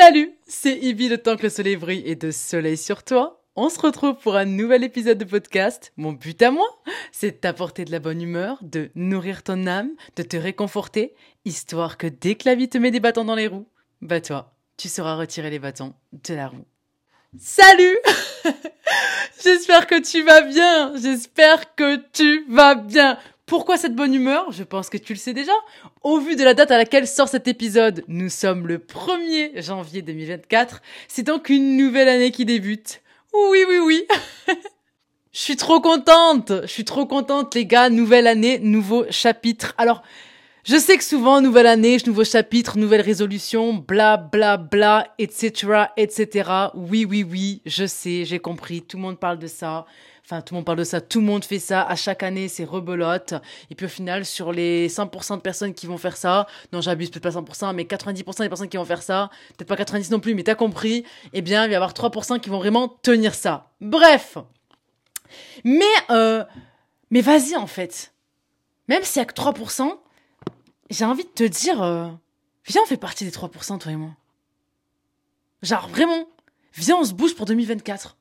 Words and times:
Salut, 0.00 0.38
c'est 0.46 0.78
Ibi 0.78 1.08
le 1.08 1.18
temps 1.18 1.36
que 1.36 1.42
le 1.42 1.48
soleil 1.48 1.74
brille 1.74 2.04
et 2.06 2.14
de 2.14 2.30
soleil 2.30 2.76
sur 2.76 3.02
toi. 3.02 3.42
On 3.56 3.68
se 3.68 3.80
retrouve 3.80 4.14
pour 4.14 4.36
un 4.36 4.44
nouvel 4.44 4.84
épisode 4.84 5.18
de 5.18 5.24
podcast. 5.24 5.92
Mon 5.96 6.12
but 6.12 6.40
à 6.40 6.52
moi, 6.52 6.68
c'est 7.10 7.32
de 7.32 7.36
t'apporter 7.36 7.84
de 7.84 7.90
la 7.90 7.98
bonne 7.98 8.22
humeur, 8.22 8.58
de 8.62 8.92
nourrir 8.94 9.42
ton 9.42 9.66
âme, 9.66 9.90
de 10.14 10.22
te 10.22 10.36
réconforter, 10.36 11.16
histoire 11.44 11.98
que 11.98 12.06
dès 12.06 12.36
que 12.36 12.48
la 12.48 12.54
vie 12.54 12.68
te 12.68 12.78
met 12.78 12.92
des 12.92 13.00
bâtons 13.00 13.24
dans 13.24 13.34
les 13.34 13.48
roues, 13.48 13.66
bah 14.00 14.20
toi, 14.20 14.54
tu 14.76 14.86
sauras 14.86 15.16
retirer 15.16 15.50
les 15.50 15.58
bâtons 15.58 15.94
de 16.12 16.32
la 16.32 16.46
roue. 16.46 16.64
Salut 17.36 17.98
J'espère 19.44 19.86
que 19.86 20.00
tu 20.00 20.22
vas 20.22 20.40
bien, 20.40 20.94
j'espère 20.96 21.74
que 21.74 21.96
tu 22.12 22.46
vas 22.48 22.74
bien. 22.74 23.18
Pourquoi 23.44 23.76
cette 23.76 23.94
bonne 23.94 24.14
humeur? 24.14 24.50
Je 24.50 24.64
pense 24.64 24.88
que 24.88 24.96
tu 24.96 25.12
le 25.12 25.18
sais 25.18 25.34
déjà. 25.34 25.52
Au 26.02 26.20
vu 26.20 26.36
de 26.36 26.44
la 26.44 26.54
date 26.54 26.70
à 26.70 26.78
laquelle 26.78 27.06
sort 27.06 27.28
cet 27.28 27.46
épisode, 27.46 28.02
nous 28.08 28.30
sommes 28.30 28.66
le 28.66 28.78
1er 28.78 29.62
janvier 29.62 30.00
2024. 30.00 30.80
C'est 31.06 31.22
donc 31.22 31.50
une 31.50 31.76
nouvelle 31.76 32.08
année 32.08 32.30
qui 32.30 32.46
débute. 32.46 33.02
Oui, 33.34 33.62
oui, 33.68 33.78
oui. 33.78 34.06
Je 35.32 35.38
suis 35.38 35.56
trop 35.56 35.80
contente. 35.80 36.52
Je 36.62 36.66
suis 36.66 36.86
trop 36.86 37.04
contente, 37.04 37.54
les 37.54 37.66
gars. 37.66 37.90
Nouvelle 37.90 38.26
année, 38.26 38.58
nouveau 38.58 39.04
chapitre. 39.10 39.74
Alors, 39.76 40.02
je 40.68 40.76
sais 40.76 40.98
que 40.98 41.04
souvent, 41.04 41.40
nouvelle 41.40 41.66
année, 41.66 41.96
nouveau 42.06 42.24
chapitre, 42.24 42.76
nouvelle 42.76 43.00
résolution, 43.00 43.72
bla, 43.72 44.18
bla, 44.18 44.58
bla, 44.58 45.14
etc., 45.16 45.84
etc. 45.96 46.50
Oui, 46.74 47.06
oui, 47.08 47.22
oui, 47.22 47.62
je 47.64 47.86
sais, 47.86 48.26
j'ai 48.26 48.38
compris. 48.38 48.82
Tout 48.82 48.98
le 48.98 49.02
monde 49.04 49.18
parle 49.18 49.38
de 49.38 49.46
ça. 49.46 49.86
Enfin, 50.26 50.42
tout 50.42 50.52
le 50.52 50.58
monde 50.58 50.66
parle 50.66 50.76
de 50.76 50.84
ça, 50.84 51.00
tout 51.00 51.20
le 51.20 51.24
monde 51.24 51.42
fait 51.42 51.58
ça. 51.58 51.80
À 51.84 51.96
chaque 51.96 52.22
année, 52.22 52.48
c'est 52.48 52.64
rebelote. 52.64 53.32
Et 53.70 53.74
puis 53.74 53.86
au 53.86 53.88
final, 53.88 54.26
sur 54.26 54.52
les 54.52 54.90
100% 54.90 55.36
de 55.36 55.40
personnes 55.40 55.72
qui 55.72 55.86
vont 55.86 55.96
faire 55.96 56.18
ça, 56.18 56.46
non, 56.70 56.82
j'abuse 56.82 57.08
peut-être 57.08 57.22
pas 57.32 57.40
100%, 57.40 57.74
mais 57.74 57.84
90% 57.84 58.40
des 58.40 58.48
personnes 58.50 58.68
qui 58.68 58.76
vont 58.76 58.84
faire 58.84 59.00
ça, 59.00 59.30
peut-être 59.56 59.68
pas 59.68 59.76
90 59.76 60.10
non 60.10 60.20
plus, 60.20 60.34
mais 60.34 60.42
t'as 60.42 60.54
compris, 60.54 61.02
eh 61.32 61.40
bien, 61.40 61.64
il 61.64 61.68
va 61.68 61.72
y 61.72 61.76
avoir 61.76 61.94
3% 61.94 62.40
qui 62.40 62.50
vont 62.50 62.58
vraiment 62.58 62.88
tenir 62.88 63.34
ça. 63.34 63.70
Bref. 63.80 64.36
Mais, 65.64 65.86
euh, 66.10 66.44
mais 67.10 67.22
vas-y, 67.22 67.56
en 67.56 67.66
fait. 67.66 68.12
Même 68.88 69.02
s'il 69.02 69.20
y 69.20 69.22
a 69.22 69.24
que 69.24 69.32
3%, 69.32 69.98
j'ai 70.90 71.04
envie 71.04 71.24
de 71.24 71.28
te 71.28 71.44
dire, 71.44 71.82
euh, 71.82 72.08
viens, 72.66 72.82
on 72.82 72.86
fait 72.86 72.96
partie 72.96 73.24
des 73.24 73.30
3%, 73.30 73.78
toi 73.78 73.92
et 73.92 73.96
moi. 73.96 74.10
Genre, 75.62 75.88
vraiment, 75.88 76.26
viens, 76.74 76.96
on 76.96 77.04
se 77.04 77.12
bouge 77.12 77.34
pour 77.34 77.46
2024. 77.46 78.16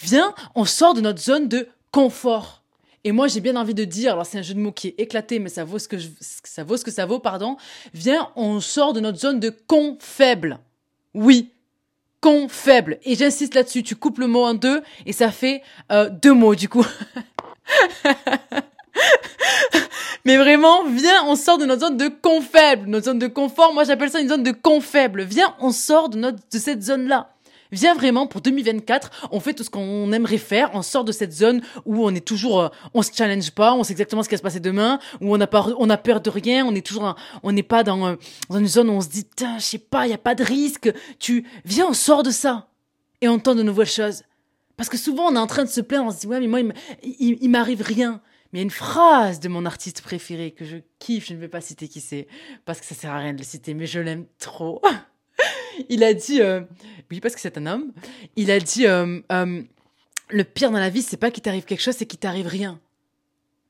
Viens, 0.00 0.34
on 0.54 0.64
sort 0.64 0.94
de 0.94 1.00
notre 1.00 1.20
zone 1.20 1.48
de 1.48 1.68
confort. 1.90 2.62
Et 3.04 3.12
moi, 3.12 3.26
j'ai 3.26 3.40
bien 3.40 3.56
envie 3.56 3.74
de 3.74 3.84
dire, 3.84 4.12
alors 4.12 4.26
c'est 4.26 4.38
un 4.38 4.42
jeu 4.42 4.54
de 4.54 4.60
mots 4.60 4.72
qui 4.72 4.88
est 4.88 4.94
éclaté, 4.98 5.38
mais 5.38 5.48
ça 5.48 5.64
vaut 5.64 5.78
ce 5.78 5.88
que, 5.88 5.96
ça 6.20 6.62
vaut 6.62 6.76
ce 6.76 6.84
que 6.84 6.90
ça 6.90 7.04
vaut, 7.04 7.18
pardon. 7.18 7.56
Viens, 7.94 8.30
on 8.36 8.60
sort 8.60 8.92
de 8.92 9.00
notre 9.00 9.18
zone 9.18 9.40
de 9.40 9.50
con 9.50 9.96
faible. 10.00 10.60
Oui, 11.14 11.50
con 12.20 12.48
faible. 12.48 12.98
Et 13.02 13.16
j'insiste 13.16 13.54
là-dessus, 13.54 13.82
tu 13.82 13.96
coupes 13.96 14.18
le 14.18 14.28
mot 14.28 14.44
en 14.44 14.54
deux, 14.54 14.82
et 15.04 15.12
ça 15.12 15.32
fait 15.32 15.62
euh, 15.90 16.10
deux 16.10 16.32
mots 16.32 16.54
du 16.54 16.68
coup. 16.68 16.86
Mais 20.24 20.36
vraiment, 20.36 20.84
viens, 20.84 21.24
on 21.26 21.34
sort 21.34 21.58
de 21.58 21.64
notre 21.64 21.80
zone 21.80 21.96
de 21.96 22.08
con 22.08 22.40
faible. 22.40 22.88
Notre 22.88 23.06
zone 23.06 23.18
de 23.18 23.26
confort, 23.26 23.74
moi 23.74 23.84
j'appelle 23.84 24.10
ça 24.10 24.20
une 24.20 24.28
zone 24.28 24.44
de 24.44 24.52
con 24.52 24.80
faible. 24.80 25.22
Viens, 25.22 25.54
on 25.60 25.72
sort 25.72 26.08
de, 26.08 26.18
notre, 26.18 26.38
de 26.52 26.58
cette 26.58 26.82
zone-là. 26.82 27.32
Viens 27.72 27.94
vraiment 27.94 28.26
pour 28.26 28.42
2024, 28.42 29.28
on 29.32 29.40
fait 29.40 29.54
tout 29.54 29.64
ce 29.64 29.70
qu'on 29.70 30.12
aimerait 30.12 30.36
faire, 30.36 30.70
on 30.74 30.82
sort 30.82 31.04
de 31.04 31.12
cette 31.12 31.32
zone 31.32 31.62
où 31.86 32.04
on 32.04 32.14
est 32.14 32.24
toujours, 32.24 32.60
euh, 32.60 32.68
on 32.92 33.00
se 33.00 33.10
challenge 33.14 33.50
pas, 33.52 33.72
on 33.72 33.82
sait 33.82 33.92
exactement 33.92 34.22
ce 34.22 34.28
qui 34.28 34.34
va 34.34 34.38
se 34.38 34.42
passer 34.42 34.60
demain, 34.60 34.98
où 35.22 35.34
on 35.34 35.40
a 35.40 35.46
pas, 35.46 35.66
on 35.78 35.88
a 35.88 35.96
peur 35.96 36.20
de 36.20 36.28
rien, 36.28 36.66
on 36.66 36.74
est 36.74 36.86
toujours, 36.86 37.16
on 37.42 37.50
n'est 37.50 37.62
pas 37.62 37.82
dans, 37.82 38.06
euh, 38.06 38.16
dans, 38.50 38.58
une 38.58 38.68
zone 38.68 38.90
où 38.90 38.92
on 38.92 39.00
se 39.00 39.08
dit, 39.08 39.24
je 39.40 39.62
sais 39.62 39.78
pas, 39.78 40.06
il 40.06 40.10
y 40.10 40.14
a 40.14 40.18
pas 40.18 40.34
de 40.34 40.44
risque. 40.44 40.92
Tu 41.18 41.46
viens, 41.64 41.86
on 41.88 41.94
sort 41.94 42.22
de 42.22 42.30
ça 42.30 42.68
et 43.22 43.28
on 43.28 43.38
tente 43.38 43.56
de 43.56 43.62
nouvelles 43.62 43.86
choses. 43.86 44.22
Parce 44.76 44.90
que 44.90 44.98
souvent 44.98 45.28
on 45.28 45.36
est 45.36 45.38
en 45.38 45.46
train 45.46 45.64
de 45.64 45.70
se 45.70 45.80
plaindre, 45.80 46.08
on 46.08 46.10
se 46.10 46.20
dit 46.20 46.26
ouais 46.26 46.40
mais 46.40 46.48
moi 46.48 46.60
il 47.02 47.48
m'arrive 47.48 47.80
rien. 47.80 48.20
Mais 48.52 48.58
il 48.58 48.62
y 48.62 48.62
a 48.62 48.64
une 48.64 48.70
phrase 48.70 49.40
de 49.40 49.48
mon 49.48 49.64
artiste 49.64 50.02
préféré 50.02 50.50
que 50.50 50.64
je 50.64 50.76
kiffe, 50.98 51.28
je 51.28 51.34
ne 51.34 51.38
vais 51.38 51.48
pas 51.48 51.60
citer 51.60 51.88
qui 51.88 52.00
c'est, 52.00 52.26
parce 52.64 52.80
que 52.80 52.86
ça 52.86 52.94
sert 52.94 53.10
à 53.10 53.18
rien 53.18 53.32
de 53.32 53.38
le 53.38 53.44
citer, 53.44 53.72
mais 53.72 53.86
je 53.86 53.98
l'aime 54.00 54.26
trop. 54.38 54.82
il 55.88 56.04
a 56.04 56.12
dit, 56.12 56.42
euh, 56.42 56.60
oui, 57.10 57.20
parce 57.20 57.34
que 57.34 57.40
c'est 57.40 57.56
un 57.56 57.66
homme, 57.66 57.92
il 58.36 58.50
a 58.50 58.60
dit, 58.60 58.86
euh, 58.86 59.20
euh, 59.32 59.62
le 60.30 60.44
pire 60.44 60.70
dans 60.70 60.78
la 60.78 60.90
vie, 60.90 61.02
c'est 61.02 61.16
pas 61.16 61.30
qu'il 61.30 61.42
t'arrive 61.42 61.64
quelque 61.64 61.80
chose, 61.80 61.96
c'est 61.96 62.06
qu'il 62.06 62.18
t'arrive 62.18 62.46
rien. 62.46 62.80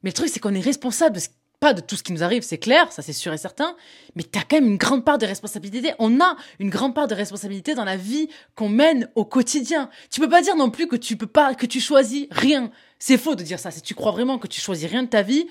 Mais 0.03 0.10
le 0.10 0.15
truc, 0.15 0.28
c'est 0.28 0.41
qu'on 0.41 0.54
est 0.54 0.60
responsable, 0.60 1.21
pas 1.62 1.75
de 1.75 1.81
tout 1.81 1.95
ce 1.95 2.03
qui 2.03 2.12
nous 2.12 2.25
arrive, 2.25 2.43
c'est 2.43 2.59
clair, 2.59 2.91
ça 2.91 3.03
c'est 3.03 3.12
sûr 3.12 3.33
et 3.33 3.39
certain, 3.39 3.77
mais 4.17 4.25
t'as 4.25 4.41
quand 4.41 4.56
même 4.56 4.67
une 4.67 4.78
grande 4.78 5.05
part 5.05 5.17
de 5.17 5.27
responsabilité. 5.27 5.95
On 6.00 6.21
a 6.21 6.34
une 6.59 6.71
grande 6.71 6.93
part 6.93 7.06
de 7.06 7.15
responsabilité 7.15 7.77
dans 7.77 7.84
la 7.84 7.97
vie 7.97 8.28
qu'on 8.56 8.69
mène 8.69 9.09
au 9.15 9.25
quotidien. 9.25 9.89
Tu 10.11 10.21
peux 10.21 10.28
pas 10.28 10.43
dire 10.43 10.56
non 10.56 10.71
plus 10.71 10.89
que 10.89 10.97
tu 10.97 11.17
peux 11.17 11.28
pas, 11.28 11.55
que 11.55 11.67
tu 11.67 11.78
choisis 11.78 12.27
rien. 12.33 12.72
C'est 12.99 13.17
faux 13.17 13.37
de 13.37 13.45
dire 13.45 13.61
ça. 13.61 13.71
Si 13.71 13.81
tu 13.81 13.95
crois 13.95 14.11
vraiment 14.11 14.41
que 14.41 14.49
tu 14.49 14.61
choisis 14.61 14.91
rien 14.91 15.05
de 15.05 15.09
ta 15.09 15.22
vie, 15.22 15.47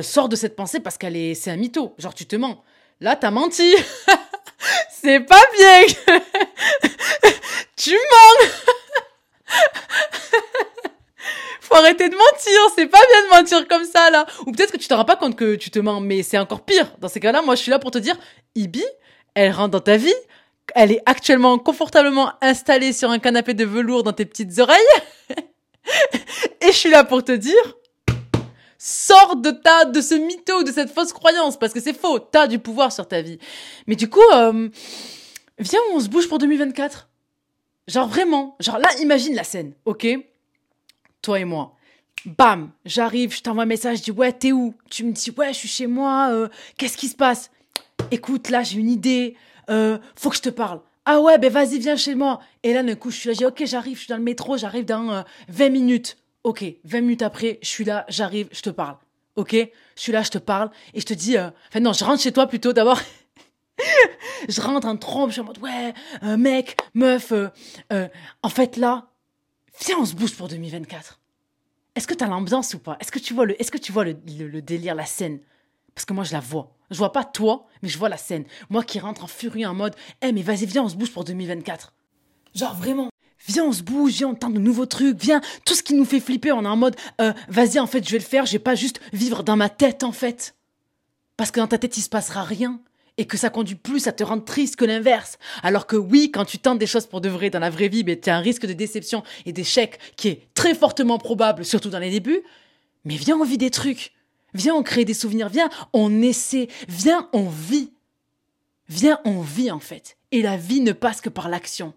sors 0.00 0.30
de 0.30 0.36
cette 0.36 0.56
pensée 0.56 0.80
parce 0.80 0.96
qu'elle 0.96 1.16
est, 1.16 1.34
c'est 1.34 1.50
un 1.50 1.56
mytho. 1.56 1.94
Genre 1.98 2.14
tu 2.14 2.24
te 2.24 2.34
mens. 2.34 2.64
Là, 3.02 3.14
t'as 3.14 3.30
menti. 3.30 3.74
c'est 5.02 5.20
pas 5.20 5.44
bien. 5.58 5.82
tu 7.76 7.92
mens. 7.92 8.48
Faut 11.62 11.76
arrêter 11.76 12.08
de 12.08 12.16
mentir, 12.16 12.74
c'est 12.76 12.88
pas 12.88 12.98
bien 12.98 13.22
de 13.22 13.40
mentir 13.40 13.68
comme 13.68 13.84
ça 13.84 14.10
là. 14.10 14.26
Ou 14.46 14.50
peut-être 14.50 14.72
que 14.72 14.78
tu 14.78 14.88
te 14.88 14.94
rends 14.94 15.04
pas 15.04 15.14
compte 15.14 15.36
que 15.36 15.54
tu 15.54 15.70
te 15.70 15.78
mens, 15.78 16.00
mais 16.00 16.24
c'est 16.24 16.36
encore 16.38 16.64
pire. 16.64 16.92
Dans 16.98 17.06
ces 17.06 17.20
cas-là, 17.20 17.40
moi 17.40 17.54
je 17.54 17.62
suis 17.62 17.70
là 17.70 17.78
pour 17.78 17.92
te 17.92 17.98
dire, 17.98 18.16
Ibi, 18.56 18.82
elle 19.34 19.52
rentre 19.52 19.70
dans 19.70 19.80
ta 19.80 19.96
vie, 19.96 20.12
elle 20.74 20.90
est 20.90 21.02
actuellement 21.06 21.56
confortablement 21.58 22.32
installée 22.40 22.92
sur 22.92 23.10
un 23.10 23.20
canapé 23.20 23.54
de 23.54 23.64
velours 23.64 24.02
dans 24.02 24.12
tes 24.12 24.24
petites 24.24 24.58
oreilles. 24.58 24.76
Et 26.60 26.72
je 26.72 26.76
suis 26.76 26.90
là 26.90 27.04
pour 27.04 27.22
te 27.22 27.30
dire, 27.30 27.76
Sors 28.84 29.36
de 29.36 29.52
ta, 29.52 29.84
de 29.84 30.00
ce 30.00 30.16
mytho, 30.16 30.64
de 30.64 30.72
cette 30.72 30.90
fausse 30.90 31.12
croyance, 31.12 31.56
parce 31.56 31.72
que 31.72 31.78
c'est 31.78 31.96
faux. 31.96 32.18
T'as 32.18 32.48
du 32.48 32.58
pouvoir 32.58 32.90
sur 32.90 33.06
ta 33.06 33.22
vie. 33.22 33.38
Mais 33.86 33.94
du 33.94 34.10
coup, 34.10 34.18
euh, 34.34 34.68
viens, 35.60 35.78
on 35.94 36.00
se 36.00 36.08
bouge 36.08 36.28
pour 36.28 36.38
2024. 36.38 37.08
Genre 37.86 38.08
vraiment, 38.08 38.56
genre 38.58 38.78
là, 38.78 38.88
imagine 38.98 39.36
la 39.36 39.44
scène, 39.44 39.74
ok? 39.84 40.08
Toi 41.22 41.40
et 41.40 41.44
moi. 41.44 41.76
Bam, 42.26 42.70
j'arrive, 42.84 43.34
je 43.34 43.42
t'envoie 43.42 43.64
un 43.64 43.66
message, 43.66 43.98
je 43.98 44.02
dis 44.04 44.10
ouais, 44.10 44.32
t'es 44.32 44.52
où? 44.52 44.74
Tu 44.90 45.04
me 45.04 45.12
dis 45.12 45.30
ouais, 45.36 45.52
je 45.52 45.58
suis 45.58 45.68
chez 45.68 45.86
moi. 45.86 46.28
Euh, 46.30 46.48
qu'est-ce 46.76 46.96
qui 46.96 47.08
se 47.08 47.16
passe? 47.16 47.50
Écoute, 48.10 48.50
là, 48.50 48.62
j'ai 48.62 48.78
une 48.78 48.90
idée. 48.90 49.36
Euh, 49.70 49.98
faut 50.16 50.30
que 50.30 50.36
je 50.36 50.42
te 50.42 50.50
parle. 50.50 50.80
Ah 51.04 51.20
ouais, 51.20 51.38
ben 51.38 51.50
vas-y, 51.50 51.78
viens 51.78 51.96
chez 51.96 52.14
moi. 52.14 52.40
Et 52.62 52.72
là, 52.74 52.82
d'un 52.82 52.94
coup, 52.94 53.10
je 53.10 53.16
suis 53.16 53.28
là, 53.28 53.32
je 53.32 53.38
dis 53.38 53.46
ok, 53.46 53.62
j'arrive, 53.64 53.96
je 53.96 54.02
suis 54.02 54.08
dans 54.08 54.18
le 54.18 54.22
métro, 54.22 54.56
j'arrive 54.56 54.84
dans 54.84 55.24
20 55.48 55.68
minutes. 55.70 56.16
Ok, 56.44 56.64
20 56.84 57.00
minutes 57.00 57.22
après, 57.22 57.58
je 57.62 57.68
suis 57.68 57.84
là, 57.84 58.04
j'arrive, 58.08 58.48
je 58.52 58.62
te 58.62 58.70
parle. 58.70 58.96
Ok 59.36 59.52
Je 59.54 60.00
suis 60.00 60.12
là, 60.12 60.22
je 60.22 60.30
te 60.30 60.38
parle 60.38 60.70
et 60.94 61.00
je 61.00 61.06
te 61.06 61.14
dis... 61.14 61.36
Euh... 61.36 61.50
Enfin 61.68 61.80
non, 61.80 61.92
je 61.92 62.04
rentre 62.04 62.22
chez 62.22 62.32
toi 62.32 62.46
plutôt 62.46 62.72
d'abord. 62.72 63.00
je 64.48 64.60
rentre 64.60 64.86
en 64.86 64.96
trompe, 64.96 65.28
je 65.28 65.34
suis 65.34 65.40
en 65.40 65.44
mode 65.44 65.58
ouais, 65.58 65.94
euh, 66.22 66.36
mec, 66.36 66.76
meuf, 66.94 67.32
euh, 67.32 67.48
euh, 67.92 68.08
en 68.42 68.48
fait 68.48 68.76
là, 68.76 69.11
viens 69.80 69.98
on 69.98 70.04
se 70.04 70.14
bouge 70.14 70.34
pour 70.34 70.48
2024. 70.48 71.20
Est-ce 71.94 72.06
que 72.06 72.14
t'as 72.14 72.26
l'ambiance 72.26 72.74
ou 72.74 72.78
pas? 72.78 72.96
Est-ce 73.00 73.12
que 73.12 73.18
tu 73.18 73.34
vois 73.34 73.46
le, 73.46 73.60
est-ce 73.60 73.70
que 73.70 73.78
tu 73.78 73.92
vois 73.92 74.04
le, 74.04 74.14
délire, 74.14 74.94
la 74.94 75.06
scène? 75.06 75.40
Parce 75.94 76.04
que 76.04 76.12
moi 76.12 76.24
je 76.24 76.32
la 76.32 76.40
vois. 76.40 76.74
Je 76.90 76.96
vois 76.98 77.12
pas 77.12 77.24
toi, 77.24 77.66
mais 77.82 77.88
je 77.88 77.98
vois 77.98 78.08
la 78.08 78.16
scène. 78.16 78.44
Moi 78.70 78.82
qui 78.82 78.98
rentre 78.98 79.24
en 79.24 79.26
furie 79.26 79.66
en 79.66 79.74
mode, 79.74 79.94
eh 80.22 80.32
mais 80.32 80.42
vas-y 80.42 80.66
viens 80.66 80.84
on 80.84 80.88
se 80.88 80.96
bouge 80.96 81.12
pour 81.12 81.24
2024. 81.24 81.92
Genre 82.54 82.74
vraiment, 82.74 83.08
Viens, 83.46 83.64
on 83.64 83.72
se 83.72 83.82
bouge, 83.82 84.12
viens, 84.12 84.28
on 84.28 84.34
tente 84.34 84.54
de 84.54 84.60
nouveaux 84.60 84.86
trucs, 84.86 85.20
viens, 85.20 85.40
tout 85.64 85.74
ce 85.74 85.82
qui 85.82 85.94
nous 85.94 86.04
fait 86.04 86.20
flipper, 86.20 86.52
on 86.52 86.64
est 86.64 86.68
en 86.68 86.76
mode, 86.76 86.94
euh, 87.20 87.32
vas-y, 87.48 87.80
en 87.80 87.88
fait, 87.88 88.06
je 88.06 88.12
vais 88.12 88.18
le 88.18 88.24
faire, 88.24 88.46
je 88.46 88.52
vais 88.52 88.60
pas 88.60 88.76
juste 88.76 89.00
vivre 89.12 89.42
dans 89.42 89.56
ma 89.56 89.68
tête, 89.68 90.04
en 90.04 90.12
fait. 90.12 90.54
Parce 91.36 91.50
que 91.50 91.58
dans 91.58 91.66
ta 91.66 91.78
tête, 91.78 91.96
il 91.96 92.02
se 92.02 92.08
passera 92.08 92.44
rien. 92.44 92.80
Et 93.18 93.26
que 93.26 93.36
ça 93.36 93.50
conduit 93.50 93.74
plus 93.74 94.06
à 94.06 94.12
te 94.12 94.24
rendre 94.24 94.44
triste 94.44 94.76
que 94.76 94.84
l'inverse. 94.84 95.38
Alors 95.62 95.86
que 95.86 95.96
oui, 95.96 96.30
quand 96.32 96.44
tu 96.44 96.58
tentes 96.58 96.78
des 96.78 96.86
choses 96.86 97.06
pour 97.06 97.20
de 97.20 97.28
vrai 97.28 97.50
dans 97.50 97.58
la 97.58 97.70
vraie 97.70 97.88
vie, 97.88 98.04
ben, 98.04 98.18
tu 98.18 98.30
as 98.30 98.36
un 98.36 98.40
risque 98.40 98.66
de 98.66 98.72
déception 98.72 99.22
et 99.44 99.52
d'échec 99.52 99.98
qui 100.16 100.28
est 100.28 100.48
très 100.54 100.74
fortement 100.74 101.18
probable, 101.18 101.64
surtout 101.64 101.90
dans 101.90 101.98
les 101.98 102.10
débuts. 102.10 102.42
Mais 103.04 103.16
viens, 103.16 103.36
on 103.36 103.44
vit 103.44 103.58
des 103.58 103.70
trucs. 103.70 104.12
Viens, 104.54 104.74
on 104.74 104.82
crée 104.82 105.04
des 105.04 105.14
souvenirs. 105.14 105.48
Viens, 105.48 105.68
on 105.92 106.22
essaie. 106.22 106.68
Viens, 106.88 107.28
on 107.32 107.48
vit. 107.48 107.92
Viens, 108.88 109.20
on 109.24 109.40
vit, 109.40 109.70
en 109.70 109.80
fait. 109.80 110.16
Et 110.30 110.42
la 110.42 110.56
vie 110.56 110.80
ne 110.80 110.92
passe 110.92 111.20
que 111.20 111.28
par 111.28 111.48
l'action 111.48 111.94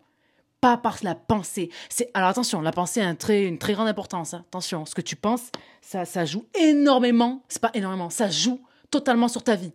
pas 0.65 0.77
par 0.77 0.97
la 1.03 1.13
pensée. 1.13 1.69
C'est 1.89 2.09
alors 2.15 2.29
attention, 2.29 2.59
la 2.59 2.71
pensée 2.71 2.99
a 2.99 3.07
un 3.07 3.15
une 3.29 3.59
très 3.59 3.73
grande 3.73 3.87
importance. 3.87 4.33
Hein. 4.33 4.43
Attention, 4.47 4.83
ce 4.87 4.95
que 4.95 5.01
tu 5.01 5.15
penses, 5.15 5.51
ça, 5.79 6.05
ça 6.05 6.25
joue 6.25 6.45
énormément. 6.59 7.43
C'est 7.49 7.61
pas 7.61 7.69
énormément, 7.75 8.09
ça 8.09 8.31
joue 8.31 8.59
totalement 8.89 9.27
sur 9.27 9.43
ta 9.43 9.55
vie. 9.55 9.73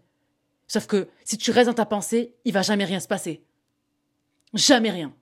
Sauf 0.71 0.87
que 0.87 1.09
si 1.25 1.37
tu 1.37 1.51
restes 1.51 1.67
dans 1.67 1.75
ta 1.75 1.85
pensée, 1.85 2.37
il 2.45 2.53
va 2.53 2.63
jamais 2.63 2.85
rien 2.85 3.01
se 3.01 3.09
passer. 3.09 3.43
Jamais 4.55 4.93
rien. 4.93 5.13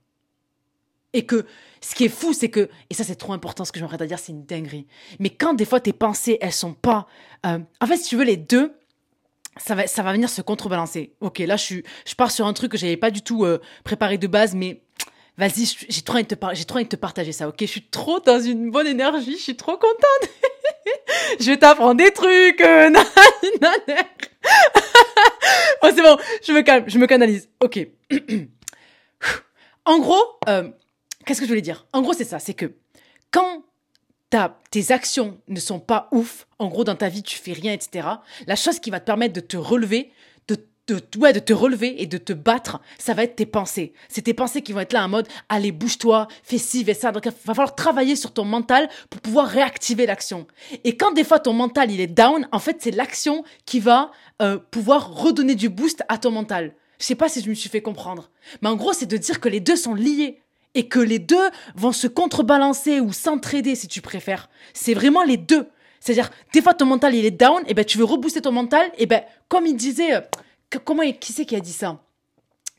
Et 1.14 1.24
que 1.24 1.46
ce 1.80 1.94
qui 1.94 2.04
est 2.04 2.10
fou, 2.10 2.34
c'est 2.34 2.50
que, 2.50 2.68
et 2.90 2.94
ça 2.94 3.02
c'est 3.02 3.14
trop 3.14 3.32
important, 3.32 3.64
ce 3.64 3.72
que 3.72 3.80
m'arrête 3.80 4.02
à 4.02 4.06
dire, 4.06 4.18
c'est 4.18 4.32
une 4.32 4.44
dinguerie. 4.44 4.86
Mais 5.20 5.30
quand 5.30 5.54
des 5.54 5.64
fois 5.64 5.80
tes 5.80 5.94
pensées, 5.94 6.36
elles 6.42 6.52
sont 6.52 6.74
pas. 6.74 7.06
Euh, 7.46 7.60
en 7.80 7.86
fait, 7.86 7.96
si 7.96 8.10
tu 8.10 8.16
veux, 8.16 8.24
les 8.24 8.36
deux, 8.36 8.78
ça 9.56 9.74
va, 9.74 9.86
ça 9.86 10.02
va 10.02 10.12
venir 10.12 10.28
se 10.28 10.42
contrebalancer. 10.42 11.14
Ok, 11.22 11.38
là, 11.38 11.56
je 11.56 11.62
suis, 11.62 11.84
je 12.06 12.14
pars 12.14 12.30
sur 12.30 12.46
un 12.46 12.52
truc 12.52 12.72
que 12.72 12.76
j'avais 12.76 12.98
pas 12.98 13.10
du 13.10 13.22
tout 13.22 13.46
euh, 13.46 13.58
préparé 13.84 14.18
de 14.18 14.26
base, 14.26 14.54
mais 14.54 14.82
vas-y, 15.38 15.64
j'ai 15.88 16.02
trop 16.02 16.16
envie 16.16 16.24
de 16.24 16.28
te 16.28 16.34
trop 16.34 16.76
envie 16.76 16.84
de 16.84 16.90
te 16.90 16.96
partager 16.96 17.32
ça. 17.32 17.48
Ok, 17.48 17.56
je 17.60 17.64
suis 17.64 17.88
trop 17.88 18.20
dans 18.20 18.38
une 18.38 18.70
bonne 18.70 18.86
énergie, 18.86 19.38
je 19.38 19.42
suis 19.44 19.56
trop 19.56 19.78
contente. 19.78 20.30
je 21.40 21.46
vais 21.46 21.56
t'apprendre 21.56 21.94
des 21.94 22.10
trucs. 22.10 22.60
Euh, 22.60 22.90
oh, 25.82 25.88
c'est 25.94 26.02
bon, 26.02 26.16
je 26.42 26.52
me 26.52 26.62
calme, 26.62 26.84
je 26.86 26.98
me 26.98 27.06
canalise. 27.06 27.48
Ok. 27.60 27.86
en 29.84 29.98
gros, 29.98 30.22
euh, 30.48 30.68
qu'est-ce 31.24 31.40
que 31.40 31.46
je 31.46 31.50
voulais 31.50 31.62
dire? 31.62 31.86
En 31.92 32.02
gros, 32.02 32.12
c'est 32.12 32.24
ça, 32.24 32.38
c'est 32.38 32.54
que 32.54 32.72
quand 33.30 33.62
tes 34.70 34.92
actions 34.92 35.38
ne 35.48 35.60
sont 35.60 35.80
pas 35.80 36.08
ouf, 36.12 36.46
en 36.58 36.68
gros 36.68 36.84
dans 36.84 36.96
ta 36.96 37.08
vie 37.08 37.22
tu 37.22 37.38
fais 37.38 37.52
rien, 37.52 37.72
etc. 37.72 38.06
La 38.46 38.56
chose 38.56 38.78
qui 38.78 38.90
va 38.90 39.00
te 39.00 39.06
permettre 39.06 39.32
de 39.32 39.40
te 39.40 39.56
relever, 39.56 40.12
de, 40.88 40.94
de, 40.94 41.32
de 41.32 41.38
te 41.38 41.52
relever 41.52 42.02
et 42.02 42.06
de 42.06 42.18
te 42.18 42.32
battre, 42.32 42.80
ça 42.98 43.14
va 43.14 43.22
être 43.22 43.36
tes 43.36 43.46
pensées. 43.46 43.92
C'est 44.08 44.22
tes 44.22 44.34
pensées 44.34 44.62
qui 44.62 44.72
vont 44.72 44.80
être 44.80 44.92
là 44.92 45.04
en 45.04 45.08
mode, 45.08 45.28
allez 45.48 45.70
bouge-toi, 45.72 46.28
fais 46.42 46.58
ci, 46.58 46.84
fais 46.84 46.94
ça. 46.94 47.12
Donc 47.12 47.26
il 47.26 47.30
va 47.30 47.54
falloir 47.54 47.74
travailler 47.74 48.16
sur 48.16 48.32
ton 48.32 48.44
mental 48.44 48.88
pour 49.10 49.20
pouvoir 49.20 49.46
réactiver 49.46 50.06
l'action. 50.06 50.46
Et 50.84 50.96
quand 50.96 51.12
des 51.12 51.24
fois 51.24 51.38
ton 51.38 51.52
mental 51.52 51.90
il 51.90 52.00
est 52.00 52.06
down, 52.06 52.48
en 52.52 52.58
fait 52.58 52.78
c'est 52.80 52.90
l'action 52.90 53.44
qui 53.66 53.80
va 53.80 54.10
euh, 54.42 54.58
pouvoir 54.70 55.14
redonner 55.14 55.54
du 55.54 55.68
boost 55.68 56.02
à 56.08 56.18
ton 56.18 56.30
mental. 56.30 56.74
Je 56.98 57.04
sais 57.04 57.14
pas 57.14 57.28
si 57.28 57.42
je 57.42 57.48
me 57.48 57.54
suis 57.54 57.68
fait 57.68 57.82
comprendre, 57.82 58.30
mais 58.62 58.68
en 58.68 58.76
gros 58.76 58.92
c'est 58.92 59.06
de 59.06 59.16
dire 59.16 59.40
que 59.40 59.48
les 59.48 59.60
deux 59.60 59.76
sont 59.76 59.94
liés 59.94 60.40
et 60.74 60.88
que 60.88 60.98
les 60.98 61.18
deux 61.18 61.50
vont 61.74 61.92
se 61.92 62.06
contrebalancer 62.06 63.00
ou 63.00 63.12
s'entraider 63.12 63.74
si 63.74 63.88
tu 63.88 64.00
préfères. 64.00 64.48
C'est 64.74 64.94
vraiment 64.94 65.22
les 65.22 65.36
deux. 65.36 65.68
C'est-à-dire, 66.00 66.30
des 66.52 66.62
fois 66.62 66.74
ton 66.74 66.86
mental 66.86 67.14
il 67.14 67.24
est 67.24 67.32
down, 67.32 67.62
et 67.66 67.74
ben 67.74 67.84
tu 67.84 67.98
veux 67.98 68.04
rebooster 68.04 68.40
ton 68.40 68.52
mental, 68.52 68.90
et 68.98 69.06
ben 69.06 69.22
comme 69.48 69.66
il 69.66 69.76
disait, 69.76 70.22
comment 70.76 71.10
qui 71.12 71.32
c'est 71.32 71.46
qui 71.46 71.56
a 71.56 71.60
dit 71.60 71.72
ça? 71.72 72.02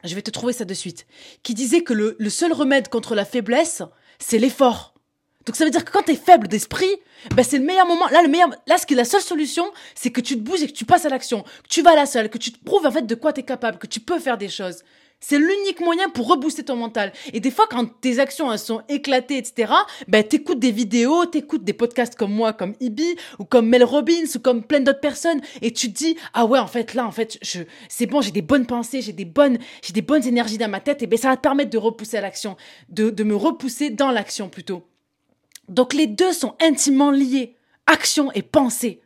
Je 0.03 0.15
vais 0.15 0.21
te 0.21 0.31
trouver 0.31 0.53
ça 0.53 0.65
de 0.65 0.73
suite. 0.73 1.07
Qui 1.43 1.53
disait 1.53 1.81
que 1.81 1.93
le, 1.93 2.15
le 2.19 2.29
seul 2.29 2.53
remède 2.53 2.87
contre 2.89 3.15
la 3.15 3.25
faiblesse, 3.25 3.81
c'est 4.19 4.37
l'effort. 4.37 4.93
Donc 5.45 5.55
ça 5.55 5.65
veut 5.65 5.71
dire 5.71 5.83
que 5.83 5.91
quand 5.91 6.03
tu 6.03 6.11
es 6.11 6.15
faible 6.15 6.47
d'esprit, 6.47 6.89
ben 7.35 7.43
c'est 7.43 7.57
le 7.57 7.65
meilleur 7.65 7.87
moment. 7.87 8.07
Là, 8.09 8.21
le 8.21 8.27
meilleur, 8.27 8.49
là, 8.67 8.77
ce 8.77 8.85
qui 8.85 8.93
est 8.93 8.97
la 8.97 9.05
seule 9.05 9.21
solution, 9.21 9.65
c'est 9.95 10.11
que 10.11 10.21
tu 10.21 10.35
te 10.35 10.41
bouges 10.41 10.61
et 10.61 10.67
que 10.67 10.73
tu 10.73 10.85
passes 10.85 11.05
à 11.05 11.09
l'action, 11.09 11.41
que 11.41 11.69
tu 11.69 11.81
vas 11.81 11.91
à 11.91 11.95
la 11.95 12.05
salle, 12.05 12.29
que 12.29 12.37
tu 12.37 12.51
te 12.51 12.63
prouves 12.63 12.85
en 12.85 12.91
fait 12.91 13.01
de 13.01 13.15
quoi 13.15 13.33
tu 13.33 13.39
es 13.39 13.43
capable, 13.43 13.79
que 13.79 13.87
tu 13.87 13.99
peux 13.99 14.19
faire 14.19 14.37
des 14.37 14.49
choses. 14.49 14.83
C'est 15.21 15.37
l'unique 15.37 15.81
moyen 15.81 16.09
pour 16.09 16.29
rebooster 16.29 16.63
ton 16.63 16.77
mental. 16.77 17.11
Et 17.33 17.39
des 17.41 17.51
fois, 17.51 17.67
quand 17.69 17.85
tes 17.99 18.19
actions 18.19 18.51
elles 18.51 18.59
sont 18.59 18.81
éclatées, 18.87 19.37
etc., 19.37 19.73
ben, 20.07 20.23
t'écoutes 20.23 20.59
des 20.59 20.71
vidéos, 20.71 21.25
t'écoutes 21.25 21.65
des 21.65 21.73
podcasts 21.73 22.15
comme 22.15 22.33
moi, 22.33 22.53
comme 22.53 22.73
Ibi, 22.79 23.15
ou 23.37 23.43
comme 23.43 23.67
Mel 23.67 23.83
Robbins, 23.83 24.25
ou 24.35 24.39
comme 24.39 24.63
plein 24.63 24.79
d'autres 24.79 25.01
personnes, 25.01 25.41
et 25.61 25.73
tu 25.73 25.91
te 25.91 25.97
dis, 25.97 26.15
ah 26.33 26.45
ouais, 26.45 26.59
en 26.59 26.67
fait, 26.67 26.93
là, 26.93 27.05
en 27.05 27.11
fait, 27.11 27.37
je, 27.41 27.61
c'est 27.89 28.05
bon, 28.05 28.21
j'ai 28.21 28.31
des 28.31 28.41
bonnes 28.41 28.65
pensées, 28.65 29.01
j'ai 29.01 29.11
des 29.11 29.25
bonnes, 29.25 29.57
j'ai 29.81 29.93
des 29.93 30.01
bonnes 30.01 30.25
énergies 30.25 30.57
dans 30.57 30.69
ma 30.69 30.79
tête, 30.79 31.03
et 31.03 31.07
ben, 31.07 31.19
ça 31.19 31.29
va 31.29 31.35
te 31.35 31.41
permettre 31.41 31.69
de 31.69 31.77
repousser 31.77 32.17
à 32.17 32.21
l'action, 32.21 32.55
de, 32.87 33.09
de 33.09 33.23
me 33.23 33.35
repousser 33.35 33.89
dans 33.89 34.11
l'action 34.11 34.47
plutôt. 34.47 34.83
Donc, 35.67 35.93
les 35.93 36.07
deux 36.07 36.33
sont 36.33 36.55
intimement 36.61 37.11
liés. 37.11 37.55
Action 37.85 38.31
et 38.33 38.41
pensée. 38.41 39.01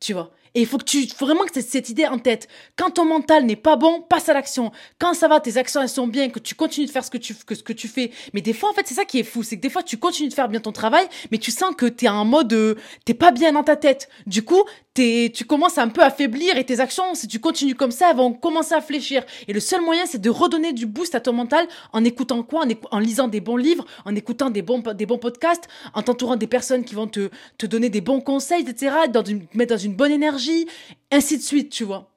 Tu 0.00 0.12
vois. 0.12 0.32
Et 0.54 0.60
il 0.60 0.66
faut 0.66 0.78
que 0.78 0.84
tu, 0.84 1.06
faut 1.08 1.26
vraiment 1.26 1.44
que 1.44 1.52
tu 1.52 1.62
cette 1.62 1.88
idée 1.88 2.06
en 2.06 2.18
tête. 2.18 2.48
Quand 2.76 2.90
ton 2.90 3.04
mental 3.04 3.46
n'est 3.46 3.56
pas 3.56 3.76
bon, 3.76 4.02
passe 4.02 4.28
à 4.28 4.34
l'action. 4.34 4.70
Quand 4.98 5.14
ça 5.14 5.28
va, 5.28 5.40
tes 5.40 5.56
actions, 5.56 5.80
elles 5.80 5.88
sont 5.88 6.06
bien, 6.06 6.28
que 6.28 6.38
tu 6.38 6.54
continues 6.54 6.86
de 6.86 6.92
faire 6.92 7.04
ce 7.04 7.10
que 7.10 7.18
tu, 7.18 7.34
que 7.34 7.54
ce 7.54 7.62
que 7.62 7.72
tu 7.72 7.88
fais. 7.88 8.10
Mais 8.34 8.40
des 8.40 8.52
fois, 8.52 8.70
en 8.70 8.72
fait, 8.72 8.86
c'est 8.86 8.94
ça 8.94 9.04
qui 9.04 9.18
est 9.18 9.24
fou. 9.24 9.42
C'est 9.42 9.56
que 9.56 9.62
des 9.62 9.70
fois, 9.70 9.82
tu 9.82 9.96
continues 9.96 10.28
de 10.28 10.34
faire 10.34 10.48
bien 10.48 10.60
ton 10.60 10.72
travail, 10.72 11.06
mais 11.30 11.38
tu 11.38 11.50
sens 11.50 11.74
que 11.76 11.86
t'es 11.86 12.08
en 12.08 12.24
mode, 12.24 12.52
euh, 12.52 12.74
t'es 13.04 13.14
pas 13.14 13.30
bien 13.30 13.52
dans 13.52 13.64
ta 13.64 13.76
tête. 13.76 14.08
Du 14.26 14.44
coup, 14.44 14.62
tu 14.94 15.44
commences 15.46 15.78
un 15.78 15.88
peu 15.88 16.02
à 16.02 16.10
faiblir 16.10 16.56
et 16.56 16.64
tes 16.64 16.80
actions, 16.80 17.14
si 17.14 17.26
tu 17.26 17.40
continues 17.40 17.74
comme 17.74 17.90
ça, 17.90 18.12
vont 18.12 18.32
commencer 18.32 18.74
à 18.74 18.80
fléchir. 18.80 19.24
Et 19.48 19.52
le 19.52 19.60
seul 19.60 19.80
moyen, 19.80 20.04
c'est 20.06 20.20
de 20.20 20.28
redonner 20.28 20.72
du 20.72 20.86
boost 20.86 21.14
à 21.14 21.20
ton 21.20 21.32
mental 21.32 21.66
en 21.92 22.04
écoutant 22.04 22.42
quoi? 22.42 22.64
En, 22.66 22.96
en 22.96 22.98
lisant 22.98 23.28
des 23.28 23.40
bons 23.40 23.56
livres, 23.56 23.86
en 24.04 24.14
écoutant 24.14 24.50
des 24.50 24.62
bons, 24.62 24.80
des 24.80 25.06
bons 25.06 25.18
podcasts, 25.18 25.68
en 25.94 26.02
t'entourant 26.02 26.36
des 26.36 26.46
personnes 26.46 26.84
qui 26.84 26.94
vont 26.94 27.06
te, 27.06 27.30
te 27.56 27.66
donner 27.66 27.88
des 27.88 28.02
bons 28.02 28.20
conseils, 28.20 28.68
etc., 28.68 28.94
dans 29.10 29.24
une, 29.24 29.46
mettre 29.54 29.74
dans 29.74 29.80
une 29.80 29.94
bonne 29.94 30.12
énergie, 30.12 30.66
ainsi 31.10 31.38
de 31.38 31.42
suite, 31.42 31.70
tu 31.70 31.84
vois. 31.84 32.10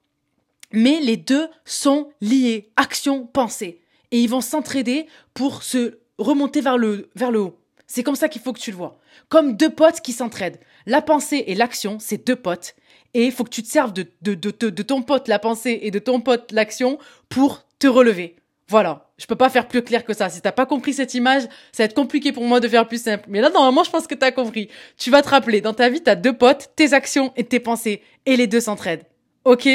Mais 0.74 1.00
les 1.00 1.18
deux 1.18 1.48
sont 1.64 2.10
liés, 2.20 2.72
action, 2.76 3.26
pensée. 3.26 3.80
Et 4.12 4.20
ils 4.20 4.30
vont 4.30 4.42
s'entraider 4.42 5.08
pour 5.34 5.64
se 5.64 6.00
remonter 6.18 6.60
vers 6.60 6.78
le, 6.78 7.10
vers 7.16 7.32
le 7.32 7.40
haut. 7.40 7.60
C'est 7.88 8.04
comme 8.04 8.16
ça 8.16 8.30
qu'il 8.30 8.42
faut 8.42 8.52
que 8.52 8.60
tu 8.60 8.72
le 8.72 8.78
vois. 8.78 9.00
Comme 9.30 9.56
deux 9.56 9.70
potes 9.70 10.02
qui 10.02 10.12
s'entraident. 10.12 10.60
La 10.86 11.02
pensée 11.02 11.44
et 11.48 11.56
l'action, 11.56 11.98
c'est 12.00 12.26
deux 12.28 12.36
potes. 12.36 12.76
Et 13.14 13.26
il 13.26 13.32
faut 13.32 13.44
que 13.44 13.50
tu 13.50 13.64
te 13.64 13.68
serves 13.68 13.94
de, 13.94 14.06
de, 14.22 14.34
de, 14.36 14.84
ton 14.84 15.02
pote 15.02 15.28
la 15.28 15.40
pensée 15.40 15.80
et 15.84 15.92
de 15.92 16.00
ton 16.00 16.20
pote 16.20 16.52
l'action 16.52 17.00
pour 17.30 17.66
te 17.80 17.88
relever. 17.88 18.36
Voilà. 18.68 19.10
Je 19.18 19.26
peux 19.26 19.36
pas 19.36 19.50
faire 19.50 19.68
plus 19.68 19.82
clair 19.82 20.04
que 20.04 20.14
ça. 20.14 20.30
Si 20.30 20.42
t'as 20.42 20.52
pas 20.52 20.66
compris 20.66 20.94
cette 20.94 21.14
image, 21.14 21.44
ça 21.72 21.84
va 21.84 21.86
être 21.86 21.94
compliqué 21.94 22.34
pour 22.34 22.44
moi 22.44 22.60
de 22.60 22.68
faire 22.68 22.88
plus 22.88 23.02
simple. 23.02 23.26
Mais 23.30 23.40
là, 23.40 23.50
normalement, 23.50 23.84
je 23.84 23.90
pense 23.90 24.08
que 24.08 24.16
t'as 24.16 24.32
compris. 24.32 24.70
Tu 24.98 25.10
vas 25.10 25.22
te 25.22 25.30
rappeler, 25.30 25.62
dans 25.62 25.74
ta 25.74 25.90
vie, 25.90 26.02
t'as 26.02 26.16
deux 26.16 26.34
potes, 26.34 26.72
tes 26.76 26.94
actions 26.94 27.32
et 27.38 27.46
tes 27.46 27.60
pensées. 27.60 28.02
Et 28.26 28.36
les 28.36 28.48
deux 28.48 28.60
s'entraident. 28.60 29.06
Ok? 29.46 29.70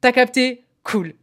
T'as 0.00 0.12
capté? 0.12 0.64
Cool. 0.84 1.14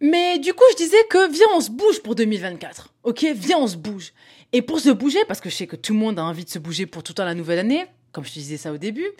Mais 0.00 0.38
du 0.38 0.52
coup, 0.52 0.64
je 0.72 0.76
disais 0.76 1.02
que 1.08 1.30
viens, 1.32 1.46
on 1.54 1.60
se 1.60 1.70
bouge 1.70 2.02
pour 2.02 2.14
2024. 2.14 2.92
Ok? 3.04 3.24
Viens, 3.34 3.58
on 3.58 3.66
se 3.66 3.76
bouge. 3.76 4.12
Et 4.52 4.60
pour 4.60 4.80
se 4.80 4.90
bouger, 4.90 5.20
parce 5.26 5.40
que 5.40 5.48
je 5.48 5.54
sais 5.54 5.66
que 5.66 5.76
tout 5.76 5.94
le 5.94 5.98
monde 5.98 6.18
a 6.18 6.24
envie 6.24 6.44
de 6.44 6.50
se 6.50 6.58
bouger 6.58 6.84
pour 6.84 7.02
tout 7.02 7.12
le 7.12 7.14
temps 7.14 7.24
la 7.24 7.34
nouvelle 7.34 7.60
année, 7.60 7.86
comme 8.14 8.24
je 8.24 8.30
te 8.30 8.38
disais 8.38 8.56
ça 8.56 8.72
au 8.72 8.78
début, 8.78 9.10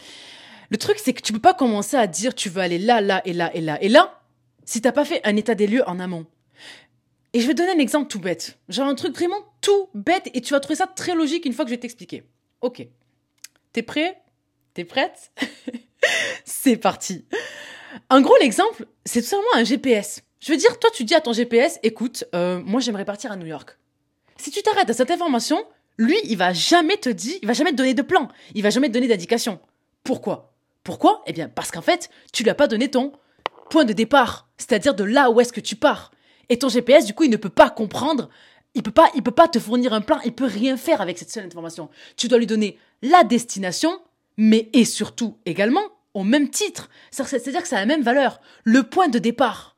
le 0.69 0.77
truc, 0.77 0.97
c'est 0.97 1.13
que 1.13 1.21
tu 1.21 1.33
peux 1.33 1.39
pas 1.39 1.53
commencer 1.53 1.97
à 1.97 2.07
dire 2.07 2.33
tu 2.33 2.49
veux 2.49 2.61
aller 2.61 2.79
là, 2.79 3.01
là 3.01 3.21
et 3.25 3.33
là 3.33 3.55
et 3.55 3.61
là 3.61 3.81
et 3.81 3.89
là 3.89 4.21
si 4.65 4.81
t'as 4.81 4.91
pas 4.91 5.05
fait 5.05 5.21
un 5.23 5.35
état 5.35 5.53
des 5.53 5.67
lieux 5.67 5.87
en 5.87 5.99
amont. 5.99 6.25
Et 7.33 7.41
je 7.41 7.47
vais 7.47 7.53
donner 7.53 7.71
un 7.71 7.79
exemple 7.79 8.07
tout 8.07 8.19
bête. 8.19 8.57
Genre 8.69 8.87
un 8.87 8.95
truc 8.95 9.15
vraiment 9.15 9.39
tout 9.61 9.89
bête 9.93 10.29
et 10.33 10.41
tu 10.41 10.53
vas 10.53 10.59
trouver 10.59 10.75
ça 10.75 10.87
très 10.87 11.13
logique 11.15 11.45
une 11.45 11.53
fois 11.53 11.65
que 11.65 11.69
je 11.69 11.75
vais 11.75 11.79
t'expliquer. 11.79 12.23
Ok. 12.61 12.87
T'es 13.73 13.83
prêt? 13.83 14.17
T'es 14.73 14.85
prête? 14.85 15.31
C'est 16.45 16.77
parti. 16.77 17.25
En 18.09 18.21
gros, 18.21 18.35
l'exemple, 18.41 18.85
c'est 19.05 19.21
tout 19.21 19.27
simplement 19.27 19.55
un 19.55 19.63
GPS. 19.63 20.21
Je 20.39 20.51
veux 20.51 20.57
dire, 20.57 20.77
toi, 20.79 20.89
tu 20.93 21.03
dis 21.03 21.15
à 21.15 21.21
ton 21.21 21.33
GPS, 21.33 21.79
écoute, 21.81 22.25
euh, 22.35 22.61
moi, 22.63 22.81
j'aimerais 22.81 23.05
partir 23.05 23.31
à 23.31 23.35
New 23.35 23.47
York. 23.47 23.77
Si 24.37 24.51
tu 24.51 24.61
t'arrêtes 24.61 24.89
à 24.89 24.93
cette 24.93 25.11
information, 25.11 25.65
lui, 25.97 26.17
il 26.25 26.37
va 26.37 26.53
jamais 26.53 26.97
te 26.97 27.09
dire, 27.09 27.37
il 27.41 27.47
va 27.47 27.53
jamais 27.53 27.71
te 27.71 27.75
donner 27.75 27.93
de 27.93 28.01
plan. 28.01 28.27
Il 28.53 28.63
va 28.63 28.69
jamais 28.69 28.87
te 28.87 28.93
donner 28.93 29.07
d'indication. 29.07 29.59
Pourquoi? 30.03 30.53
Pourquoi? 30.83 31.23
Eh 31.25 31.33
bien, 31.33 31.49
parce 31.49 31.71
qu'en 31.71 31.81
fait, 31.81 32.09
tu 32.31 32.43
lui 32.43 32.49
as 32.49 32.55
pas 32.55 32.67
donné 32.67 32.89
ton 32.89 33.13
point 33.69 33.85
de 33.85 33.93
départ, 33.93 34.47
c'est-à-dire 34.57 34.93
de 34.93 35.03
là 35.03 35.31
où 35.31 35.39
est-ce 35.41 35.53
que 35.53 35.59
tu 35.59 35.75
pars. 35.75 36.11
Et 36.49 36.59
ton 36.59 36.69
GPS, 36.69 37.05
du 37.05 37.13
coup, 37.13 37.23
il 37.23 37.31
ne 37.31 37.37
peut 37.37 37.49
pas 37.49 37.69
comprendre, 37.69 38.29
il 38.75 38.83
peut 38.83 38.91
pas, 38.91 39.09
il 39.15 39.23
peut 39.23 39.31
pas 39.31 39.47
te 39.47 39.57
fournir 39.57 39.93
un 39.93 40.01
plan, 40.01 40.19
il 40.25 40.33
peut 40.33 40.45
rien 40.45 40.77
faire 40.77 41.01
avec 41.01 41.17
cette 41.17 41.31
seule 41.31 41.45
information. 41.45 41.89
Tu 42.17 42.27
dois 42.27 42.37
lui 42.37 42.45
donner 42.45 42.77
la 43.01 43.23
destination, 43.23 43.99
mais 44.37 44.69
et 44.73 44.85
surtout 44.85 45.37
également 45.45 45.81
au 46.13 46.23
même 46.23 46.49
titre. 46.49 46.89
C'est-à-dire 47.09 47.61
que 47.61 47.67
ça 47.67 47.77
a 47.77 47.79
la 47.79 47.85
même 47.85 48.03
valeur, 48.03 48.41
le 48.63 48.83
point 48.83 49.07
de 49.07 49.19
départ. 49.19 49.75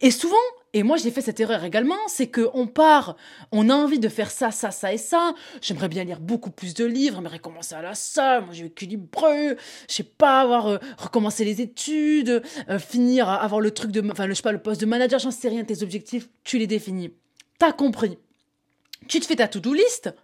Et 0.00 0.10
souvent, 0.10 0.36
et 0.76 0.82
moi 0.82 0.98
j'ai 0.98 1.10
fait 1.10 1.22
cette 1.22 1.40
erreur 1.40 1.64
également, 1.64 1.96
c'est 2.06 2.26
que 2.26 2.50
on 2.52 2.66
part, 2.66 3.16
on 3.50 3.70
a 3.70 3.74
envie 3.74 3.98
de 3.98 4.10
faire 4.10 4.30
ça, 4.30 4.50
ça, 4.50 4.70
ça 4.70 4.92
et 4.92 4.98
ça. 4.98 5.32
J'aimerais 5.62 5.88
bien 5.88 6.04
lire 6.04 6.20
beaucoup 6.20 6.50
plus 6.50 6.74
de 6.74 6.84
livres, 6.84 7.16
j'aimerais 7.16 7.38
recommencer 7.38 7.74
à 7.74 7.80
la 7.80 7.94
salle, 7.94 8.44
moi 8.44 8.52
j'ai 8.52 8.66
équilibré, 8.66 9.56
je 9.88 9.94
sais 9.94 10.02
pas, 10.02 10.42
avoir 10.42 10.66
euh, 10.66 10.78
recommencé 10.98 11.46
les 11.46 11.62
études, 11.62 12.42
euh, 12.68 12.78
finir, 12.78 13.26
avoir 13.26 13.62
le 13.62 13.70
truc 13.70 13.90
de, 13.90 14.06
enfin 14.10 14.28
je 14.28 14.34
sais 14.34 14.42
pas, 14.42 14.52
le 14.52 14.60
poste 14.60 14.82
de 14.82 14.84
manager, 14.84 15.18
j'en 15.18 15.30
sais 15.30 15.48
rien, 15.48 15.64
tes 15.64 15.82
objectifs, 15.82 16.28
tu 16.44 16.58
les 16.58 16.66
définis. 16.66 17.10
T'as 17.58 17.72
compris. 17.72 18.18
Tu 19.08 19.18
te 19.18 19.24
fais 19.24 19.36
ta 19.36 19.48
to-do 19.48 19.72
list, 19.72 20.14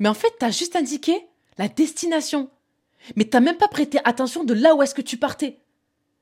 mais 0.00 0.08
en 0.08 0.14
fait 0.14 0.32
t'as 0.40 0.50
juste 0.50 0.74
indiqué 0.74 1.24
la 1.56 1.68
destination. 1.68 2.50
Mais 3.14 3.26
t'as 3.26 3.38
même 3.38 3.58
pas 3.58 3.68
prêté 3.68 4.00
attention 4.02 4.42
de 4.42 4.54
là 4.54 4.74
où 4.74 4.82
est-ce 4.82 4.96
que 4.96 5.02
tu 5.02 5.18
partais. 5.18 5.60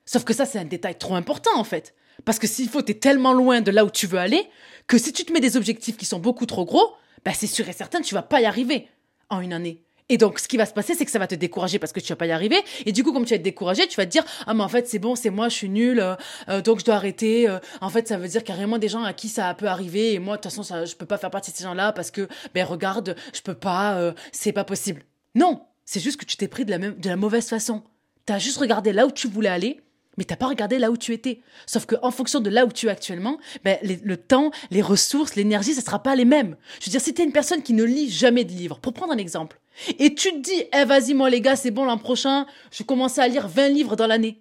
Sauf 0.04 0.24
que 0.24 0.34
ça 0.34 0.44
c'est 0.44 0.58
un 0.58 0.66
détail 0.66 0.98
trop 0.98 1.14
important 1.14 1.58
en 1.58 1.64
fait. 1.64 1.94
Parce 2.24 2.38
que 2.38 2.46
s'il 2.46 2.68
faut, 2.68 2.82
t'es 2.82 2.94
tellement 2.94 3.32
loin 3.32 3.60
de 3.60 3.70
là 3.70 3.84
où 3.84 3.90
tu 3.90 4.06
veux 4.06 4.18
aller 4.18 4.48
que 4.86 4.98
si 4.98 5.12
tu 5.12 5.24
te 5.24 5.32
mets 5.32 5.40
des 5.40 5.56
objectifs 5.56 5.96
qui 5.96 6.04
sont 6.04 6.18
beaucoup 6.18 6.46
trop 6.46 6.64
gros, 6.64 6.94
bah 7.24 7.32
c'est 7.34 7.46
sûr 7.46 7.68
et 7.68 7.72
certain, 7.72 8.00
tu 8.00 8.14
vas 8.14 8.22
pas 8.22 8.40
y 8.40 8.44
arriver 8.44 8.88
en 9.30 9.40
une 9.40 9.52
année. 9.52 9.82
Et 10.08 10.18
donc, 10.18 10.38
ce 10.38 10.46
qui 10.46 10.56
va 10.56 10.66
se 10.66 10.72
passer, 10.72 10.94
c'est 10.94 11.04
que 11.04 11.10
ça 11.10 11.18
va 11.18 11.26
te 11.26 11.34
décourager 11.34 11.78
parce 11.80 11.92
que 11.92 11.98
tu 11.98 12.08
vas 12.08 12.16
pas 12.16 12.26
y 12.26 12.30
arriver. 12.30 12.62
Et 12.84 12.92
du 12.92 13.02
coup, 13.02 13.12
comme 13.12 13.24
tu 13.24 13.30
vas 13.30 13.36
être 13.36 13.42
découragé, 13.42 13.88
tu 13.88 13.96
vas 13.96 14.06
te 14.06 14.10
dire, 14.10 14.24
ah, 14.46 14.54
mais 14.54 14.62
en 14.62 14.68
fait, 14.68 14.86
c'est 14.86 15.00
bon, 15.00 15.16
c'est 15.16 15.30
moi, 15.30 15.48
je 15.48 15.54
suis 15.54 15.68
nul, 15.68 15.98
euh, 15.98 16.14
euh, 16.48 16.62
donc 16.62 16.78
je 16.78 16.84
dois 16.84 16.94
arrêter. 16.94 17.48
Euh. 17.48 17.58
en 17.80 17.90
fait, 17.90 18.06
ça 18.06 18.16
veut 18.16 18.28
dire 18.28 18.44
carrément 18.44 18.78
des 18.78 18.88
gens 18.88 19.02
à 19.02 19.12
qui 19.12 19.28
ça 19.28 19.52
peut 19.54 19.66
arriver. 19.66 20.12
Et 20.12 20.18
moi, 20.20 20.36
de 20.36 20.42
toute 20.42 20.52
façon, 20.52 20.62
ça, 20.62 20.84
je 20.84 20.94
peux 20.94 21.06
pas 21.06 21.18
faire 21.18 21.30
partie 21.30 21.50
de 21.50 21.56
ces 21.56 21.64
gens-là 21.64 21.92
parce 21.92 22.12
que, 22.12 22.28
ben, 22.54 22.64
regarde, 22.64 23.16
je 23.34 23.40
peux 23.40 23.54
pas, 23.54 24.14
c'est 24.30 24.52
pas 24.52 24.64
possible. 24.64 25.02
Non! 25.34 25.62
C'est 25.84 26.00
juste 26.00 26.18
que 26.18 26.24
tu 26.24 26.36
t'es 26.36 26.48
pris 26.48 26.64
de 26.64 26.70
la 26.70 26.78
même, 26.78 26.98
de 26.98 27.08
la 27.08 27.16
mauvaise 27.16 27.48
façon. 27.48 27.82
T'as 28.24 28.38
juste 28.38 28.58
regardé 28.58 28.92
là 28.92 29.06
où 29.06 29.12
tu 29.12 29.28
voulais 29.28 29.48
aller 29.48 29.80
mais 30.16 30.24
t'as 30.24 30.36
pas 30.36 30.48
regardé 30.48 30.78
là 30.78 30.90
où 30.90 30.96
tu 30.96 31.12
étais. 31.12 31.40
Sauf 31.66 31.86
qu'en 31.86 32.10
fonction 32.10 32.40
de 32.40 32.50
là 32.50 32.64
où 32.64 32.72
tu 32.72 32.86
es 32.86 32.90
actuellement, 32.90 33.38
ben, 33.64 33.78
le 33.82 34.16
temps, 34.16 34.50
les 34.70 34.82
ressources, 34.82 35.34
l'énergie, 35.34 35.74
ça 35.74 35.82
sera 35.82 36.02
pas 36.02 36.14
les 36.14 36.24
mêmes. 36.24 36.56
Je 36.80 36.86
veux 36.86 36.90
dire, 36.90 37.00
si 37.00 37.14
t'es 37.14 37.24
une 37.24 37.32
personne 37.32 37.62
qui 37.62 37.72
ne 37.72 37.84
lit 37.84 38.10
jamais 38.10 38.44
de 38.44 38.52
livres, 38.52 38.78
pour 38.78 38.92
prendre 38.92 39.12
un 39.12 39.18
exemple, 39.18 39.58
et 39.98 40.14
tu 40.14 40.30
te 40.30 40.38
dis, 40.38 40.64
eh 40.72 40.84
vas-y 40.84 41.14
moi 41.14 41.30
les 41.30 41.40
gars, 41.40 41.56
c'est 41.56 41.70
bon 41.70 41.84
l'an 41.84 41.98
prochain, 41.98 42.46
je 42.70 42.82
commence 42.82 43.18
à 43.18 43.28
lire 43.28 43.46
20 43.48 43.68
livres 43.68 43.96
dans 43.96 44.06
l'année. 44.06 44.40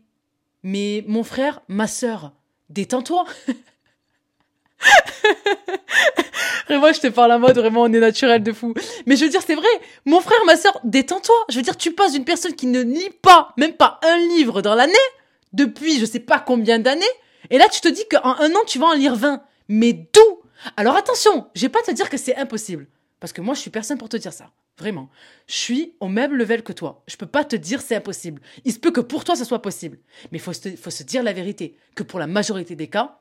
Mais 0.64 1.04
mon 1.08 1.24
frère, 1.24 1.62
ma 1.68 1.88
sœur, 1.88 2.32
détends-toi. 2.70 3.26
vraiment, 6.68 6.92
je 6.92 7.00
te 7.00 7.08
parle 7.08 7.34
en 7.34 7.40
mode 7.40 7.58
vraiment 7.58 7.84
on 7.84 7.94
est 7.94 8.00
naturel 8.00 8.42
de 8.42 8.52
fou. 8.52 8.74
Mais 9.06 9.16
je 9.16 9.26
veux 9.26 9.30
dire, 9.30 9.42
c'est 9.46 9.56
vrai. 9.56 9.68
Mon 10.06 10.22
frère, 10.22 10.40
ma 10.46 10.56
sœur, 10.56 10.80
détends-toi. 10.84 11.36
Je 11.50 11.58
veux 11.58 11.62
dire, 11.62 11.78
tu 11.78 11.92
passes 11.92 12.14
d'une 12.14 12.26
personne 12.26 12.54
qui 12.54 12.68
ne 12.68 12.82
lit 12.82 13.12
pas, 13.22 13.54
même 13.58 13.74
pas 13.74 14.00
un 14.04 14.18
livre 14.36 14.62
dans 14.62 14.76
l'année, 14.76 14.94
depuis 15.56 16.00
je 16.00 16.06
sais 16.06 16.20
pas 16.20 16.40
combien 16.40 16.80
d'années, 16.80 17.04
et 17.50 17.58
là 17.58 17.68
tu 17.72 17.82
te 17.82 17.88
dis 17.88 18.04
qu'en 18.10 18.36
un 18.40 18.52
an 18.52 18.64
tu 18.68 18.80
vas 18.80 18.88
en 18.88 18.94
lire 18.94 19.16
20. 19.16 19.42
Mais 19.68 19.94
d'où? 19.94 20.42
Alors 20.78 20.96
attention, 20.96 21.48
je 21.56 21.62
vais 21.62 21.70
pas 21.70 21.82
te 21.82 21.92
dire 21.92 22.10
que 22.10 22.18
c'est 22.18 22.36
impossible. 22.36 22.88
Parce 23.20 23.34
que 23.34 23.42
moi, 23.42 23.56
je 23.56 23.62
suis 23.62 23.70
personne 23.70 23.98
pour 23.98 24.10
te 24.10 24.18
dire 24.18 24.34
ça. 24.34 24.52
Vraiment. 24.78 25.10
Je 25.48 25.56
suis 25.56 25.94
au 26.00 26.10
même 26.10 26.34
level 26.34 26.64
que 26.64 26.74
toi. 26.74 27.04
Je 27.08 27.16
peux 27.16 27.26
pas 27.26 27.46
te 27.46 27.56
dire 27.56 27.82
c'est 27.82 27.96
impossible. 27.96 28.42
Il 28.66 28.74
se 28.74 28.80
peut 28.80 28.92
que 28.92 29.02
pour 29.02 29.24
toi, 29.24 29.36
ça 29.36 29.46
soit 29.46 29.62
possible. 29.62 30.00
Mais 30.32 30.38
il 30.38 30.42
faut, 30.42 30.52
faut 30.54 30.90
se 30.90 31.04
dire 31.04 31.24
la 31.24 31.34
vérité. 31.34 31.78
Que 31.96 32.04
pour 32.04 32.20
la 32.20 32.28
majorité 32.28 32.76
des 32.76 32.88
cas, 32.88 33.20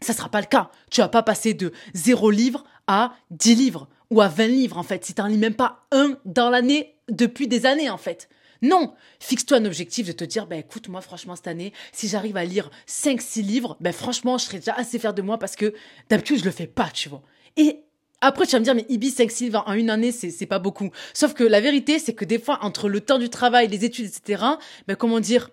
ça 0.00 0.12
sera 0.12 0.28
pas 0.28 0.40
le 0.40 0.46
cas. 0.46 0.70
Tu 0.90 1.00
vas 1.00 1.08
pas 1.08 1.22
passer 1.22 1.54
de 1.54 1.72
0 1.94 2.30
livre 2.30 2.64
à 2.86 3.16
10 3.30 3.54
livres 3.54 3.88
ou 4.10 4.20
à 4.20 4.28
20 4.28 4.46
livres 4.48 4.78
en 4.78 4.82
fait. 4.82 5.04
Si 5.04 5.14
t'en 5.14 5.26
lis 5.26 5.38
même 5.38 5.54
pas 5.54 5.86
un 5.92 6.18
dans 6.26 6.50
l'année 6.50 6.94
depuis 7.08 7.48
des 7.48 7.64
années 7.64 7.88
en 7.90 7.98
fait. 7.98 8.28
Non, 8.62 8.94
fixe-toi 9.20 9.58
un 9.58 9.64
objectif 9.64 10.06
de 10.06 10.12
te 10.12 10.24
dire, 10.24 10.46
ben 10.46 10.58
écoute, 10.58 10.88
moi 10.88 11.00
franchement 11.00 11.36
cette 11.36 11.46
année, 11.46 11.72
si 11.92 12.08
j'arrive 12.08 12.36
à 12.36 12.44
lire 12.44 12.70
5-6 12.88 13.42
livres, 13.42 13.76
ben 13.80 13.92
franchement, 13.92 14.38
je 14.38 14.44
serais 14.44 14.58
déjà 14.58 14.74
assez 14.74 14.98
fier 14.98 15.14
de 15.14 15.22
moi 15.22 15.38
parce 15.38 15.56
que 15.56 15.74
d'habitude 16.08 16.38
je 16.40 16.44
le 16.44 16.50
fais 16.50 16.66
pas, 16.66 16.90
tu 16.92 17.08
vois. 17.08 17.22
Et 17.56 17.84
après, 18.20 18.46
tu 18.46 18.52
vas 18.52 18.60
me 18.60 18.64
dire, 18.64 18.74
mais 18.74 18.86
Ibi, 18.88 19.10
5 19.10 19.30
livres 19.40 19.62
en 19.66 19.74
une 19.74 19.90
année, 19.90 20.10
c'est 20.10 20.46
pas 20.46 20.58
beaucoup. 20.58 20.90
Sauf 21.12 21.34
que 21.34 21.44
la 21.44 21.60
vérité, 21.60 21.98
c'est 21.98 22.14
que 22.14 22.24
des 22.24 22.38
fois, 22.38 22.58
entre 22.62 22.88
le 22.88 23.00
temps 23.00 23.18
du 23.18 23.28
travail, 23.28 23.68
les 23.68 23.84
études, 23.84 24.06
etc., 24.06 24.42
ben 24.88 24.96
comment 24.96 25.20
dire, 25.20 25.50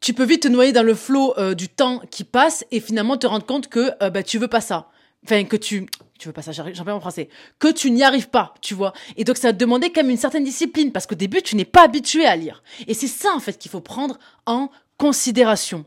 tu 0.00 0.14
peux 0.14 0.24
vite 0.24 0.42
te 0.42 0.48
noyer 0.48 0.72
dans 0.72 0.82
le 0.82 0.94
flot 0.94 1.34
euh, 1.38 1.54
du 1.54 1.68
temps 1.68 2.00
qui 2.10 2.24
passe 2.24 2.64
et 2.70 2.80
finalement 2.80 3.16
te 3.16 3.26
rendre 3.26 3.44
compte 3.46 3.68
que 3.68 3.90
euh, 4.02 4.10
bah, 4.10 4.22
tu 4.22 4.38
veux 4.38 4.48
pas 4.48 4.60
ça. 4.60 4.88
Enfin, 5.26 5.44
que 5.44 5.56
tu... 5.56 5.86
Tu 6.18 6.28
veux 6.28 6.32
pas 6.32 6.40
ça, 6.40 6.52
j'en 6.52 6.86
en 6.86 7.00
français. 7.00 7.28
Que 7.58 7.70
tu 7.70 7.90
n'y 7.90 8.02
arrives 8.02 8.30
pas, 8.30 8.54
tu 8.62 8.72
vois. 8.72 8.94
Et 9.18 9.24
donc, 9.24 9.36
ça 9.36 9.48
va 9.48 9.52
te 9.52 9.58
demander 9.58 9.90
quand 9.90 10.02
même 10.02 10.10
une 10.10 10.16
certaine 10.16 10.44
discipline 10.44 10.90
parce 10.92 11.06
qu'au 11.06 11.14
début, 11.14 11.42
tu 11.42 11.56
n'es 11.56 11.66
pas 11.66 11.82
habitué 11.82 12.24
à 12.24 12.36
lire. 12.36 12.62
Et 12.86 12.94
c'est 12.94 13.06
ça, 13.06 13.34
en 13.34 13.40
fait, 13.40 13.58
qu'il 13.58 13.70
faut 13.70 13.82
prendre 13.82 14.18
en 14.46 14.70
considération. 14.96 15.84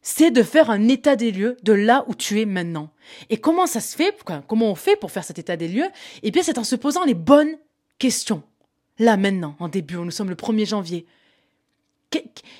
C'est 0.00 0.30
de 0.30 0.44
faire 0.44 0.70
un 0.70 0.86
état 0.86 1.16
des 1.16 1.32
lieux 1.32 1.56
de 1.64 1.72
là 1.72 2.04
où 2.06 2.14
tu 2.14 2.40
es 2.40 2.44
maintenant. 2.44 2.90
Et 3.30 3.38
comment 3.38 3.66
ça 3.66 3.80
se 3.80 3.96
fait 3.96 4.14
Comment 4.46 4.70
on 4.70 4.74
fait 4.76 4.96
pour 4.96 5.10
faire 5.10 5.24
cet 5.24 5.40
état 5.40 5.56
des 5.56 5.66
lieux? 5.66 5.88
Eh 6.22 6.30
bien, 6.30 6.42
c'est 6.44 6.58
en 6.58 6.64
se 6.64 6.76
posant 6.76 7.04
les 7.04 7.14
bonnes 7.14 7.56
questions. 7.98 8.44
Là, 9.00 9.16
maintenant, 9.16 9.56
en 9.58 9.68
début, 9.68 9.96
nous 9.96 10.12
sommes 10.12 10.30
le 10.30 10.36
1er 10.36 10.68
janvier 10.68 11.06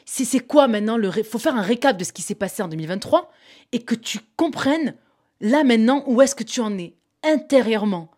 c'est 0.04 0.40
quoi 0.40 0.68
maintenant 0.68 0.96
le 0.96 1.10
faut 1.10 1.38
faire 1.38 1.56
un 1.56 1.62
récap 1.62 1.96
de 1.96 2.04
ce 2.04 2.12
qui 2.12 2.22
s'est 2.22 2.34
passé 2.34 2.62
en 2.62 2.68
2023 2.68 3.30
et 3.72 3.82
que 3.82 3.94
tu 3.94 4.18
comprennes 4.36 4.94
là 5.40 5.64
maintenant 5.64 6.04
où 6.06 6.20
est-ce 6.22 6.34
que 6.34 6.44
tu 6.44 6.60
en 6.60 6.76
es 6.78 6.94
intérieurement? 7.22 8.10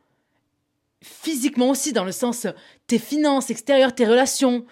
Physiquement 1.03 1.71
aussi 1.71 1.93
dans 1.93 2.05
le 2.05 2.13
sens 2.13 2.47
tes 2.87 2.99
finances 2.99 3.51
extérieures 3.51 3.95
tes 3.95 4.07
relations 4.07 4.65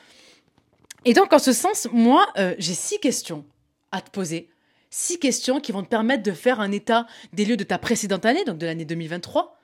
et 1.05 1.13
donc 1.13 1.33
en 1.33 1.39
ce 1.39 1.53
sens 1.53 1.89
moi 1.93 2.27
euh, 2.39 2.55
j'ai 2.59 2.75
six 2.75 2.99
questions 2.99 3.45
à 3.93 4.01
te 4.01 4.11
poser 4.11 4.49
six 4.91 5.19
questions 5.19 5.61
qui 5.61 5.73
vont 5.73 5.83
te 5.83 5.89
permettre 5.89 6.23
de 6.23 6.33
faire 6.33 6.61
un 6.61 6.73
état 6.73 7.07
des 7.33 7.45
lieux 7.45 7.57
de 7.57 7.65
ta 7.65 7.79
précédente 7.79 8.25
année 8.25 8.45
donc 8.45 8.59
de 8.59 8.67
l'année 8.67 8.85
2023 8.85 9.59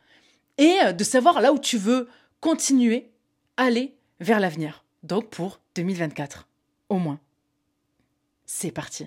et 0.59 0.77
euh, 0.85 0.93
de 0.93 1.05
savoir 1.05 1.41
là 1.41 1.53
où 1.53 1.59
tu 1.59 1.79
veux 1.79 2.09
continuer 2.41 3.11
aller 3.57 3.95
vers 4.21 4.41
l'avenir 4.41 4.85
donc 5.03 5.31
pour 5.31 5.61
2024 5.75 6.47
au 6.89 6.99
moins. 6.99 7.21
C'est 8.45 8.73
parti. 8.73 9.07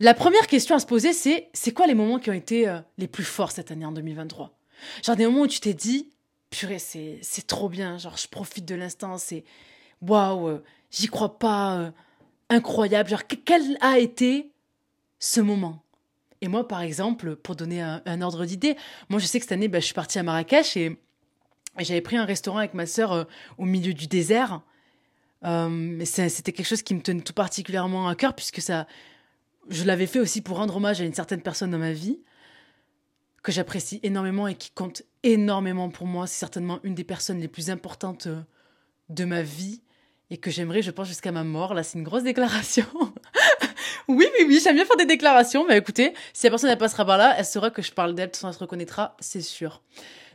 La 0.00 0.14
première 0.14 0.46
question 0.46 0.76
à 0.76 0.78
se 0.78 0.86
poser, 0.86 1.12
c'est 1.12 1.48
c'est 1.52 1.72
quoi 1.72 1.88
les 1.88 1.94
moments 1.94 2.20
qui 2.20 2.30
ont 2.30 2.34
été 2.34 2.68
euh, 2.68 2.78
les 2.98 3.08
plus 3.08 3.24
forts 3.24 3.50
cette 3.50 3.72
année 3.72 3.84
en 3.84 3.90
2023 3.90 4.56
Genre 5.04 5.16
des 5.16 5.26
moments 5.26 5.40
où 5.40 5.46
tu 5.48 5.58
t'es 5.58 5.74
dit, 5.74 6.10
purée, 6.50 6.78
c'est, 6.78 7.18
c'est 7.20 7.46
trop 7.46 7.68
bien, 7.68 7.98
genre 7.98 8.16
je 8.16 8.28
profite 8.28 8.64
de 8.64 8.76
l'instant, 8.76 9.18
c'est 9.18 9.42
waouh, 10.00 10.48
euh, 10.48 10.64
j'y 10.92 11.08
crois 11.08 11.40
pas, 11.40 11.78
euh, 11.78 11.90
incroyable. 12.48 13.10
Genre, 13.10 13.24
quel 13.44 13.76
a 13.80 13.98
été 13.98 14.52
ce 15.18 15.40
moment? 15.40 15.82
Et 16.42 16.46
moi, 16.46 16.68
par 16.68 16.82
exemple, 16.82 17.34
pour 17.34 17.56
donner 17.56 17.82
un, 17.82 18.22
ordre 18.22 18.44
d'idée, 18.44 18.76
moi 19.08 19.18
je 19.18 19.26
sais 19.26 19.40
que 19.40 19.44
cette 19.44 19.52
année, 19.52 19.66
bah, 19.66 19.80
je 19.80 19.86
suis 19.86 19.94
partie 19.94 20.20
à 20.20 20.22
Marrakech 20.22 20.76
et, 20.76 20.96
j'avais 21.80 22.00
pris 22.00 22.16
un 22.16 22.24
restaurant 22.24 22.58
avec 22.58 22.74
ma 22.74 22.86
sœur 22.86 23.28
au 23.56 23.64
milieu 23.64 23.94
du 23.94 24.08
désert. 24.08 24.62
Euh, 25.44 26.04
c'était 26.04 26.50
quelque 26.50 26.66
chose 26.66 26.82
qui 26.82 26.92
me 26.92 27.00
tenait 27.00 27.20
tout 27.20 27.32
particulièrement 27.32 28.08
à 28.08 28.16
cœur 28.16 28.34
puisque 28.34 28.60
ça, 28.60 28.88
je 29.68 29.84
l'avais 29.84 30.06
fait 30.06 30.20
aussi 30.20 30.40
pour 30.40 30.56
rendre 30.56 30.76
hommage 30.76 31.00
à 31.00 31.04
une 31.04 31.14
certaine 31.14 31.42
personne 31.42 31.70
dans 31.70 31.78
ma 31.78 31.92
vie 31.92 32.20
que 33.42 33.52
j'apprécie 33.52 34.00
énormément 34.02 34.48
et 34.48 34.54
qui 34.54 34.70
compte 34.70 35.02
énormément 35.22 35.88
pour 35.90 36.06
moi. 36.06 36.26
C'est 36.26 36.38
certainement 36.38 36.80
une 36.82 36.94
des 36.94 37.04
personnes 37.04 37.40
les 37.40 37.48
plus 37.48 37.70
importantes 37.70 38.26
euh, 38.26 38.40
de 39.08 39.24
ma 39.24 39.42
vie 39.42 39.82
et 40.30 40.36
que 40.36 40.50
j'aimerais, 40.50 40.82
je 40.82 40.90
pense, 40.90 41.08
jusqu'à 41.08 41.32
ma 41.32 41.44
mort. 41.44 41.72
Là, 41.72 41.82
c'est 41.82 41.98
une 41.98 42.04
grosse 42.04 42.24
déclaration. 42.24 42.86
oui, 44.08 44.26
oui, 44.38 44.46
oui, 44.46 44.60
j'aime 44.62 44.74
bien 44.74 44.84
faire 44.84 44.96
des 44.96 45.06
déclarations. 45.06 45.66
Mais 45.66 45.78
écoutez, 45.78 46.12
si 46.32 46.46
la 46.46 46.50
personne 46.50 46.70
elle 46.70 46.78
passera 46.78 47.04
par 47.04 47.16
là, 47.16 47.34
elle 47.38 47.44
saura 47.44 47.70
que 47.70 47.80
je 47.80 47.92
parle 47.92 48.14
d'elle, 48.14 48.30
elle 48.42 48.52
se 48.52 48.58
reconnaîtra, 48.58 49.16
c'est 49.20 49.40
sûr. 49.40 49.82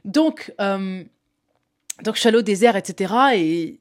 Donc, 0.05 0.53
euh, 0.59 1.03
donc 2.03 2.15
je 2.15 2.19
suis 2.19 2.29
allée 2.29 2.37
au 2.37 2.43
désert, 2.43 2.75
etc. 2.75 3.13
Et 3.35 3.79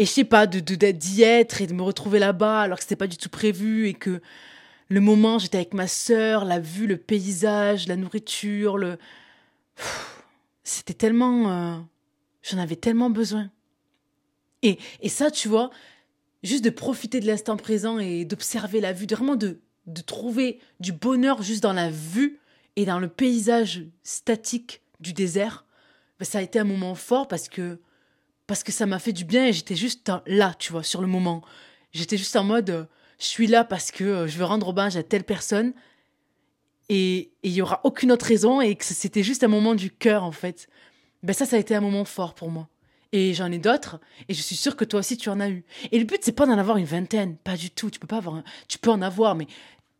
et 0.00 0.06
je 0.06 0.10
sais 0.10 0.24
pas, 0.24 0.46
de, 0.46 0.60
d'y 0.60 1.22
être 1.22 1.60
et 1.60 1.66
de 1.66 1.74
me 1.74 1.82
retrouver 1.82 2.18
là-bas 2.18 2.62
alors 2.62 2.78
que 2.78 2.82
c'était 2.82 2.96
pas 2.96 3.06
du 3.06 3.18
tout 3.18 3.28
prévu 3.28 3.86
et 3.86 3.92
que 3.92 4.22
le 4.90 5.00
moment, 5.00 5.38
j'étais 5.38 5.58
avec 5.58 5.72
ma 5.72 5.86
sœur, 5.86 6.44
la 6.44 6.58
vue, 6.58 6.86
le 6.86 6.96
paysage, 6.96 7.86
la 7.86 7.96
nourriture, 7.96 8.76
le. 8.76 8.98
C'était 10.64 10.94
tellement. 10.94 11.50
Euh, 11.50 11.78
j'en 12.42 12.58
avais 12.58 12.76
tellement 12.76 13.08
besoin. 13.08 13.50
Et, 14.62 14.78
et 15.00 15.08
ça, 15.08 15.30
tu 15.30 15.48
vois, 15.48 15.70
juste 16.42 16.64
de 16.64 16.70
profiter 16.70 17.20
de 17.20 17.26
l'instant 17.26 17.56
présent 17.56 17.98
et 17.98 18.24
d'observer 18.24 18.80
la 18.80 18.92
vue, 18.92 19.06
de 19.06 19.14
vraiment 19.14 19.36
de, 19.36 19.60
de 19.86 20.00
trouver 20.02 20.58
du 20.80 20.92
bonheur 20.92 21.42
juste 21.42 21.62
dans 21.62 21.72
la 21.72 21.88
vue 21.88 22.40
et 22.76 22.84
dans 22.84 22.98
le 22.98 23.08
paysage 23.08 23.84
statique 24.02 24.82
du 24.98 25.12
désert, 25.12 25.64
ben, 26.18 26.24
ça 26.24 26.38
a 26.38 26.42
été 26.42 26.58
un 26.58 26.64
moment 26.64 26.94
fort 26.94 27.28
parce 27.28 27.48
que 27.48 27.80
parce 28.46 28.64
que 28.64 28.72
ça 28.72 28.84
m'a 28.84 28.98
fait 28.98 29.12
du 29.12 29.24
bien 29.24 29.46
et 29.46 29.52
j'étais 29.52 29.76
juste 29.76 30.10
là, 30.26 30.54
tu 30.58 30.72
vois, 30.72 30.82
sur 30.82 31.00
le 31.00 31.06
moment. 31.06 31.40
J'étais 31.92 32.16
juste 32.16 32.34
en 32.34 32.42
mode, 32.42 32.70
euh, 32.70 32.84
je 33.20 33.26
suis 33.26 33.46
là 33.46 33.62
parce 33.64 33.92
que 33.92 34.02
euh, 34.02 34.26
je 34.26 34.36
veux 34.38 34.44
rendre 34.44 34.68
hommage 34.68 34.96
à 34.96 35.04
telle 35.04 35.24
personne 35.24 35.72
et 36.88 37.30
il 37.44 37.52
y 37.52 37.62
aura 37.62 37.80
aucune 37.84 38.10
autre 38.10 38.26
raison 38.26 38.60
et 38.60 38.74
que 38.74 38.84
c'était 38.84 39.22
juste 39.22 39.44
un 39.44 39.48
moment 39.48 39.76
du 39.76 39.92
cœur 39.92 40.24
en 40.24 40.32
fait. 40.32 40.68
Ben 41.22 41.32
ça, 41.32 41.46
ça 41.46 41.56
a 41.56 41.58
été 41.58 41.76
un 41.76 41.80
moment 41.80 42.04
fort 42.04 42.34
pour 42.34 42.50
moi. 42.50 42.68
Et 43.12 43.34
j'en 43.34 43.50
ai 43.50 43.58
d'autres, 43.58 43.98
et 44.28 44.34
je 44.34 44.40
suis 44.40 44.54
sûre 44.54 44.76
que 44.76 44.84
toi 44.84 45.00
aussi 45.00 45.16
tu 45.16 45.28
en 45.28 45.40
as 45.40 45.50
eu. 45.50 45.64
Et 45.90 45.98
le 45.98 46.04
but, 46.04 46.20
c'est 46.22 46.32
pas 46.32 46.46
d'en 46.46 46.56
avoir 46.58 46.76
une 46.76 46.86
vingtaine, 46.86 47.36
pas 47.36 47.56
du 47.56 47.70
tout. 47.70 47.90
Tu 47.90 47.98
peux 47.98 48.06
pas 48.06 48.18
avoir, 48.18 48.42
tu 48.68 48.78
peux 48.78 48.90
en 48.90 49.02
avoir, 49.02 49.34
mais 49.34 49.48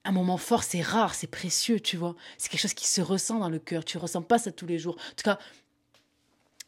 un 0.04 0.12
moment 0.12 0.36
fort, 0.36 0.62
c'est 0.62 0.80
rare, 0.80 1.14
c'est 1.14 1.26
précieux, 1.26 1.80
tu 1.80 1.96
vois. 1.96 2.14
C'est 2.38 2.48
quelque 2.48 2.60
chose 2.60 2.74
qui 2.74 2.88
se 2.88 3.00
ressent 3.00 3.38
dans 3.38 3.48
le 3.48 3.58
cœur. 3.58 3.84
Tu 3.84 3.98
ressens 3.98 4.22
pas 4.22 4.38
ça 4.38 4.52
tous 4.52 4.66
les 4.66 4.78
jours. 4.78 4.94
En 4.94 5.14
tout 5.16 5.24
cas, 5.24 5.38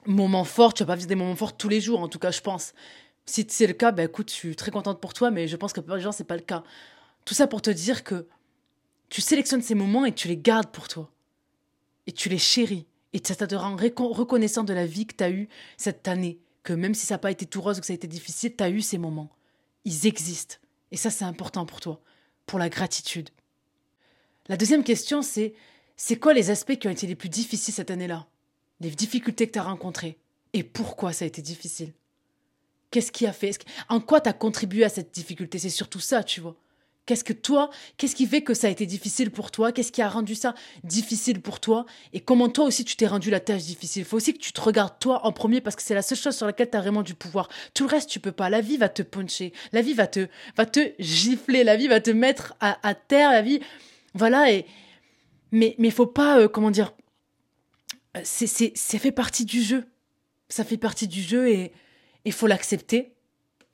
moment 0.05 0.45
fort, 0.45 0.75
tu 0.75 0.83
vas 0.83 0.89
pas 0.89 0.97
vivre 0.97 1.09
des 1.09 1.15
moments 1.15 1.37
forts 1.37 1.57
tous 1.57 1.69
les 1.69 1.81
jours, 1.81 2.01
en 2.01 2.09
tout 2.09 2.19
cas, 2.19 2.33
je 2.33 2.41
pense. 2.41 2.75
Si 3.27 3.47
c'est 3.49 3.67
le 3.67 3.73
cas, 3.73 3.93
ben 3.93 4.05
écoute, 4.09 4.31
je 4.31 4.35
suis 4.35 4.57
très 4.57 4.71
contente 4.71 5.01
pour 5.01 5.15
toi, 5.15 5.31
mais 5.31 5.47
je 5.49 5.57
pense 5.57 5.73
que 5.73 5.81
pour 5.81 5.97
les 5.97 6.03
gens, 6.03 6.13
c'est 6.13 6.25
pas 6.25 6.37
le 6.37 6.43
cas. 6.43 6.65
Tout 7.25 7.35
ça 7.35 7.47
pour 7.47 7.63
te 7.63 7.71
dire 7.71 8.05
que 8.05 8.27
tu 9.09 9.21
sélectionnes 9.21 9.63
ces 9.63 9.75
moments 9.75 10.05
et 10.05 10.15
tu 10.15 10.29
les 10.29 10.37
gardes 10.37 10.71
pour 10.71 10.89
toi. 10.89 11.11
Et 12.07 12.13
tu 12.13 12.29
les 12.29 12.39
chéris. 12.39 12.87
Et 13.13 13.21
ça 13.23 13.35
te 13.47 13.55
rend 13.55 13.77
reconnaissant 13.77 14.65
de 14.65 14.73
la 14.73 14.87
vie 14.87 15.07
que 15.07 15.15
tu 15.15 15.25
as 15.25 15.31
eue 15.31 15.49
cette 15.77 16.09
année. 16.09 16.41
Que 16.63 16.73
même 16.73 16.95
si 16.95 17.07
ça 17.07 17.15
n'a 17.15 17.19
pas 17.19 17.31
été 17.31 17.47
tout 17.47 17.61
rose 17.61 17.79
ou 17.79 17.81
que 17.81 17.87
ça 17.87 17.93
a 17.93 17.95
été 17.95 18.09
difficile, 18.09 18.57
tu 18.57 18.65
as 18.65 18.71
eu 18.71 18.81
ces 18.81 18.99
moments. 18.99 19.31
Ils 19.85 20.07
existent. 20.07 20.57
Et 20.91 20.97
ça, 20.97 21.11
c'est 21.11 21.25
important 21.25 21.67
pour 21.67 21.81
toi. 21.81 22.01
Pour 22.47 22.59
la 22.59 22.69
gratitude. 22.69 23.31
La 24.49 24.57
deuxième 24.57 24.85
question, 24.85 25.23
c'est 25.23 25.55
c'est 25.97 26.17
quoi 26.19 26.33
les 26.33 26.51
aspects 26.51 26.77
qui 26.77 26.89
ont 26.89 26.91
été 26.91 27.07
les 27.07 27.15
plus 27.15 27.29
difficiles 27.29 27.75
cette 27.75 27.91
année-là? 27.91 28.27
Les 28.81 28.91
difficultés 28.91 29.47
que 29.47 29.53
tu 29.53 29.59
as 29.59 29.63
rencontrées 29.63 30.19
et 30.53 30.65
pourquoi 30.65 31.13
ça 31.13 31.25
a 31.25 31.29
été 31.29 31.43
difficile? 31.43 31.93
Qu'est-ce 32.93 33.11
qui 33.11 33.27
a 33.27 33.33
fait? 33.33 33.59
En 33.89 34.01
quoi 34.01 34.21
tu 34.21 34.29
as 34.29 34.35
contribué 34.35 34.85
à 34.85 34.91
cette 34.91 35.13
difficulté? 35.13 35.59
C'est 35.59 35.71
surtout 35.71 35.99
ça, 35.99 36.23
tu 36.23 36.41
vois. 36.41 36.55
Qu'est-ce 37.07 37.25
que 37.25 37.33
toi, 37.33 37.71
qu'est-ce 37.97 38.15
qui 38.15 38.27
fait 38.27 38.43
que 38.43 38.55
ça 38.55 38.69
a 38.69 38.71
été 38.71 38.87
difficile 38.87 39.33
pour 39.33 39.51
toi? 39.51 39.73
Qu'est-ce 39.73 39.91
qui 39.91 40.03
a 40.03 40.09
rendu 40.09 40.37
ça 40.37 40.55
difficile 40.85 41.41
pour 41.41 41.59
toi? 41.59 41.85
Et 42.13 42.21
comment 42.21 42.49
toi 42.51 42.67
aussi 42.67 42.85
tu 42.85 42.95
t'es 42.95 43.09
rendu 43.09 43.31
la 43.31 43.41
tâche 43.41 43.65
difficile? 43.65 44.03
Il 44.03 44.05
faut 44.05 44.19
aussi 44.19 44.35
que 44.35 44.39
tu 44.39 44.53
te 44.53 44.61
regardes 44.61 44.99
toi 45.01 45.27
en 45.27 45.33
premier 45.33 45.61
parce 45.61 45.75
que 45.75 45.83
c'est 45.83 45.95
la 45.95 46.03
seule 46.03 46.19
chose 46.19 46.37
sur 46.37 46.47
laquelle 46.47 46.71
tu 46.71 46.77
as 46.77 46.81
vraiment 46.81 47.03
du 47.03 47.15
pouvoir. 47.15 47.49
Tout 47.75 47.85
le 47.85 47.89
reste, 47.89 48.11
tu 48.11 48.21
peux 48.21 48.31
pas. 48.31 48.51
La 48.51 48.61
vie 48.61 48.77
va 48.77 48.91
te 48.91 49.03
puncher. 49.03 49.55
La 49.73 49.81
vie 49.81 49.95
va 49.95 50.07
te, 50.07 50.29
va 50.57 50.67
te 50.67 50.93
gifler. 51.01 51.65
La 51.65 51.77
vie 51.77 51.89
va 51.89 52.01
te 52.01 52.11
mettre 52.11 52.55
à, 52.61 52.95
terre. 52.95 53.33
La 53.33 53.43
vie. 53.43 53.61
Voilà. 54.15 54.53
Et, 54.53 54.67
mais 55.51 55.75
il 55.79 55.93
faut 55.93 56.07
pas, 56.07 56.39
euh, 56.39 56.47
comment 56.47 56.71
dire, 56.71 56.93
c'est, 58.23 58.47
ça 58.47 58.99
fait 58.99 59.13
partie 59.13 59.47
du 59.47 59.63
jeu. 59.63 59.87
Ça 60.51 60.63
fait 60.63 60.77
partie 60.77 61.09
du 61.09 61.23
jeu 61.23 61.49
et 61.49 61.73
il 62.25 62.33
faut 62.33 62.47
l'accepter. 62.47 63.15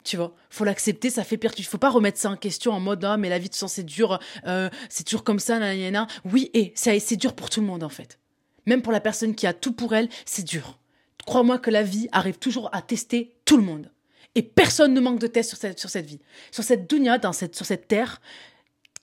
Tu 0.04 0.16
vois, 0.16 0.34
faut 0.48 0.64
l'accepter, 0.64 1.10
ça 1.10 1.24
fait 1.24 1.36
pire. 1.36 1.52
Il 1.58 1.64
faut 1.64 1.78
pas 1.78 1.90
remettre 1.90 2.18
ça 2.18 2.30
en 2.30 2.36
question 2.36 2.72
en 2.72 2.80
mode 2.80 3.04
ah 3.04 3.16
mais 3.16 3.28
la 3.28 3.38
vie 3.38 3.48
de 3.48 3.54
sang 3.54 3.68
c'est 3.68 3.82
dur, 3.82 4.18
euh, 4.46 4.70
c'est 4.88 5.04
toujours 5.04 5.24
comme 5.24 5.38
ça, 5.38 5.58
nanana. 5.58 6.06
Oui 6.24 6.50
et 6.54 6.72
c'est 6.74 7.16
dur 7.16 7.34
pour 7.34 7.50
tout 7.50 7.60
le 7.60 7.66
monde 7.66 7.82
en 7.82 7.88
fait. 7.88 8.18
Même 8.66 8.82
pour 8.82 8.92
la 8.92 9.00
personne 9.00 9.34
qui 9.34 9.46
a 9.46 9.52
tout 9.52 9.72
pour 9.72 9.94
elle, 9.94 10.08
c'est 10.24 10.44
dur. 10.44 10.78
Crois-moi 11.26 11.58
que 11.58 11.70
la 11.70 11.82
vie 11.82 12.08
arrive 12.12 12.38
toujours 12.38 12.70
à 12.72 12.80
tester 12.80 13.34
tout 13.44 13.56
le 13.56 13.62
monde. 13.62 13.90
Et 14.34 14.42
personne 14.42 14.94
ne 14.94 15.00
manque 15.00 15.18
de 15.18 15.26
tests 15.26 15.50
sur 15.50 15.58
cette, 15.58 15.78
sur 15.78 15.90
cette 15.90 16.06
vie. 16.06 16.20
Sur 16.52 16.64
cette 16.64 16.88
dunya, 16.88 17.18
sur 17.52 17.66
cette 17.66 17.88
terre, 17.88 18.20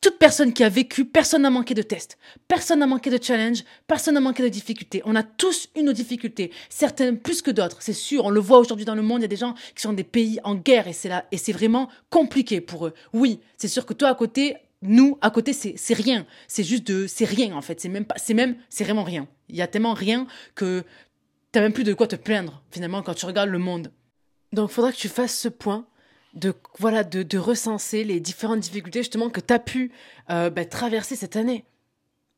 toute 0.05 0.19
personne 0.19 0.53
qui 0.53 0.63
a 0.63 0.69
vécu, 0.69 1.03
personne 1.03 1.41
n'a 1.41 1.49
manqué 1.49 1.73
de 1.73 1.81
tests, 1.81 2.19
personne 2.47 2.77
n'a 2.77 2.85
manqué 2.85 3.09
de 3.09 3.17
challenge, 3.19 3.63
personne 3.87 4.13
n'a 4.13 4.19
manqué 4.19 4.43
de 4.43 4.49
difficultés. 4.49 5.01
On 5.03 5.15
a 5.15 5.23
tous 5.23 5.69
une 5.75 5.91
difficultés, 5.93 6.51
certaines 6.69 7.17
plus 7.17 7.41
que 7.41 7.49
d'autres, 7.49 7.81
c'est 7.81 7.91
sûr. 7.91 8.23
On 8.23 8.29
le 8.29 8.39
voit 8.39 8.59
aujourd'hui 8.59 8.85
dans 8.85 8.93
le 8.93 9.01
monde, 9.01 9.21
il 9.21 9.23
y 9.23 9.25
a 9.25 9.29
des 9.29 9.35
gens 9.35 9.55
qui 9.73 9.81
sont 9.81 9.89
dans 9.89 9.95
des 9.95 10.03
pays 10.03 10.39
en 10.43 10.53
guerre 10.53 10.87
et 10.87 10.93
c'est 10.93 11.09
là 11.09 11.25
et 11.31 11.37
c'est 11.37 11.53
vraiment 11.53 11.89
compliqué 12.11 12.61
pour 12.61 12.85
eux. 12.85 12.93
Oui, 13.13 13.39
c'est 13.57 13.67
sûr 13.67 13.83
que 13.87 13.93
toi 13.93 14.09
à 14.09 14.13
côté, 14.13 14.57
nous 14.83 15.17
à 15.21 15.31
côté, 15.31 15.53
c'est 15.53 15.93
rien, 15.95 16.27
c'est 16.47 16.63
juste 16.63 16.85
de, 16.85 17.07
c'est 17.07 17.25
rien 17.25 17.55
en 17.55 17.61
fait, 17.63 17.81
c'est 17.81 17.89
même 17.89 18.05
pas, 18.05 18.15
c'est 18.19 18.35
même, 18.35 18.57
c'est 18.69 18.83
vraiment 18.83 19.03
rien. 19.03 19.27
Il 19.49 19.55
y 19.55 19.63
a 19.63 19.67
tellement 19.67 19.95
rien 19.95 20.27
que 20.53 20.83
t'as 21.51 21.61
même 21.61 21.73
plus 21.73 21.83
de 21.83 21.95
quoi 21.95 22.05
te 22.05 22.15
plaindre 22.15 22.61
finalement 22.69 23.01
quand 23.01 23.15
tu 23.15 23.25
regardes 23.25 23.49
le 23.49 23.57
monde. 23.57 23.91
Donc, 24.53 24.69
faudra 24.69 24.91
que 24.91 24.97
tu 24.97 25.09
fasses 25.09 25.35
ce 25.35 25.47
point 25.47 25.87
de 26.35 26.53
voilà 26.77 27.03
de, 27.03 27.37
recenser 27.37 28.03
les 28.03 28.19
différentes 28.19 28.59
difficultés 28.59 28.99
justement 28.99 29.29
que 29.29 29.39
tu 29.39 29.53
as 29.53 29.59
pu 29.59 29.91
euh, 30.29 30.49
bah, 30.49 30.65
traverser 30.65 31.15
cette 31.15 31.35
année 31.35 31.65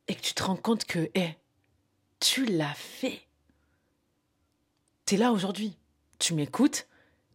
et 0.06 0.14
que 0.14 0.20
tu 0.20 0.34
te 0.34 0.42
rends 0.42 0.56
compte 0.56 0.84
que 0.84 1.10
hé, 1.14 1.36
tu 2.20 2.44
l'as 2.46 2.74
fait. 2.74 3.20
Tu 5.06 5.14
es 5.14 5.18
là 5.18 5.32
aujourd'hui. 5.32 5.76
Tu 6.18 6.34
m'écoutes, 6.34 6.86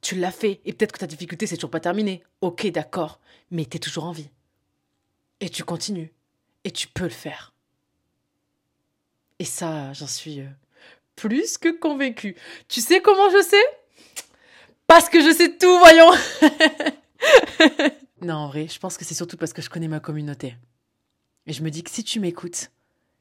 tu 0.02 0.16
l'as 0.16 0.32
fait 0.32 0.62
et 0.66 0.74
peut-être 0.74 0.92
que 0.92 1.00
ta 1.00 1.08
difficulté 1.08 1.48
c'est 1.48 1.56
toujours 1.56 1.72
pas 1.72 1.80
terminé. 1.80 2.24
OK, 2.42 2.66
d'accord, 2.68 3.20
mais 3.52 3.66
tu 3.66 3.78
es 3.78 3.80
toujours 3.80 4.06
en 4.06 4.12
vie. 4.12 4.30
Et 5.40 5.50
tu 5.50 5.64
continues 5.64 6.14
et 6.64 6.72
tu 6.72 6.88
peux 6.88 7.04
le 7.04 7.10
faire. 7.10 7.54
Et 9.40 9.46
ça, 9.46 9.92
j'en 9.94 10.08
suis 10.08 10.42
euh, 10.42 10.48
plus 11.16 11.58
que 11.58 11.70
convaincue. 11.70 12.36
Tu 12.68 12.82
sais 12.82 13.02
comment 13.02 13.30
je 13.30 13.42
sais? 13.42 13.83
Parce 14.88 15.10
que 15.10 15.22
je 15.22 15.34
sais 15.34 15.58
tout, 15.58 15.80
voyons. 15.80 16.12
non, 18.22 18.36
en 18.36 18.48
vrai, 18.48 18.68
je 18.68 18.80
pense 18.80 18.98
que 18.98 19.06
c'est 19.06 19.14
surtout 19.14 19.38
parce 19.38 19.54
que 19.54 19.62
je 19.62 19.70
connais 19.70 19.88
ma 19.88 20.00
communauté. 20.00 20.56
Et 21.46 21.54
je 21.54 21.64
me 21.64 21.70
dis 21.70 21.84
que 21.84 21.92
si 21.92 22.04
tu 22.04 22.20
m'écoutes, 22.20 22.72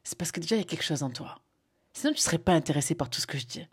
c'est 0.04 0.16
parce 0.16 0.32
que 0.32 0.40
déjà 0.40 0.56
il 0.56 0.60
y 0.60 0.62
a 0.62 0.66
quelque 0.66 0.84
chose 0.84 1.02
en 1.02 1.10
toi. 1.10 1.38
Sinon, 1.92 2.12
tu 2.12 2.20
serais 2.20 2.38
pas 2.38 2.52
intéressé 2.52 2.94
par 2.94 3.10
tout 3.10 3.20
ce 3.20 3.26
que 3.26 3.38
je 3.38 3.46
dis. 3.46 3.66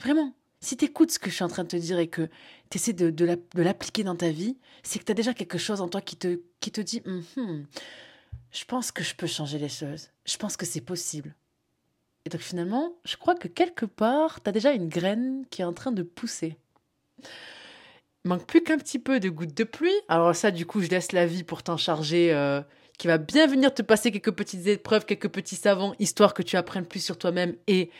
Vraiment. 0.00 0.32
Si 0.60 0.76
tu 0.76 0.86
écoutes 0.86 1.12
ce 1.12 1.18
que 1.18 1.30
je 1.30 1.36
suis 1.36 1.44
en 1.44 1.48
train 1.48 1.62
de 1.62 1.68
te 1.68 1.76
dire 1.76 1.98
et 1.98 2.08
que 2.08 2.28
tu 2.70 2.78
essaies 2.78 2.92
de, 2.92 3.38
l'appliquer 3.54 4.02
dans 4.02 4.16
ta 4.16 4.30
vie, 4.30 4.56
c'est 4.82 4.98
que 4.98 5.04
tu 5.04 5.12
as 5.12 5.14
déjà 5.14 5.32
quelque 5.32 5.58
chose 5.58 5.80
en 5.80 5.88
toi 5.88 6.00
qui 6.00 6.16
te, 6.16 6.40
qui 6.58 6.72
te 6.72 6.80
dit 6.80 7.00
mm-hmm, 7.00 7.64
Je 8.50 8.64
pense 8.64 8.90
que 8.90 9.04
je 9.04 9.14
peux 9.14 9.28
changer 9.28 9.58
les 9.58 9.68
choses. 9.68 10.08
Je 10.24 10.36
pense 10.36 10.56
que 10.56 10.66
c'est 10.66 10.80
possible. 10.80 11.34
Et 12.24 12.28
donc 12.28 12.40
finalement, 12.40 12.92
je 13.04 13.16
crois 13.16 13.36
que 13.36 13.48
quelque 13.48 13.86
part, 13.86 14.42
tu 14.42 14.48
as 14.48 14.52
déjà 14.52 14.72
une 14.72 14.88
graine 14.88 15.44
qui 15.50 15.62
est 15.62 15.64
en 15.64 15.72
train 15.72 15.92
de 15.92 16.02
pousser. 16.02 16.58
Il 18.24 18.28
manque 18.28 18.46
plus 18.46 18.62
qu'un 18.62 18.78
petit 18.78 18.98
peu 18.98 19.20
de 19.20 19.28
gouttes 19.28 19.56
de 19.56 19.64
pluie. 19.64 19.94
Alors 20.08 20.34
ça, 20.34 20.50
du 20.50 20.66
coup, 20.66 20.80
je 20.80 20.88
laisse 20.88 21.12
la 21.12 21.26
vie 21.26 21.44
pour 21.44 21.62
t'en 21.62 21.76
charger, 21.76 22.32
euh, 22.32 22.60
qui 22.98 23.06
va 23.06 23.18
bien 23.18 23.46
venir 23.46 23.72
te 23.72 23.82
passer 23.82 24.10
quelques 24.10 24.32
petites 24.32 24.66
épreuves, 24.66 25.06
quelques 25.06 25.28
petits 25.28 25.56
savants, 25.56 25.94
histoire 25.98 26.34
que 26.34 26.42
tu 26.42 26.56
apprennes 26.56 26.86
plus 26.86 27.04
sur 27.04 27.16
toi-même 27.16 27.54
et 27.66 27.90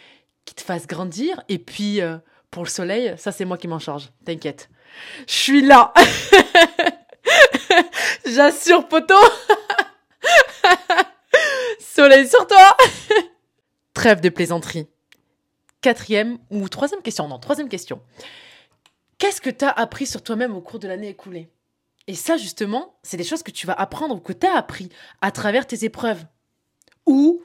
qui 0.45 0.55
te 0.55 0.63
fasse 0.63 0.87
grandir. 0.87 1.43
Et 1.49 1.59
puis, 1.59 2.01
euh, 2.01 2.19
pour 2.51 2.65
le 2.65 2.69
soleil, 2.69 3.15
ça, 3.17 3.33
c'est 3.33 3.45
moi 3.45 3.59
qui 3.59 3.69
m'en 3.69 3.79
charge. 3.79 4.11
T'inquiète. 4.25 4.69
Je 5.27 5.35
suis 5.35 5.63
là. 5.63 5.93
J'assure, 8.27 8.89
poteau. 8.89 9.15
soleil 11.81 12.29
sur 12.29 12.47
toi. 12.47 12.77
Trêve 13.95 14.21
de 14.21 14.29
plaisanterie. 14.29 14.87
Quatrième 15.81 16.39
ou 16.51 16.69
troisième 16.69 17.03
question. 17.03 17.29
Non, 17.29 17.39
troisième 17.39 17.69
question. 17.69 18.01
Qu'est-ce 19.19 19.41
que 19.41 19.51
tu 19.51 19.65
as 19.65 19.71
appris 19.71 20.07
sur 20.07 20.23
toi-même 20.23 20.55
au 20.55 20.61
cours 20.61 20.79
de 20.79 20.89
l'année 20.89 21.09
écoulée? 21.09 21.51
Et 22.07 22.15
ça, 22.15 22.37
justement, 22.37 22.99
c'est 23.03 23.17
des 23.17 23.25
choses 23.25 23.43
que 23.43 23.51
tu 23.51 23.67
vas 23.67 23.75
apprendre 23.75 24.15
ou 24.15 24.21
que 24.21 24.33
tu 24.33 24.47
as 24.47 24.57
appris 24.57 24.89
à 25.21 25.31
travers 25.31 25.67
tes 25.67 25.85
épreuves. 25.85 26.25
Ou, 27.05 27.43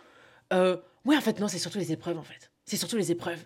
euh, 0.54 0.78
oui, 1.06 1.18
en 1.18 1.22
fait, 1.22 1.40
non, 1.40 1.48
c'est 1.48 1.60
surtout 1.60 1.80
les 1.80 1.92
épreuves, 1.92 2.18
en 2.18 2.24
fait. 2.24 2.52
C'est 2.66 2.78
surtout 2.78 2.96
les 2.96 3.12
épreuves 3.12 3.44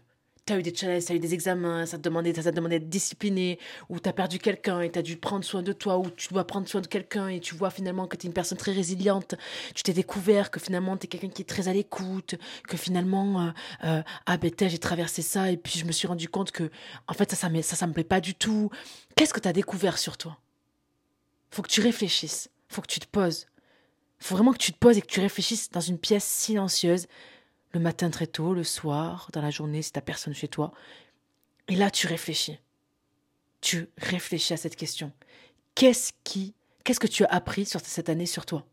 tu 0.47 0.53
as 0.53 0.59
eu 0.59 0.63
des 0.63 0.73
challenges, 0.73 1.05
tu 1.05 1.11
as 1.11 1.15
eu 1.15 1.19
des 1.19 1.33
examens, 1.33 1.85
ça 1.85 1.97
te 1.97 2.03
demandait, 2.03 2.33
ça 2.33 2.51
te 2.51 2.55
demandait 2.55 2.79
d'être 2.79 2.89
discipliné, 2.89 3.59
ou 3.89 3.99
tu 3.99 4.09
as 4.09 4.13
perdu 4.13 4.39
quelqu'un 4.39 4.81
et 4.81 4.91
tu 4.91 4.97
as 4.97 5.01
dû 5.01 5.17
prendre 5.17 5.43
soin 5.43 5.61
de 5.61 5.73
toi, 5.73 5.97
ou 5.97 6.09
tu 6.09 6.29
dois 6.29 6.47
prendre 6.47 6.67
soin 6.67 6.81
de 6.81 6.87
quelqu'un 6.87 7.27
et 7.27 7.39
tu 7.39 7.53
vois 7.53 7.69
finalement 7.69 8.07
que 8.07 8.15
tu 8.15 8.25
es 8.25 8.27
une 8.27 8.33
personne 8.33 8.57
très 8.57 8.71
résiliente, 8.71 9.35
tu 9.75 9.83
t'es 9.83 9.93
découvert 9.93 10.49
que 10.49 10.59
finalement 10.59 10.97
tu 10.97 11.05
es 11.05 11.07
quelqu'un 11.07 11.29
qui 11.29 11.41
est 11.41 11.45
très 11.45 11.67
à 11.67 11.73
l'écoute, 11.73 12.35
que 12.67 12.77
finalement, 12.77 13.41
euh, 13.41 13.51
euh, 13.83 14.01
ah 14.25 14.37
ben 14.37 14.51
j'ai 14.57 14.79
traversé 14.79 15.21
ça 15.21 15.51
et 15.51 15.57
puis 15.57 15.79
je 15.79 15.85
me 15.85 15.91
suis 15.91 16.07
rendu 16.07 16.29
compte 16.29 16.51
que 16.51 16.71
en 17.07 17.13
fait 17.13 17.29
ça, 17.29 17.35
ça, 17.35 17.49
ça, 17.61 17.75
ça 17.75 17.87
me 17.87 17.93
plaît 17.93 18.03
pas 18.03 18.21
du 18.21 18.33
tout. 18.33 18.69
Qu'est-ce 19.15 19.33
que 19.33 19.39
tu 19.39 19.47
as 19.47 19.53
découvert 19.53 19.97
sur 19.97 20.17
toi? 20.17 20.37
Faut 21.51 21.61
que 21.61 21.69
tu 21.69 21.81
réfléchisses, 21.81 22.49
faut 22.69 22.81
que 22.81 22.87
tu 22.87 22.99
te 22.99 23.07
poses. 23.07 23.47
Faut 24.19 24.35
vraiment 24.35 24.53
que 24.53 24.57
tu 24.57 24.73
te 24.73 24.77
poses 24.77 24.97
et 24.97 25.01
que 25.01 25.07
tu 25.07 25.19
réfléchisses 25.19 25.69
dans 25.69 25.81
une 25.81 25.99
pièce 25.99 26.25
silencieuse 26.25 27.07
le 27.71 27.79
matin 27.79 28.09
très 28.09 28.27
tôt, 28.27 28.53
le 28.53 28.63
soir, 28.63 29.29
dans 29.33 29.41
la 29.41 29.51
journée 29.51 29.81
si 29.81 29.91
t'as 29.91 30.01
personne 30.01 30.33
chez 30.33 30.47
toi. 30.47 30.71
Et 31.67 31.75
là, 31.75 31.91
tu 31.91 32.07
réfléchis. 32.07 32.59
Tu 33.61 33.89
réfléchis 33.97 34.53
à 34.53 34.57
cette 34.57 34.75
question. 34.75 35.11
Qu'est-ce 35.75 36.13
qui, 36.23 36.53
qu'est-ce 36.83 36.99
que 36.99 37.07
tu 37.07 37.25
as 37.25 37.29
appris 37.29 37.65
cette 37.65 38.09
année 38.09 38.25
sur 38.25 38.45
toi? 38.45 38.65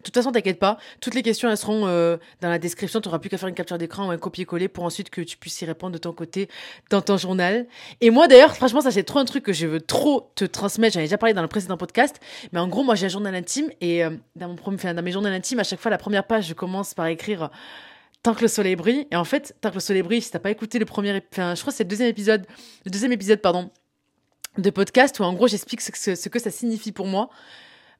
De 0.00 0.04
toute 0.04 0.14
façon, 0.14 0.32
t'inquiète 0.32 0.58
pas, 0.58 0.78
toutes 1.02 1.14
les 1.14 1.22
questions 1.22 1.50
elles 1.50 1.58
seront 1.58 1.86
euh, 1.86 2.16
dans 2.40 2.48
la 2.48 2.58
description. 2.58 3.02
Tu 3.02 3.08
n'auras 3.08 3.18
plus 3.18 3.28
qu'à 3.28 3.36
faire 3.36 3.50
une 3.50 3.54
capture 3.54 3.76
d'écran 3.76 4.08
ou 4.08 4.10
un 4.10 4.16
copier-coller 4.16 4.68
pour 4.68 4.84
ensuite 4.84 5.10
que 5.10 5.20
tu 5.20 5.36
puisses 5.36 5.60
y 5.60 5.66
répondre 5.66 5.92
de 5.92 5.98
ton 5.98 6.14
côté 6.14 6.48
dans 6.88 7.02
ton 7.02 7.18
journal. 7.18 7.66
Et 8.00 8.08
moi 8.08 8.26
d'ailleurs, 8.26 8.56
franchement, 8.56 8.80
ça 8.80 8.90
c'est 8.90 9.02
trop 9.02 9.18
un 9.18 9.26
truc 9.26 9.44
que 9.44 9.52
je 9.52 9.66
veux 9.66 9.80
trop 9.80 10.32
te 10.36 10.46
transmettre. 10.46 10.94
J'en 10.94 11.00
ai 11.00 11.04
déjà 11.04 11.18
parlé 11.18 11.34
dans 11.34 11.42
le 11.42 11.48
précédent 11.48 11.76
podcast, 11.76 12.18
mais 12.52 12.60
en 12.60 12.68
gros, 12.68 12.82
moi 12.82 12.94
j'ai 12.94 13.06
un 13.06 13.10
journal 13.10 13.34
intime 13.34 13.70
et 13.82 14.02
euh, 14.02 14.10
dans 14.36 14.48
mon 14.48 14.56
enfin, 14.64 14.94
dans 14.94 15.02
mes 15.02 15.12
journaux 15.12 15.28
intimes, 15.28 15.60
à 15.60 15.64
chaque 15.64 15.80
fois 15.80 15.90
la 15.90 15.98
première 15.98 16.26
page, 16.26 16.46
je 16.46 16.54
commence 16.54 16.94
par 16.94 17.06
écrire 17.06 17.50
Tant 18.22 18.34
que 18.34 18.42
le 18.42 18.48
soleil 18.48 18.76
brille. 18.76 19.06
Et 19.10 19.16
en 19.16 19.24
fait, 19.24 19.56
Tant 19.60 19.70
que 19.70 19.76
le 19.76 19.80
soleil 19.80 20.02
brille, 20.02 20.22
si 20.22 20.30
t'as 20.30 20.38
pas 20.38 20.50
écouté 20.50 20.78
le 20.78 20.84
premier, 20.84 21.22
enfin, 21.32 21.54
je 21.54 21.60
crois 21.60 21.72
que 21.72 21.76
c'est 21.76 21.84
le 21.84 21.88
deuxième 21.88 22.08
épisode, 22.08 22.46
le 22.84 22.90
deuxième 22.90 23.12
épisode, 23.12 23.40
pardon, 23.40 23.70
de 24.58 24.70
podcast 24.70 25.18
où 25.20 25.22
en 25.22 25.32
gros 25.32 25.48
j'explique 25.48 25.80
ce, 25.80 26.14
ce, 26.14 26.28
que 26.28 26.38
ça 26.38 26.50
signifie 26.50 26.92
pour 26.92 27.06
moi. 27.06 27.30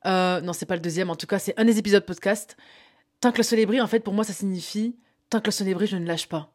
Euh, 0.07 0.41
non, 0.41 0.53
c'est 0.53 0.67
pas 0.67 0.77
le 0.77 0.81
deuxième, 0.81 1.11
en 1.11 1.17
tout 1.17 1.27
cas, 1.27 1.39
c'est 1.39 1.59
un 1.59 1.65
des 1.65 1.79
épisodes 1.79 2.05
podcast. 2.05 2.57
Tant 3.21 3.33
que 3.33 3.39
le 3.39 3.43
soleil 3.43 3.67
brille, 3.67 3.81
en 3.81 3.87
fait, 3.87 4.01
pour 4.01 4.15
moi, 4.15 4.25
ça 4.25 4.33
signifie 4.33 4.97
tant 5.29 5.41
que 5.41 5.47
le 5.47 5.53
soleil 5.53 5.75
brille, 5.75 5.89
je 5.89 5.97
ne 5.97 6.07
lâche 6.07 6.29
pas. 6.29 6.53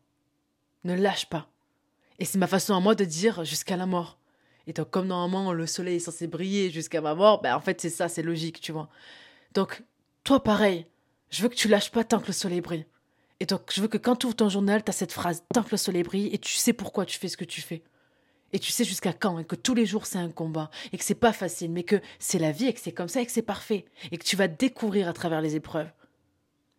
Ne 0.84 0.96
lâche 0.96 1.28
pas. 1.28 1.48
Et 2.20 2.26
c'est 2.26 2.38
ma 2.38 2.48
façon 2.48 2.76
à 2.76 2.80
moi 2.80 2.96
de 2.96 3.06
dire 3.06 3.44
jusqu'à 3.44 3.78
la 3.78 3.86
mort. 3.86 4.20
Et 4.68 4.74
donc, 4.74 4.90
comme 4.90 5.08
normalement 5.08 5.54
le 5.54 5.68
soleil 5.68 5.98
est 5.98 6.00
censé 6.00 6.28
briller 6.28 6.72
jusqu'à 6.72 7.02
ma 7.02 7.14
mort, 7.14 7.42
ben 7.42 7.56
en 7.56 7.60
fait, 7.60 7.80
c'est 7.82 7.90
ça, 7.90 8.08
c'est 8.08 8.24
logique, 8.24 8.62
tu 8.62 8.72
vois. 8.72 8.90
Donc, 9.54 9.84
toi, 10.24 10.44
pareil, 10.44 10.88
je 11.30 11.44
veux 11.44 11.50
que 11.50 11.56
tu 11.56 11.68
lâches 11.68 11.92
pas 11.92 12.04
tant 12.04 12.20
que 12.20 12.28
le 12.28 12.34
soleil 12.34 12.62
brille. 12.62 12.86
Et 13.40 13.46
donc, 13.46 13.72
je 13.74 13.82
veux 13.82 13.88
que 13.88 13.98
quand 13.98 14.16
tu 14.16 14.28
ouvres 14.28 14.36
ton 14.36 14.50
journal, 14.50 14.84
tu 14.84 14.90
as 14.90 14.94
cette 14.94 15.12
phrase 15.12 15.44
tant 15.54 15.64
que 15.64 15.72
le 15.72 15.78
soleil 15.78 16.04
brille 16.04 16.30
et 16.34 16.38
tu 16.38 16.56
sais 16.56 16.74
pourquoi 16.74 17.06
tu 17.06 17.20
fais 17.20 17.28
ce 17.28 17.38
que 17.38 17.44
tu 17.44 17.62
fais. 17.62 17.84
Et 18.54 18.60
tu 18.60 18.72
sais 18.72 18.86
jusqu'à 18.86 19.12
quand, 19.12 19.40
et 19.40 19.44
que 19.44 19.56
tous 19.56 19.74
les 19.74 19.86
jours 19.86 20.06
c'est 20.06 20.20
un 20.20 20.30
combat, 20.30 20.70
et 20.94 20.98
que 20.98 21.04
c'est 21.04 21.16
pas 21.16 21.34
facile, 21.34 21.72
mais 21.72 21.84
que 21.84 22.00
c'est 22.20 22.40
la 22.40 22.52
vie, 22.52 22.68
et 22.68 22.74
que 22.74 22.80
c'est 22.80 22.94
comme 22.94 23.10
ça, 23.10 23.22
et 23.22 23.26
que 23.26 23.32
c'est 23.32 23.42
parfait, 23.42 23.86
et 24.12 24.18
que 24.18 24.24
tu 24.24 24.38
vas 24.38 24.48
découvrir 24.48 25.10
à 25.10 25.14
travers 25.14 25.42
les 25.42 25.56
épreuves. 25.56 25.92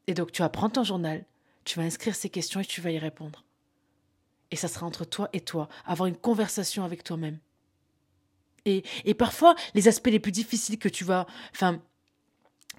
Et 0.07 0.15
donc, 0.15 0.33
tu 0.33 0.41
vas 0.41 0.49
prendre 0.49 0.73
ton 0.73 0.85
journal, 0.85 1.27
tu 1.65 1.79
vas 1.79 1.85
inscrire 1.85 2.15
ces 2.15 2.31
questions 2.31 2.61
et 2.61 2.65
tu 2.65 2.81
vas 2.81 2.93
y 2.93 2.99
répondre. 2.99 3.45
Et 4.51 4.57
ça 4.57 4.69
sera 4.69 4.87
entre 4.87 5.05
toi 5.05 5.29
et 5.33 5.41
toi, 5.41 5.69
avoir 5.85 6.07
une 6.07 6.17
conversation 6.17 6.85
avec 6.85 7.03
toi-même. 7.05 7.39
Et, 8.65 8.85
et 9.05 9.15
parfois, 9.15 9.55
les 9.75 9.89
aspects 9.89 10.07
les 10.07 10.21
plus 10.21 10.33
difficiles 10.33 10.79
que 10.79 10.89
tu 10.89 11.05
vas, 11.05 11.27
enfin, 11.53 11.83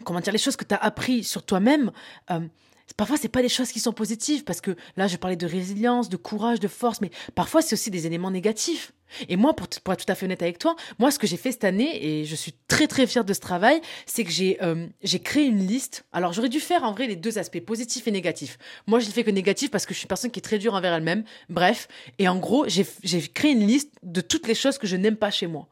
comment 0.06 0.22
dire, 0.22 0.34
les 0.34 0.40
choses 0.40 0.56
que 0.56 0.66
tu 0.66 0.74
as 0.74 0.78
appris 0.78 1.24
sur 1.24 1.46
toi-même, 1.46 1.92
euh, 2.32 2.48
Parfois, 2.96 3.18
c'est 3.18 3.28
pas 3.28 3.42
des 3.42 3.50
choses 3.50 3.72
qui 3.72 3.80
sont 3.80 3.92
positives, 3.92 4.44
parce 4.44 4.62
que 4.62 4.76
là, 4.96 5.08
je 5.08 5.18
parlais 5.18 5.36
de 5.36 5.46
résilience, 5.46 6.10
de 6.10 6.18
courage, 6.18 6.60
de 6.60 6.68
force, 6.68 7.02
mais 7.02 7.12
parfois, 7.36 7.62
c'est 7.62 7.74
aussi 7.74 7.92
des 7.92 8.08
éléments 8.08 8.32
négatifs. 8.32 8.94
Et 9.30 9.36
moi, 9.36 9.54
pour, 9.56 9.68
être 9.68 10.06
tout 10.06 10.12
à 10.12 10.16
fait 10.16 10.26
honnête 10.26 10.42
avec 10.42 10.58
toi, 10.58 10.76
moi, 11.00 11.12
ce 11.12 11.20
que 11.20 11.28
j'ai 11.28 11.38
fait 11.38 11.52
cette 11.52 11.64
année, 11.64 12.06
et 12.06 12.26
je 12.26 12.36
suis 12.36 12.54
très 12.68 12.88
très 12.88 13.06
fière 13.08 13.26
de 13.26 13.34
ce 13.34 13.40
travail, 13.40 13.82
c'est 14.06 14.24
que 14.24 14.32
j'ai 14.32 14.58
euh, 14.62 14.88
j'ai 15.04 15.20
créé 15.20 15.46
une 15.46 15.66
liste. 15.66 16.06
Alors, 16.12 16.34
j'aurais 16.34 16.50
dû 16.50 16.60
faire 16.60 16.84
en 16.84 16.92
vrai 16.92 17.08
les 17.08 17.16
deux 17.16 17.38
aspects, 17.38 17.60
positifs 17.60 18.08
et 18.08 18.12
négatifs. 18.12 18.58
Moi, 18.86 19.00
je 19.00 19.08
ne 19.08 19.12
fais 19.12 19.24
que 19.24 19.32
négatif 19.32 19.72
parce 19.72 19.86
que 19.86 19.94
je 19.94 20.00
suis 20.00 20.06
une 20.06 20.10
personne 20.10 20.32
qui 20.32 20.40
est 20.40 20.42
très 20.42 20.58
dure 20.58 20.74
envers 20.74 20.94
elle-même. 20.94 21.24
Bref, 21.50 21.88
et 22.20 22.28
en 22.28 22.38
gros, 22.38 22.66
j'ai 22.68 22.86
créé 23.34 23.52
une 23.52 23.66
liste 23.66 23.94
de 24.04 24.22
toutes 24.22 24.48
les 24.48 24.56
choses 24.56 24.78
que 24.78 24.88
je 24.88 24.96
n'aime 24.96 25.18
pas 25.18 25.32
chez 25.32 25.48
moi. 25.48 25.68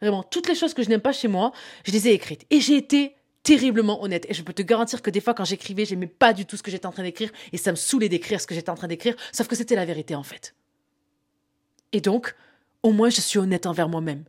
Vraiment, 0.00 0.22
toutes 0.22 0.48
les 0.48 0.54
choses 0.54 0.74
que 0.74 0.82
je 0.82 0.88
n'aime 0.88 1.00
pas 1.00 1.12
chez 1.12 1.28
moi, 1.28 1.52
je 1.84 1.92
les 1.92 2.08
ai 2.08 2.12
écrites. 2.12 2.44
Et 2.50 2.60
j'ai 2.60 2.76
été 2.76 3.16
terriblement 3.44 4.02
honnête. 4.02 4.26
Et 4.28 4.34
je 4.34 4.42
peux 4.42 4.52
te 4.52 4.62
garantir 4.62 5.02
que 5.02 5.10
des 5.10 5.20
fois, 5.20 5.34
quand 5.34 5.44
j'écrivais, 5.44 5.84
j'aimais 5.84 6.08
pas 6.08 6.32
du 6.32 6.46
tout 6.46 6.56
ce 6.56 6.62
que 6.62 6.70
j'étais 6.72 6.86
en 6.86 6.92
train 6.92 7.04
d'écrire 7.04 7.30
et 7.52 7.56
ça 7.56 7.70
me 7.70 7.76
saoulait 7.76 8.08
d'écrire 8.08 8.40
ce 8.40 8.46
que 8.48 8.54
j'étais 8.54 8.70
en 8.70 8.74
train 8.74 8.88
d'écrire, 8.88 9.14
sauf 9.32 9.46
que 9.46 9.54
c'était 9.54 9.76
la 9.76 9.84
vérité 9.84 10.16
en 10.16 10.24
fait. 10.24 10.56
Et 11.92 12.00
donc, 12.00 12.34
au 12.82 12.90
moins 12.90 13.10
je 13.10 13.20
suis 13.20 13.38
honnête 13.38 13.66
envers 13.66 13.88
moi-même. 13.88 14.24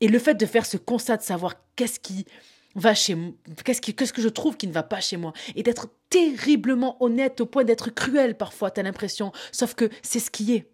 Et 0.00 0.08
le 0.08 0.18
fait 0.18 0.34
de 0.34 0.46
faire 0.46 0.66
ce 0.66 0.76
constat 0.76 1.16
de 1.16 1.22
savoir 1.22 1.56
qu'est-ce 1.74 1.98
qui 1.98 2.26
va 2.74 2.94
chez 2.94 3.16
qu'est-ce, 3.64 3.80
qu'est-ce 3.80 4.12
que 4.12 4.22
je 4.22 4.28
trouve 4.28 4.56
qui 4.56 4.66
ne 4.66 4.72
va 4.72 4.82
pas 4.82 5.00
chez 5.00 5.16
moi, 5.16 5.32
et 5.54 5.62
d'être 5.62 5.88
terriblement 6.08 7.02
honnête 7.02 7.40
au 7.40 7.46
point 7.46 7.64
d'être 7.64 7.90
cruel 7.90 8.36
parfois, 8.36 8.70
t'as 8.70 8.82
l'impression, 8.82 9.32
sauf 9.50 9.74
que 9.74 9.90
c'est 10.02 10.20
ce 10.20 10.30
qui 10.30 10.54
est 10.54 10.71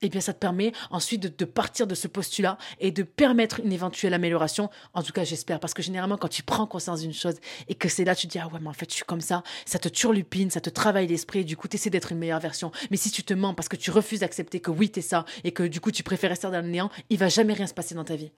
eh 0.00 0.08
bien, 0.08 0.20
ça 0.20 0.32
te 0.32 0.38
permet 0.38 0.72
ensuite 0.90 1.38
de, 1.38 1.44
partir 1.44 1.86
de 1.86 1.94
ce 1.94 2.06
postulat 2.06 2.56
et 2.78 2.92
de 2.92 3.02
permettre 3.02 3.60
une 3.60 3.72
éventuelle 3.72 4.14
amélioration. 4.14 4.70
En 4.94 5.02
tout 5.02 5.12
cas, 5.12 5.24
j'espère, 5.24 5.58
parce 5.58 5.74
que 5.74 5.82
généralement, 5.82 6.16
quand 6.16 6.28
tu 6.28 6.42
prends 6.42 6.66
conscience 6.66 7.00
d'une 7.00 7.12
chose 7.12 7.34
et 7.68 7.74
que 7.74 7.88
c'est 7.88 8.04
là, 8.04 8.14
tu 8.14 8.26
te 8.26 8.32
dis, 8.32 8.38
ah 8.38 8.46
ouais, 8.48 8.60
mais 8.60 8.68
en 8.68 8.72
fait, 8.72 8.88
je 8.90 8.94
suis 8.94 9.04
comme 9.04 9.20
ça, 9.20 9.42
ça 9.66 9.78
te 9.78 9.88
turlupine, 9.88 10.50
ça 10.50 10.60
te 10.60 10.70
travaille 10.70 11.06
l'esprit, 11.06 11.44
du 11.44 11.56
coup, 11.56 11.66
tu 11.66 11.76
essaies 11.76 11.90
d'être 11.90 12.12
une 12.12 12.18
meilleure 12.18 12.40
version. 12.40 12.70
Mais 12.90 12.96
si 12.96 13.10
tu 13.10 13.24
te 13.24 13.34
mens 13.34 13.54
parce 13.54 13.68
que 13.68 13.76
tu 13.76 13.90
refuses 13.90 14.20
d'accepter 14.20 14.60
que 14.60 14.70
oui, 14.70 14.90
t'es 14.90 15.02
ça, 15.02 15.24
et 15.42 15.52
que 15.52 15.64
du 15.64 15.80
coup, 15.80 15.90
tu 15.90 16.02
préfères 16.02 16.30
rester 16.30 16.48
dans 16.48 16.62
le 16.62 16.68
néant, 16.68 16.90
il 17.10 17.18
va 17.18 17.28
jamais 17.28 17.54
rien 17.54 17.66
se 17.66 17.74
passer 17.74 17.94
dans 17.94 18.04
ta 18.04 18.16
vie. 18.16 18.30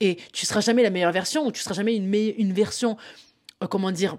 Et 0.00 0.18
tu 0.32 0.46
seras 0.46 0.60
jamais 0.60 0.82
la 0.82 0.90
meilleure 0.90 1.12
version, 1.12 1.46
ou 1.46 1.52
tu 1.52 1.60
seras 1.60 1.74
jamais 1.74 1.94
une, 1.94 2.12
une 2.12 2.52
version, 2.52 2.96
euh, 3.62 3.68
comment 3.68 3.92
dire, 3.92 4.16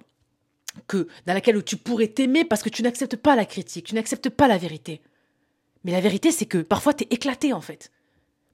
que, 0.87 1.07
dans 1.25 1.33
laquelle 1.33 1.61
tu 1.63 1.75
pourrais 1.75 2.07
t'aimer 2.07 2.45
parce 2.45 2.63
que 2.63 2.69
tu 2.69 2.83
n'acceptes 2.83 3.17
pas 3.17 3.35
la 3.35 3.45
critique, 3.45 3.87
tu 3.87 3.95
n'acceptes 3.95 4.29
pas 4.29 4.47
la 4.47 4.57
vérité. 4.57 5.01
Mais 5.83 5.91
la 5.91 6.01
vérité, 6.01 6.31
c'est 6.31 6.45
que 6.45 6.59
parfois 6.59 6.93
t'es 6.93 7.07
éclaté 7.09 7.53
en 7.53 7.61
fait. 7.61 7.91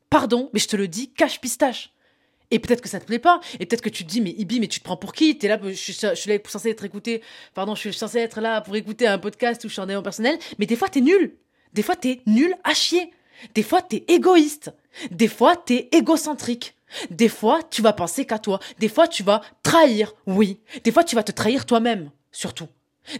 Pardon, 0.09 0.49
mais 0.53 0.59
je 0.59 0.67
te 0.67 0.75
le 0.75 0.87
dis, 0.87 1.11
cache 1.11 1.39
pistache. 1.39 1.93
Et 2.51 2.57
peut-être 2.57 2.81
que 2.81 2.89
ça 2.89 2.99
te 2.99 3.05
plaît 3.05 3.19
pas, 3.19 3.39
et 3.59 3.65
peut-être 3.65 3.81
que 3.81 3.89
tu 3.89 4.03
te 4.03 4.09
dis, 4.09 4.21
mais 4.21 4.31
Ibi, 4.31 4.59
mais 4.59 4.67
tu 4.67 4.79
te 4.79 4.83
prends 4.83 4.97
pour 4.97 5.13
qui? 5.13 5.37
T'es 5.37 5.47
là, 5.47 5.59
je 5.63 5.71
suis, 5.73 5.93
je 5.93 6.29
là 6.29 6.37
censé 6.47 6.69
être 6.69 6.83
écouté, 6.83 7.21
pardon, 7.53 7.75
je 7.75 7.81
suis 7.81 7.93
censé 7.93 8.17
être 8.17 8.41
là 8.41 8.61
pour 8.61 8.75
écouter 8.75 9.05
un 9.05 9.19
podcast 9.19 9.63
où 9.65 9.67
je 9.67 9.73
suis 9.73 9.81
en 9.81 10.01
personnel, 10.01 10.39
mais 10.57 10.65
des 10.65 10.75
fois 10.75 10.89
t'es 10.89 11.01
nul. 11.01 11.37
Des 11.73 11.83
fois 11.83 11.95
t'es 11.95 12.21
nul 12.25 12.55
à 12.63 12.73
chier. 12.73 13.11
Des 13.53 13.63
fois 13.63 13.81
t'es 13.81 14.03
égoïste. 14.07 14.71
Des 15.11 15.27
fois 15.27 15.55
t'es 15.55 15.89
égocentrique. 15.91 16.75
Des 17.11 17.29
fois 17.29 17.61
tu 17.69 17.83
vas 17.83 17.93
penser 17.93 18.25
qu'à 18.25 18.39
toi. 18.39 18.59
Des 18.79 18.89
fois 18.89 19.07
tu 19.07 19.21
vas 19.21 19.41
trahir, 19.61 20.13
oui. 20.25 20.59
Des 20.83 20.91
fois 20.91 21.03
tu 21.03 21.15
vas 21.15 21.23
te 21.23 21.31
trahir 21.31 21.67
toi-même, 21.67 22.09
surtout. 22.31 22.67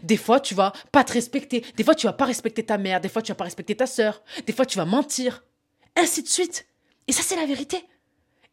Des 0.02 0.16
fois, 0.16 0.40
tu 0.40 0.54
vas 0.54 0.72
pas 0.92 1.04
te 1.04 1.12
respecter. 1.12 1.64
Des 1.76 1.84
fois, 1.84 1.94
tu 1.94 2.06
vas 2.06 2.12
pas 2.12 2.24
respecter 2.24 2.64
ta 2.64 2.78
mère. 2.78 3.00
Des 3.00 3.08
fois, 3.08 3.22
tu 3.22 3.32
vas 3.32 3.36
pas 3.36 3.44
respecter 3.44 3.74
ta 3.74 3.86
sœur. 3.86 4.22
Des 4.46 4.52
fois, 4.52 4.66
tu 4.66 4.78
vas 4.78 4.84
mentir. 4.84 5.44
Ainsi 5.96 6.22
de 6.22 6.28
suite. 6.28 6.66
Et 7.08 7.12
ça, 7.12 7.22
c'est 7.22 7.36
la 7.36 7.46
vérité. 7.46 7.84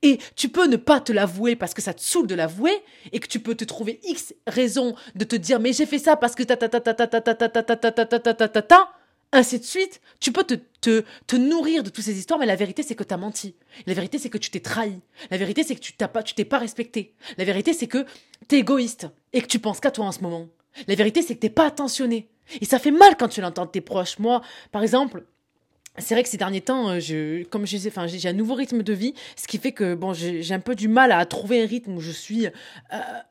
Et 0.03 0.19
tu 0.35 0.49
peux 0.49 0.67
ne 0.67 0.75
pas 0.77 0.99
te 0.99 1.11
l'avouer 1.11 1.55
parce 1.55 1.73
que 1.73 1.81
ça 1.81 1.93
te 1.93 2.01
saoule 2.01 2.27
de 2.27 2.35
l'avouer 2.35 2.83
et 3.11 3.19
que 3.19 3.27
tu 3.27 3.39
peux 3.39 3.55
te 3.55 3.63
trouver 3.63 3.99
X 4.03 4.33
raison 4.45 4.95
de 5.15 5.23
te 5.25 5.35
dire 5.35 5.59
mais 5.59 5.73
j'ai 5.73 5.87
fait 5.87 5.97
ça 5.97 6.15
parce 6.15 6.35
que 6.35 6.43
ta 6.43 6.55
ta 6.55 6.69
ta 6.69 6.79
ta 6.79 6.93
ta 6.93 7.07
ta 7.07 7.21
ta 7.21 7.33
ta 7.33 7.49
ta 7.49 7.63
ta 7.63 7.91
ta 7.91 8.05
ta 8.05 8.19
ta 8.19 8.33
ta 8.33 8.47
ta 8.47 8.61
ta 8.61 8.97
ainsi 9.31 9.59
de 9.59 9.63
suite. 9.63 10.01
Tu 10.19 10.31
peux 10.31 10.43
te, 10.43 10.55
te, 10.81 11.03
te 11.25 11.35
nourrir 11.35 11.83
de 11.83 11.89
toutes 11.89 12.03
ces 12.03 12.17
histoires, 12.17 12.39
mais 12.39 12.45
la 12.45 12.55
vérité, 12.55 12.83
c'est 12.83 12.95
que 12.95 13.03
tu 13.03 13.13
as 13.13 13.17
menti. 13.17 13.55
La 13.85 13.93
vérité, 13.93 14.19
c'est 14.19 14.29
que 14.29 14.37
tu 14.37 14.49
t'es 14.49 14.59
trahi. 14.59 14.99
La 15.31 15.37
vérité, 15.37 15.63
c'est 15.63 15.75
que 15.75 15.81
tu 15.81 15.93
t'as 15.93 16.07
pas, 16.07 16.23
tu 16.23 16.33
t'es 16.33 16.45
pas 16.45 16.59
respecté. 16.59 17.13
La 17.37 17.43
vérité, 17.43 17.73
c'est 17.73 17.87
que 17.87 18.05
tu 18.47 18.55
es 18.55 18.59
égoïste 18.59 19.07
et 19.33 19.41
que 19.41 19.47
tu 19.47 19.59
penses 19.59 19.79
qu'à 19.79 19.91
toi 19.91 20.05
en 20.05 20.11
ce 20.11 20.21
moment. 20.21 20.47
La 20.87 20.95
vérité, 20.95 21.21
c'est 21.21 21.35
que 21.35 21.39
t'es 21.39 21.49
pas 21.49 21.65
attentionné. 21.65 22.29
Et 22.61 22.65
ça 22.65 22.79
fait 22.79 22.91
mal 22.91 23.15
quand 23.17 23.27
tu 23.27 23.41
l'entends 23.41 23.65
de 23.65 23.71
tes 23.71 23.81
proches. 23.81 24.19
Moi, 24.19 24.41
par 24.71 24.81
exemple, 24.81 25.23
c'est 25.97 26.13
vrai 26.13 26.23
que 26.23 26.29
ces 26.29 26.37
derniers 26.37 26.61
temps, 26.61 26.89
euh, 26.89 26.99
je, 26.99 27.43
comme 27.45 27.65
je 27.65 27.77
enfin, 27.87 28.07
j'ai 28.07 28.29
un 28.29 28.33
nouveau 28.33 28.53
rythme 28.53 28.83
de 28.83 28.93
vie, 28.93 29.13
ce 29.35 29.47
qui 29.47 29.57
fait 29.57 29.71
que 29.71 29.95
bon, 29.95 30.13
j'ai 30.13 30.53
un 30.53 30.59
peu 30.59 30.75
du 30.75 30.87
mal 30.87 31.11
à 31.11 31.25
trouver 31.25 31.61
un 31.61 31.65
rythme 31.65 31.95
où 31.95 32.01
je 32.01 32.11
suis, 32.11 32.45
euh, 32.45 32.51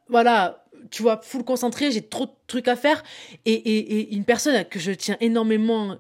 voilà, 0.09 0.65
tu 0.91 1.03
vois, 1.03 1.21
full 1.23 1.45
concentré, 1.45 1.91
j'ai 1.91 2.03
trop 2.03 2.27
de 2.27 2.33
trucs 2.47 2.69
à 2.69 2.77
faire. 2.77 3.03
Et, 3.45 3.53
et, 3.53 3.99
et, 3.99 4.15
une 4.15 4.25
personne 4.25 4.65
que 4.65 4.79
je 4.79 4.93
tiens 4.93 5.17
énormément, 5.21 5.97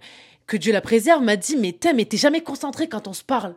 que 0.47 0.57
Dieu 0.57 0.73
la 0.73 0.81
préserve, 0.81 1.23
m'a 1.23 1.37
dit, 1.37 1.57
mais 1.57 1.73
t'es, 1.73 1.93
mais 1.93 2.05
t'es 2.05 2.17
jamais 2.17 2.41
concentré 2.41 2.89
quand 2.89 3.09
on 3.09 3.13
se 3.13 3.25
parle. 3.25 3.55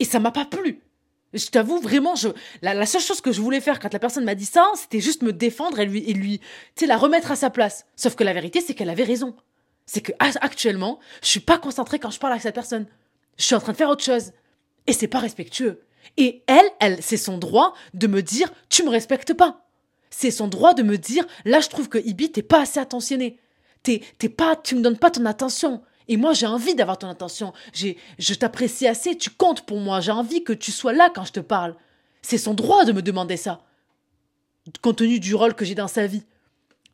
Et 0.00 0.04
ça 0.04 0.20
m'a 0.20 0.30
pas 0.30 0.44
plu. 0.44 0.80
Je 1.34 1.46
t'avoue 1.46 1.78
vraiment, 1.78 2.14
la, 2.62 2.86
seule 2.86 3.02
chose 3.02 3.20
que 3.20 3.32
je 3.32 3.40
voulais 3.40 3.60
faire 3.60 3.80
quand 3.80 3.92
la 3.92 3.98
personne 3.98 4.24
m'a 4.24 4.34
dit 4.34 4.46
ça, 4.46 4.70
c'était 4.76 5.00
juste 5.00 5.22
me 5.22 5.32
défendre 5.32 5.78
et 5.78 5.84
lui, 5.84 6.02
et 6.08 6.14
lui, 6.14 6.40
la 6.86 6.96
remettre 6.96 7.30
à 7.30 7.36
sa 7.36 7.50
place. 7.50 7.84
Sauf 7.96 8.14
que 8.14 8.24
la 8.24 8.32
vérité, 8.32 8.60
c'est 8.60 8.74
qu'elle 8.74 8.88
avait 8.88 9.04
raison. 9.04 9.36
C'est 9.84 10.00
que 10.00 10.12
actuellement, 10.20 10.98
je 11.22 11.28
suis 11.28 11.40
pas 11.40 11.58
concentrée 11.58 11.98
quand 11.98 12.10
je 12.10 12.18
parle 12.18 12.32
avec 12.32 12.42
cette 12.42 12.54
personne. 12.54 12.86
Je 13.36 13.44
suis 13.44 13.54
en 13.54 13.60
train 13.60 13.72
de 13.72 13.76
faire 13.76 13.90
autre 13.90 14.04
chose. 14.04 14.32
Et 14.86 14.92
c'est 14.92 15.08
pas 15.08 15.18
respectueux. 15.18 15.82
Et 16.16 16.42
elle, 16.46 16.68
elle, 16.80 17.02
c'est 17.02 17.18
son 17.18 17.36
droit 17.36 17.74
de 17.94 18.06
me 18.06 18.22
dire, 18.22 18.50
tu 18.70 18.82
me 18.82 18.88
respectes 18.88 19.34
pas. 19.34 19.66
C'est 20.10 20.30
son 20.30 20.48
droit 20.48 20.72
de 20.72 20.82
me 20.82 20.96
dire, 20.96 21.26
là, 21.44 21.60
je 21.60 21.68
trouve 21.68 21.88
que 21.88 21.98
Ibi, 21.98 22.32
t'es 22.32 22.42
pas 22.42 22.62
assez 22.62 22.80
attentionné. 22.80 23.38
T'es, 23.82 24.02
t'es 24.18 24.28
pas, 24.30 24.56
tu 24.56 24.74
me 24.74 24.80
donnes 24.80 24.98
pas 24.98 25.10
ton 25.10 25.26
attention. 25.26 25.82
Et 26.08 26.16
moi, 26.16 26.32
j'ai 26.32 26.46
envie 26.46 26.74
d'avoir 26.74 26.98
ton 26.98 27.08
attention. 27.08 27.52
Je 27.74 28.34
t'apprécie 28.34 28.86
assez, 28.86 29.16
tu 29.16 29.30
comptes 29.30 29.66
pour 29.66 29.78
moi. 29.78 30.00
J'ai 30.00 30.12
envie 30.12 30.42
que 30.42 30.54
tu 30.54 30.72
sois 30.72 30.92
là 30.92 31.10
quand 31.14 31.24
je 31.24 31.32
te 31.32 31.40
parle. 31.40 31.76
C'est 32.22 32.38
son 32.38 32.54
droit 32.54 32.84
de 32.84 32.92
me 32.92 33.02
demander 33.02 33.36
ça. 33.36 33.62
Compte 34.82 34.96
tenu 34.96 35.20
du 35.20 35.34
rôle 35.34 35.54
que 35.54 35.64
j'ai 35.64 35.74
dans 35.74 35.88
sa 35.88 36.06
vie. 36.06 36.24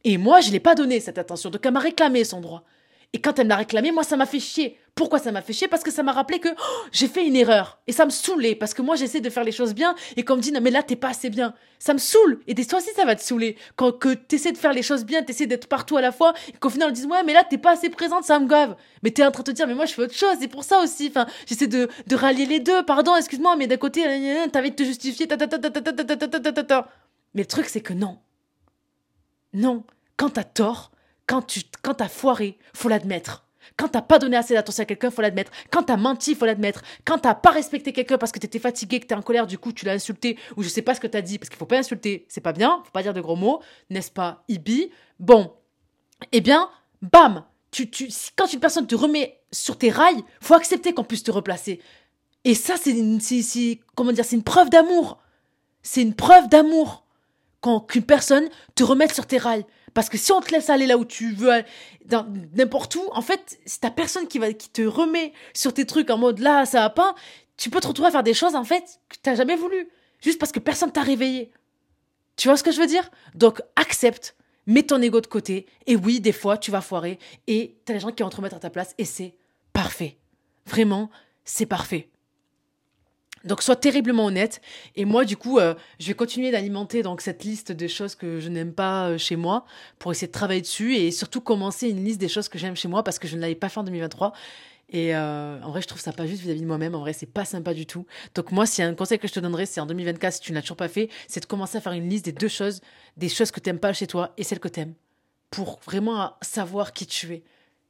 Et 0.02 0.18
moi, 0.18 0.40
je 0.40 0.50
l'ai 0.50 0.60
pas 0.60 0.74
donné 0.74 1.00
cette 1.00 1.18
attention. 1.18 1.50
Donc, 1.50 1.64
elle 1.64 1.72
m'a 1.72 1.80
réclamé 1.80 2.24
son 2.24 2.40
droit. 2.40 2.64
Et 3.12 3.20
quand 3.20 3.38
elle 3.38 3.46
me 3.46 3.50
l'a 3.50 3.56
réclamé, 3.56 3.92
moi, 3.92 4.02
ça 4.02 4.16
m'a 4.16 4.26
fait 4.26 4.40
chier. 4.40 4.78
Pourquoi 4.94 5.18
ça 5.18 5.32
m'a 5.32 5.42
fait 5.42 5.52
chier 5.52 5.66
Parce 5.66 5.82
que 5.82 5.90
ça 5.90 6.04
m'a 6.04 6.12
rappelé 6.12 6.38
que 6.38 6.48
oh, 6.48 6.86
j'ai 6.92 7.08
fait 7.08 7.26
une 7.26 7.34
erreur. 7.34 7.80
Et 7.88 7.92
ça 7.92 8.04
me 8.04 8.10
saoulait. 8.10 8.54
Parce 8.54 8.74
que 8.74 8.82
moi, 8.82 8.94
j'essaie 8.94 9.20
de 9.20 9.28
faire 9.28 9.42
les 9.42 9.50
choses 9.50 9.74
bien. 9.74 9.96
Et 10.16 10.24
qu'on 10.24 10.36
me 10.36 10.40
dit, 10.40 10.52
non, 10.52 10.60
mais 10.60 10.70
là, 10.70 10.84
t'es 10.84 10.94
pas 10.94 11.08
assez 11.08 11.30
bien. 11.30 11.52
Ça 11.80 11.94
me 11.94 11.98
saoule. 11.98 12.40
Et 12.46 12.54
fois 12.64 12.78
aussi, 12.78 12.90
ça 12.94 13.04
va 13.04 13.16
te 13.16 13.22
saouler. 13.22 13.56
Quand 13.74 13.90
que 13.90 14.14
t'essaies 14.14 14.52
de 14.52 14.58
faire 14.58 14.72
les 14.72 14.82
choses 14.82 15.04
bien, 15.04 15.22
t'essaies 15.22 15.46
d'être 15.46 15.66
partout 15.66 15.96
à 15.96 16.00
la 16.00 16.12
fois. 16.12 16.32
Et 16.48 16.52
qu'au 16.52 16.70
final, 16.70 16.90
on 16.90 16.92
dise, 16.92 17.06
ouais, 17.06 17.24
mais 17.24 17.32
là, 17.32 17.42
t'es 17.42 17.58
pas 17.58 17.72
assez 17.72 17.90
présente, 17.90 18.22
ça 18.22 18.38
me 18.38 18.46
gave. 18.46 18.76
Mais 19.02 19.10
t'es 19.10 19.24
en 19.24 19.32
train 19.32 19.42
de 19.42 19.50
te 19.50 19.50
dire, 19.50 19.66
mais 19.66 19.74
moi, 19.74 19.86
je 19.86 19.94
fais 19.94 20.02
autre 20.02 20.14
chose. 20.14 20.36
C'est 20.40 20.48
pour 20.48 20.62
ça 20.62 20.78
aussi. 20.78 21.08
Enfin, 21.08 21.26
j'essaie 21.46 21.66
de, 21.66 21.88
de 22.06 22.16
rallier 22.16 22.46
les 22.46 22.60
deux. 22.60 22.84
Pardon, 22.84 23.16
excuse-moi, 23.16 23.56
mais 23.56 23.66
d'un 23.66 23.76
côté, 23.78 24.02
t'avais 24.52 24.70
de 24.70 24.76
te 24.76 24.84
justifier. 24.84 25.26
Mais 27.34 27.42
le 27.42 27.46
truc, 27.46 27.66
c'est 27.66 27.80
que 27.80 27.92
non. 27.92 28.18
Non. 29.52 29.82
Quand 30.16 30.30
t'as 30.30 30.44
tort, 30.44 30.92
quand 31.26 31.42
tu 31.42 31.62
quand 31.82 31.94
t'as 31.94 32.08
foiré, 32.08 32.58
faut 32.74 32.88
l'admettre. 32.88 33.44
Quand 33.76 33.88
t'as 33.88 34.02
pas 34.02 34.18
donné 34.18 34.36
assez 34.36 34.54
d'attention 34.54 34.82
à 34.82 34.86
quelqu'un, 34.86 35.10
faut 35.10 35.22
l'admettre. 35.22 35.50
Quand 35.70 35.84
t'as 35.84 35.96
menti, 35.96 36.34
faut 36.34 36.46
l'admettre. 36.46 36.82
Quand 37.04 37.18
t'as 37.18 37.34
pas 37.34 37.50
respecté 37.50 37.92
quelqu'un 37.92 38.18
parce 38.18 38.32
que 38.32 38.38
t'étais 38.38 38.58
fatigué, 38.58 39.00
que 39.00 39.06
t'es 39.06 39.14
en 39.14 39.22
colère, 39.22 39.46
du 39.46 39.58
coup 39.58 39.72
tu 39.72 39.84
l'as 39.84 39.92
insulté, 39.92 40.38
ou 40.56 40.62
je 40.62 40.68
sais 40.68 40.82
pas 40.82 40.94
ce 40.94 41.00
que 41.00 41.06
t'as 41.06 41.22
dit, 41.22 41.38
parce 41.38 41.48
qu'il 41.48 41.58
faut 41.58 41.66
pas 41.66 41.78
insulter, 41.78 42.26
c'est 42.28 42.40
pas 42.40 42.52
bien, 42.52 42.82
faut 42.84 42.92
pas 42.92 43.02
dire 43.02 43.14
de 43.14 43.20
gros 43.20 43.36
mots, 43.36 43.60
n'est-ce 43.90 44.10
pas, 44.10 44.44
Ibi? 44.48 44.90
Bon, 45.18 45.52
eh 46.32 46.40
bien, 46.40 46.68
bam 47.02 47.44
tu, 47.70 47.90
tu, 47.90 48.08
Quand 48.36 48.52
une 48.52 48.60
personne 48.60 48.86
te 48.86 48.94
remet 48.94 49.40
sur 49.50 49.76
tes 49.76 49.90
rails, 49.90 50.22
faut 50.40 50.54
accepter 50.54 50.92
qu'on 50.92 51.04
puisse 51.04 51.24
te 51.24 51.32
replacer. 51.32 51.80
Et 52.44 52.54
ça, 52.54 52.74
c'est 52.80 52.92
une, 52.92 53.18
comment 53.94 54.12
dire, 54.12 54.24
c'est 54.24 54.36
une 54.36 54.44
preuve 54.44 54.70
d'amour. 54.70 55.18
C'est 55.82 56.02
une 56.02 56.14
preuve 56.14 56.48
d'amour 56.48 57.04
quand 57.60 57.80
qu'une 57.80 58.04
personne 58.04 58.48
te 58.74 58.84
remette 58.84 59.14
sur 59.14 59.26
tes 59.26 59.38
rails. 59.38 59.64
Parce 59.94 60.08
que 60.08 60.18
si 60.18 60.32
on 60.32 60.40
te 60.40 60.52
laisse 60.52 60.70
aller 60.70 60.86
là 60.86 60.98
où 60.98 61.04
tu 61.04 61.32
veux, 61.32 61.62
dans 62.04 62.26
n'importe 62.54 62.96
où, 62.96 63.08
en 63.12 63.22
fait, 63.22 63.58
si 63.64 63.80
t'as 63.80 63.90
personne 63.90 64.26
qui 64.26 64.38
va, 64.38 64.52
qui 64.52 64.68
te 64.68 64.82
remet 64.82 65.32
sur 65.54 65.72
tes 65.72 65.86
trucs 65.86 66.10
en 66.10 66.18
mode 66.18 66.40
là, 66.40 66.66
ça 66.66 66.80
va 66.80 66.90
pas, 66.90 67.14
tu 67.56 67.70
peux 67.70 67.80
te 67.80 67.86
retrouver 67.86 68.08
à 68.08 68.10
faire 68.10 68.24
des 68.24 68.34
choses, 68.34 68.56
en 68.56 68.64
fait, 68.64 69.00
que 69.08 69.16
t'as 69.22 69.36
jamais 69.36 69.56
voulu. 69.56 69.88
Juste 70.20 70.40
parce 70.40 70.52
que 70.52 70.58
personne 70.58 70.90
t'a 70.90 71.02
réveillé. 71.02 71.52
Tu 72.36 72.48
vois 72.48 72.56
ce 72.56 72.64
que 72.64 72.72
je 72.72 72.80
veux 72.80 72.86
dire? 72.86 73.08
Donc, 73.34 73.62
accepte. 73.76 74.36
Mets 74.66 74.82
ton 74.82 75.00
ego 75.00 75.20
de 75.20 75.26
côté. 75.26 75.66
Et 75.86 75.94
oui, 75.94 76.20
des 76.20 76.32
fois, 76.32 76.58
tu 76.58 76.70
vas 76.70 76.80
foirer. 76.80 77.18
Et 77.46 77.76
t'as 77.84 77.92
les 77.92 78.00
gens 78.00 78.10
qui 78.10 78.22
vont 78.22 78.30
te 78.30 78.36
remettre 78.36 78.56
à 78.56 78.60
ta 78.60 78.70
place. 78.70 78.94
Et 78.98 79.04
c'est 79.04 79.34
parfait. 79.72 80.18
Vraiment, 80.66 81.10
c'est 81.44 81.66
parfait. 81.66 82.08
Donc 83.44 83.62
sois 83.62 83.76
terriblement 83.76 84.26
honnête. 84.26 84.60
Et 84.96 85.04
moi, 85.04 85.24
du 85.24 85.36
coup, 85.36 85.58
euh, 85.58 85.74
je 86.00 86.06
vais 86.06 86.14
continuer 86.14 86.50
d'alimenter 86.50 87.02
donc 87.02 87.20
cette 87.20 87.44
liste 87.44 87.72
de 87.72 87.86
choses 87.86 88.14
que 88.14 88.40
je 88.40 88.48
n'aime 88.48 88.72
pas 88.72 89.08
euh, 89.08 89.18
chez 89.18 89.36
moi 89.36 89.66
pour 89.98 90.12
essayer 90.12 90.26
de 90.26 90.32
travailler 90.32 90.62
dessus 90.62 90.96
et 90.96 91.10
surtout 91.10 91.40
commencer 91.40 91.88
une 91.88 92.04
liste 92.04 92.20
des 92.20 92.28
choses 92.28 92.48
que 92.48 92.58
j'aime 92.58 92.76
chez 92.76 92.88
moi 92.88 93.04
parce 93.04 93.18
que 93.18 93.28
je 93.28 93.36
ne 93.36 93.42
l'avais 93.42 93.54
pas 93.54 93.68
fait 93.68 93.80
en 93.80 93.84
2023. 93.84 94.32
Et 94.90 95.14
euh, 95.14 95.60
en 95.62 95.70
vrai, 95.70 95.82
je 95.82 95.86
trouve 95.86 96.00
ça 96.00 96.12
pas 96.12 96.26
juste 96.26 96.42
vis-à-vis 96.42 96.60
de 96.60 96.66
moi-même. 96.66 96.94
En 96.94 97.00
vrai, 97.00 97.12
c'est 97.12 97.26
pas 97.26 97.44
sympa 97.44 97.74
du 97.74 97.86
tout. 97.86 98.06
Donc 98.34 98.52
moi, 98.52 98.66
s'il 98.66 98.84
y 98.84 98.86
a 98.86 98.90
un 98.90 98.94
conseil 98.94 99.18
que 99.18 99.28
je 99.28 99.32
te 99.32 99.40
donnerais, 99.40 99.66
c'est 99.66 99.80
en 99.80 99.86
2024, 99.86 100.34
si 100.34 100.40
tu 100.40 100.52
ne 100.52 100.56
l'as 100.56 100.62
toujours 100.62 100.76
pas 100.76 100.88
fait, 100.88 101.08
c'est 101.26 101.40
de 101.40 101.46
commencer 101.46 101.78
à 101.78 101.80
faire 101.80 101.92
une 101.92 102.08
liste 102.08 102.24
des 102.26 102.32
deux 102.32 102.48
choses, 102.48 102.80
des 103.16 103.28
choses 103.28 103.50
que 103.50 103.60
tu 103.60 103.68
n'aimes 103.68 103.78
pas 103.78 103.92
chez 103.92 104.06
toi 104.06 104.32
et 104.36 104.44
celles 104.44 104.60
que 104.60 104.68
tu 104.68 104.80
aimes, 104.80 104.94
pour 105.50 105.80
vraiment 105.84 106.32
savoir 106.42 106.92
qui 106.92 107.06
tu 107.06 107.32
es 107.34 107.42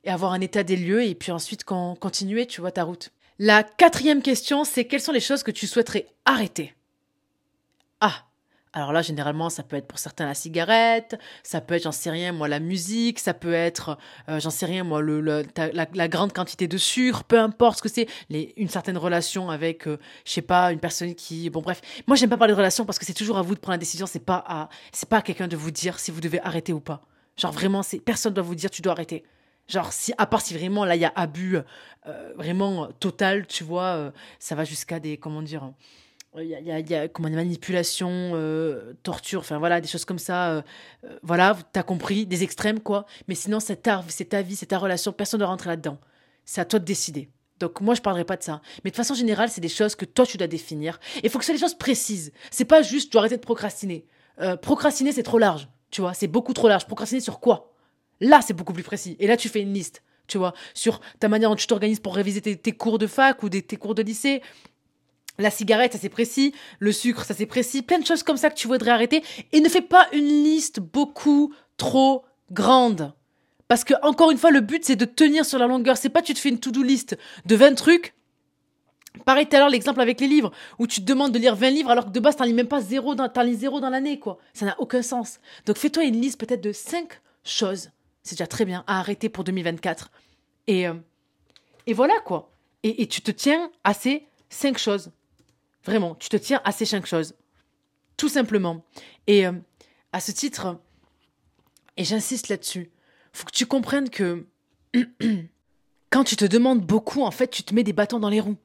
et 0.04 0.10
avoir 0.10 0.32
un 0.32 0.40
état 0.40 0.62
des 0.62 0.76
lieux 0.76 1.04
et 1.04 1.14
puis 1.14 1.32
ensuite 1.32 1.64
continuer, 1.64 2.46
tu 2.46 2.60
vois, 2.60 2.72
ta 2.72 2.84
route. 2.84 3.10
La 3.38 3.64
quatrième 3.64 4.22
question, 4.22 4.64
c'est 4.64 4.84
quelles 4.84 5.00
sont 5.00 5.12
les 5.12 5.20
choses 5.20 5.42
que 5.42 5.50
tu 5.50 5.66
souhaiterais 5.66 6.06
arrêter? 6.24 6.74
Ah 8.00 8.24
alors 8.76 8.92
là, 8.92 9.02
généralement, 9.02 9.50
ça 9.50 9.62
peut 9.62 9.76
être 9.76 9.86
pour 9.86 10.00
certains 10.00 10.26
la 10.26 10.34
cigarette, 10.34 11.16
ça 11.44 11.60
peut 11.60 11.74
être, 11.74 11.84
j'en 11.84 11.92
sais 11.92 12.10
rien, 12.10 12.32
moi, 12.32 12.48
la 12.48 12.58
musique, 12.58 13.20
ça 13.20 13.32
peut 13.32 13.52
être, 13.52 13.96
euh, 14.28 14.40
j'en 14.40 14.50
sais 14.50 14.66
rien, 14.66 14.82
moi, 14.82 15.00
la, 15.00 16.08
grande 16.08 16.32
quantité 16.32 16.66
de 16.66 16.76
sucre, 16.76 17.22
peu 17.22 17.38
importe 17.38 17.78
ce 17.78 17.82
que 17.82 17.88
c'est, 17.88 18.08
une 18.56 18.68
certaine 18.68 18.98
relation 18.98 19.48
avec, 19.48 19.86
euh, 19.86 20.00
je 20.24 20.32
sais 20.32 20.42
pas, 20.42 20.72
une 20.72 20.80
personne 20.80 21.14
qui, 21.14 21.50
bon, 21.50 21.60
bref. 21.60 21.82
Moi, 22.08 22.16
j'aime 22.16 22.30
pas 22.30 22.36
parler 22.36 22.52
de 22.52 22.58
relation 22.58 22.84
parce 22.84 22.98
que 22.98 23.06
c'est 23.06 23.14
toujours 23.14 23.38
à 23.38 23.42
vous 23.42 23.54
de 23.54 23.60
prendre 23.60 23.74
la 23.74 23.78
décision, 23.78 24.06
c'est 24.06 24.18
pas 24.18 24.42
à, 24.44 24.68
c'est 24.90 25.08
pas 25.08 25.18
à 25.18 25.22
quelqu'un 25.22 25.46
de 25.46 25.56
vous 25.56 25.70
dire 25.70 26.00
si 26.00 26.10
vous 26.10 26.20
devez 26.20 26.40
arrêter 26.40 26.72
ou 26.72 26.80
pas. 26.80 27.06
Genre 27.36 27.52
vraiment, 27.52 27.84
c'est, 27.84 28.00
personne 28.00 28.34
doit 28.34 28.42
vous 28.42 28.56
dire 28.56 28.70
tu 28.70 28.82
dois 28.82 28.94
arrêter. 28.94 29.22
Genre, 29.66 29.92
si, 29.92 30.12
à 30.18 30.26
part 30.26 30.42
si 30.42 30.54
vraiment 30.54 30.84
là, 30.84 30.96
il 30.96 31.00
y 31.02 31.06
a 31.06 31.12
abus 31.16 31.58
euh, 32.06 32.32
vraiment 32.36 32.88
total, 33.00 33.46
tu 33.46 33.64
vois, 33.64 33.96
euh, 33.96 34.10
ça 34.38 34.54
va 34.54 34.64
jusqu'à 34.64 35.00
des, 35.00 35.16
comment 35.16 35.42
dire, 35.42 35.72
il 36.40 36.48
y 36.88 36.94
a, 36.94 37.08
comment, 37.08 37.28
des 37.28 37.36
manipulations, 37.36 38.32
euh, 38.34 38.94
torture, 39.02 39.40
enfin 39.40 39.58
voilà, 39.58 39.80
des 39.80 39.86
choses 39.86 40.04
comme 40.04 40.18
ça. 40.18 40.50
Euh, 40.50 40.62
euh, 41.04 41.18
voilà, 41.22 41.56
t'as 41.72 41.82
compris, 41.82 42.26
des 42.26 42.42
extrêmes, 42.42 42.80
quoi. 42.80 43.06
Mais 43.28 43.34
sinon, 43.34 43.60
c'est 43.60 43.82
ta, 43.82 44.04
c'est 44.08 44.30
ta 44.30 44.42
vie, 44.42 44.56
c'est 44.56 44.66
ta 44.66 44.78
relation, 44.78 45.12
personne 45.12 45.40
ne 45.40 45.44
rentre 45.44 45.68
là-dedans. 45.68 45.98
C'est 46.44 46.60
à 46.60 46.64
toi 46.64 46.78
de 46.78 46.84
décider. 46.84 47.30
Donc 47.60 47.80
moi, 47.80 47.94
je 47.94 48.02
parlerai 48.02 48.24
pas 48.24 48.36
de 48.36 48.42
ça. 48.42 48.60
Mais 48.84 48.90
de 48.90 48.96
façon 48.96 49.14
générale, 49.14 49.48
c'est 49.48 49.60
des 49.60 49.68
choses 49.68 49.94
que 49.94 50.04
toi, 50.04 50.26
tu 50.26 50.36
dois 50.36 50.48
définir. 50.48 50.98
Il 51.22 51.30
faut 51.30 51.38
que 51.38 51.44
ce 51.44 51.52
soit 51.52 51.54
des 51.54 51.60
choses 51.60 51.78
précises. 51.78 52.32
C'est 52.50 52.64
pas 52.64 52.82
juste, 52.82 53.10
tu 53.10 53.12
dois 53.12 53.20
arrêter 53.20 53.36
de 53.36 53.42
procrastiner. 53.42 54.06
procrastiner, 54.60 55.12
c'est 55.12 55.22
trop 55.22 55.38
large, 55.38 55.68
tu 55.90 56.00
vois, 56.00 56.14
c'est 56.14 56.26
beaucoup 56.26 56.52
trop 56.52 56.68
large. 56.68 56.86
Procrastiner 56.86 57.20
sur 57.20 57.38
quoi? 57.38 57.73
Là, 58.20 58.40
c'est 58.40 58.54
beaucoup 58.54 58.72
plus 58.72 58.82
précis. 58.82 59.16
Et 59.18 59.26
là, 59.26 59.36
tu 59.36 59.48
fais 59.48 59.60
une 59.60 59.72
liste, 59.72 60.02
tu 60.26 60.38
vois, 60.38 60.54
sur 60.72 61.00
ta 61.18 61.28
manière 61.28 61.50
dont 61.50 61.56
tu 61.56 61.66
t'organises 61.66 62.00
pour 62.00 62.14
réviser 62.14 62.40
tes, 62.40 62.72
cours 62.72 62.98
de 62.98 63.06
fac 63.06 63.42
ou 63.42 63.48
des, 63.48 63.62
tes 63.62 63.76
cours 63.76 63.94
de 63.94 64.02
lycée. 64.02 64.42
La 65.38 65.50
cigarette, 65.50 65.92
ça 65.92 65.98
c'est 65.98 66.08
précis. 66.08 66.54
Le 66.78 66.92
sucre, 66.92 67.24
ça 67.24 67.34
c'est 67.34 67.46
précis. 67.46 67.82
Plein 67.82 67.98
de 67.98 68.06
choses 68.06 68.22
comme 68.22 68.36
ça 68.36 68.50
que 68.50 68.54
tu 68.54 68.68
voudrais 68.68 68.92
arrêter. 68.92 69.22
Et 69.52 69.60
ne 69.60 69.68
fais 69.68 69.82
pas 69.82 70.06
une 70.12 70.44
liste 70.44 70.80
beaucoup 70.80 71.52
trop 71.76 72.24
grande. 72.52 73.12
Parce 73.66 73.82
que, 73.82 73.94
encore 74.02 74.30
une 74.30 74.38
fois, 74.38 74.50
le 74.50 74.60
but, 74.60 74.84
c'est 74.84 74.96
de 74.96 75.04
tenir 75.04 75.44
sur 75.44 75.58
la 75.58 75.66
longueur. 75.66 75.96
C'est 75.96 76.10
pas 76.10 76.22
tu 76.22 76.34
te 76.34 76.38
fais 76.38 76.50
une 76.50 76.60
to-do 76.60 76.82
list 76.82 77.16
de 77.46 77.56
20 77.56 77.74
trucs. 77.74 78.14
Pareil 79.24 79.46
tout 79.46 79.56
à 79.56 79.60
l'heure, 79.60 79.68
l'exemple 79.68 80.00
avec 80.00 80.20
les 80.20 80.26
livres, 80.26 80.50
où 80.78 80.86
tu 80.86 81.00
te 81.00 81.06
demandes 81.06 81.32
de 81.32 81.38
lire 81.38 81.54
20 81.54 81.70
livres 81.70 81.90
alors 81.90 82.06
que 82.06 82.10
de 82.10 82.20
base, 82.20 82.36
t'en 82.36 82.44
lis 82.44 82.52
même 82.52 82.66
pas 82.66 82.80
zéro 82.80 83.14
dans, 83.14 83.30
zéro 83.52 83.80
dans 83.80 83.90
l'année, 83.90 84.18
quoi. 84.18 84.38
Ça 84.52 84.66
n'a 84.66 84.74
aucun 84.80 85.02
sens. 85.02 85.38
Donc 85.66 85.78
fais-toi 85.78 86.04
une 86.04 86.20
liste 86.20 86.38
peut-être 86.38 86.60
de 86.60 86.72
5 86.72 87.20
choses 87.44 87.90
c'est 88.24 88.34
déjà 88.34 88.46
très 88.46 88.64
bien, 88.64 88.82
à 88.86 88.98
arrêter 88.98 89.28
pour 89.28 89.44
2024. 89.44 90.10
Et, 90.66 90.88
euh, 90.88 90.94
et 91.86 91.92
voilà 91.92 92.18
quoi. 92.24 92.50
Et, 92.82 93.02
et, 93.02 93.06
tu 93.06 93.20
te 93.20 93.30
tiens 93.30 93.70
à 93.84 93.94
ces 93.94 94.26
cinq 94.48 94.78
choses. 94.78 95.10
Vraiment, 95.84 96.14
tu 96.16 96.28
te 96.28 96.36
tiens 96.36 96.60
à 96.64 96.72
ces 96.72 96.86
cinq 96.86 97.06
choses. 97.06 97.34
Tout 98.16 98.28
simplement. 98.28 98.84
Et 99.26 99.46
euh, 99.46 99.52
à 100.12 100.20
ce 100.20 100.32
titre, 100.32 100.80
et 101.96 102.04
j'insiste 102.04 102.48
là-dessus, 102.48 102.90
faut 103.32 103.44
que 103.44 103.52
tu 103.52 103.66
comprennes 103.66 104.10
que 104.10 104.46
quand 106.10 106.24
tu 106.24 106.36
te 106.36 106.44
demandes 106.44 106.80
beaucoup, 106.80 107.22
en 107.22 107.30
fait, 107.30 107.48
tu 107.48 107.62
te 107.62 107.74
mets 107.74 107.84
des 107.84 107.92
bâtons 107.92 108.20
dans 108.20 108.30
les 108.30 108.40
roues. 108.40 108.56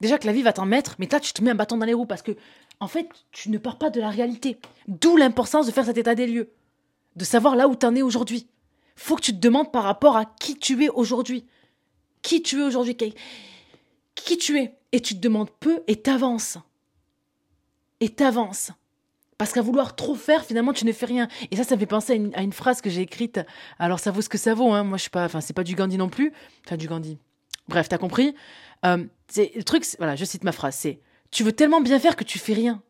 Déjà 0.00 0.18
que 0.18 0.26
la 0.26 0.32
vie 0.32 0.42
va 0.42 0.52
t'en 0.52 0.66
mettre, 0.66 0.96
mais 0.98 1.08
là, 1.10 1.20
tu 1.20 1.32
te 1.32 1.42
mets 1.42 1.50
un 1.50 1.54
bâton 1.54 1.76
dans 1.76 1.86
les 1.86 1.94
roues 1.94 2.06
parce 2.06 2.22
que, 2.22 2.32
en 2.80 2.88
fait, 2.88 3.08
tu 3.32 3.50
ne 3.50 3.58
pars 3.58 3.78
pas 3.78 3.90
de 3.90 4.00
la 4.00 4.10
réalité. 4.10 4.58
D'où 4.88 5.16
l'importance 5.16 5.66
de 5.66 5.72
faire 5.72 5.84
cet 5.84 5.96
état 5.96 6.14
des 6.14 6.26
lieux. 6.26 6.50
De 7.16 7.24
savoir 7.24 7.56
là 7.56 7.68
où 7.68 7.76
tu 7.76 7.86
en 7.86 7.94
es 7.94 8.02
aujourd'hui 8.02 8.48
faut 8.96 9.16
que 9.16 9.22
tu 9.22 9.32
te 9.32 9.38
demandes 9.38 9.72
par 9.72 9.84
rapport 9.84 10.16
à 10.16 10.24
qui 10.24 10.56
tu 10.56 10.84
es 10.84 10.88
aujourd'hui. 10.88 11.44
Qui 12.22 12.42
tu 12.42 12.60
es 12.60 12.64
aujourd'hui, 12.64 12.96
qui 14.14 14.38
tu 14.38 14.58
es? 14.58 14.74
Et 14.92 15.00
tu 15.00 15.14
te 15.14 15.20
demandes 15.20 15.50
peu 15.60 15.82
et 15.86 15.96
t'avances. 15.96 16.58
Et 18.00 18.08
t'avances. 18.08 18.70
Parce 19.38 19.52
qu'à 19.52 19.62
vouloir 19.62 19.96
trop 19.96 20.14
faire, 20.14 20.44
finalement, 20.44 20.72
tu 20.72 20.84
ne 20.84 20.92
fais 20.92 21.06
rien. 21.06 21.28
Et 21.50 21.56
ça, 21.56 21.64
ça 21.64 21.74
me 21.74 21.80
fait 21.80 21.86
penser 21.86 22.30
à 22.34 22.42
une, 22.42 22.52
phrase 22.52 22.80
que 22.80 22.88
j'ai 22.88 23.02
écrite. 23.02 23.40
Alors, 23.78 23.98
ça 23.98 24.12
vaut 24.12 24.22
ce 24.22 24.28
que 24.28 24.38
ça 24.38 24.54
vaut. 24.54 24.72
Hein. 24.72 24.84
Moi, 24.84 24.96
je 24.96 25.02
suis 25.02 25.10
pas. 25.10 25.24
Enfin, 25.24 25.40
c'est 25.40 25.52
pas 25.52 25.64
du 25.64 25.74
Gandhi 25.74 25.98
non 25.98 26.08
plus. 26.08 26.32
Enfin, 26.64 26.76
du 26.76 26.86
Gandhi. 26.86 27.18
Bref, 27.68 27.88
t'as 27.88 27.98
compris? 27.98 28.34
Euh, 28.86 29.04
c'est 29.26 29.52
le 29.56 29.64
truc. 29.64 29.84
Voilà, 29.98 30.14
je 30.14 30.24
cite 30.24 30.44
ma 30.44 30.52
phrase. 30.52 30.76
C'est 30.76 31.00
tu 31.34 31.42
veux 31.42 31.52
tellement 31.52 31.80
bien 31.80 31.98
faire 31.98 32.14
que 32.14 32.22
tu 32.22 32.38
fais 32.38 32.52
rien. 32.52 32.80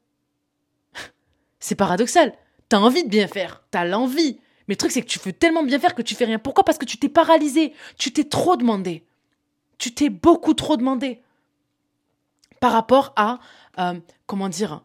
c'est 1.61 1.75
paradoxal. 1.75 2.35
T'as 2.69 2.79
envie 2.79 3.05
de 3.05 3.09
bien 3.09 3.27
faire. 3.27 3.65
T'as 3.71 3.87
l'envie. 3.87 4.39
Mais 4.67 4.75
le 4.75 4.77
truc, 4.79 4.93
c'est 4.93 5.03
que 5.03 5.07
tu 5.07 5.19
veux 5.19 5.33
tellement 5.33 5.63
bien 5.63 5.79
faire 5.79 5.95
que 5.95 6.03
tu 6.03 6.15
fais 6.15 6.25
rien. 6.25 6.39
Pourquoi? 6.39 6.65
Parce 6.65 6.79
que 6.79 6.85
tu 6.85 6.97
t'es 6.99 7.09
paralysé. 7.09 7.75
Tu 7.99 8.13
t'es 8.13 8.25
trop 8.25 8.57
demandé. 8.57 9.05
Tu 9.79 9.93
t'es 9.93 10.09
beaucoup 10.09 10.55
trop 10.55 10.77
demandé. 10.77 11.21
Par 12.61 12.73
rapport 12.73 13.13
à, 13.17 13.41
euh, 13.79 14.01
comment 14.27 14.49
dire, 14.49 14.83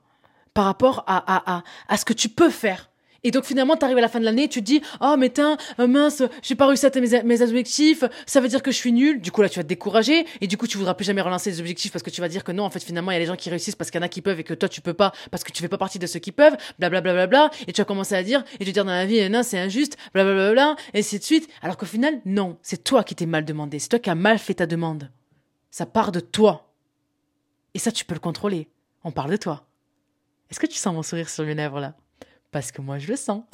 par 0.54 0.66
rapport 0.66 1.04
à, 1.08 1.18
à, 1.18 1.58
à, 1.58 1.64
à 1.88 1.98
ce 1.98 2.04
que 2.04 2.14
tu 2.14 2.28
peux 2.28 2.50
faire. 2.50 2.89
Et 3.24 3.32
donc 3.32 3.44
finalement, 3.46 3.76
tu 3.76 3.86
arrives 3.86 3.98
à 3.98 4.02
la 4.02 4.08
fin 4.08 4.20
de 4.20 4.26
l'année, 4.26 4.48
tu 4.48 4.60
te 4.60 4.66
dis 4.66 4.82
"Oh 5.02 5.16
mais 5.18 5.30
tiens, 5.30 5.58
euh, 5.80 5.88
mince, 5.88 6.24
j'ai 6.42 6.56
pas 6.56 6.68
réussi 6.68 6.86
à 6.86 6.88
atteindre 6.88 7.08
mes, 7.10 7.24
mes, 7.24 7.42
objectifs, 7.42 8.04
ça 8.26 8.40
veut 8.40 8.48
dire 8.48 8.64
que 8.64 8.72
je 8.72 8.78
suis 8.78 8.92
nul." 8.92 9.22
Du 9.22 9.32
coup 9.32 9.42
là, 9.42 9.50
tu 9.50 9.60
vas 9.60 9.64
te 9.64 9.70
décourager 9.70 10.26
et 10.42 10.48
du 10.48 10.58
coup, 10.58 10.68
tu 10.68 10.78
voudras 10.78 10.94
plus 10.94 11.06
jamais 11.06 11.22
relancer 11.22 11.50
les 11.50 11.60
objectifs 11.60 11.92
parce 11.92 12.04
que 12.04 12.10
tu 12.10 12.22
vas 12.22 12.30
dire 12.30 12.44
que 12.44 12.52
non, 12.52 12.64
en 12.64 12.70
fait 12.70 12.84
finalement, 12.84 13.12
il 13.12 13.16
y 13.16 13.18
a 13.18 13.20
des 13.20 13.26
gens 13.26 13.36
qui 13.36 13.50
réussissent 13.50 13.76
parce 13.76 13.92
qu'il 13.92 14.00
y 14.00 14.04
en 14.04 14.06
a 14.06 14.10
qui 14.10 14.22
peuvent 14.22 14.40
et 14.40 14.44
que 14.44 14.54
toi 14.54 14.70
tu 14.70 14.82
peux 14.82 14.94
pas 14.94 15.12
parce 15.32 15.44
que 15.44 15.52
tu 15.52 15.62
fais 15.62 15.68
pas 15.68 15.78
partie 15.78 16.00
de 16.00 16.08
ceux 16.08 16.20
qui 16.20 16.32
peuvent, 16.32 16.56
blablabla 16.80 17.14
bla, 17.14 17.28
bla, 17.28 17.50
bla, 17.50 17.64
et 17.68 17.74
tu 17.74 17.82
vas 17.82 17.86
commencer 17.86 18.16
à 18.16 18.24
dire 18.24 18.44
et 18.60 18.66
te 18.66 18.70
dire 18.70 18.86
dans 18.86 18.92
la 18.92 19.06
vie 19.06 19.30
non, 19.30 19.44
c'est 19.44 19.60
injuste, 19.60 19.98
blablabla 20.14 20.52
bla, 20.52 20.76
et 20.94 21.00
ainsi 21.00 21.20
de 21.20 21.24
suite, 21.24 21.50
alors 21.62 21.78
qu'au 21.78 21.86
final, 21.86 22.22
non, 22.26 22.58
c'est 22.62 22.84
toi 22.84 23.04
qui 23.04 23.16
t'es 23.16 23.26
mal 23.26 23.46
demandé, 23.46 23.80
c'est 23.80 23.90
toi 23.90 24.00
qui 24.00 24.10
as 24.10 24.16
mal 24.16 24.40
fait 24.40 24.56
ta 24.56 24.66
demande. 24.66 25.10
Ça 25.72 25.86
part 25.86 26.12
de 26.12 26.20
toi. 26.20 26.74
Et 27.74 27.80
ça 27.80 27.92
tu 27.92 28.06
peux 28.06 28.16
le 28.16 28.20
contrôler. 28.20 28.70
On 29.04 29.12
parle 29.12 29.32
de 29.32 29.38
toi. 29.38 29.66
Est-ce 30.50 30.60
que 30.60 30.66
tu 30.66 30.78
sens 30.78 30.94
mon 30.94 31.04
sourire 31.04 31.30
sur 31.30 31.46
mes 31.46 31.54
lèvres 31.54 31.80
là? 31.80 31.96
Parce 32.52 32.72
que 32.72 32.82
moi, 32.82 32.98
je 33.00 33.08
le 33.08 33.16
sens. 33.16 33.44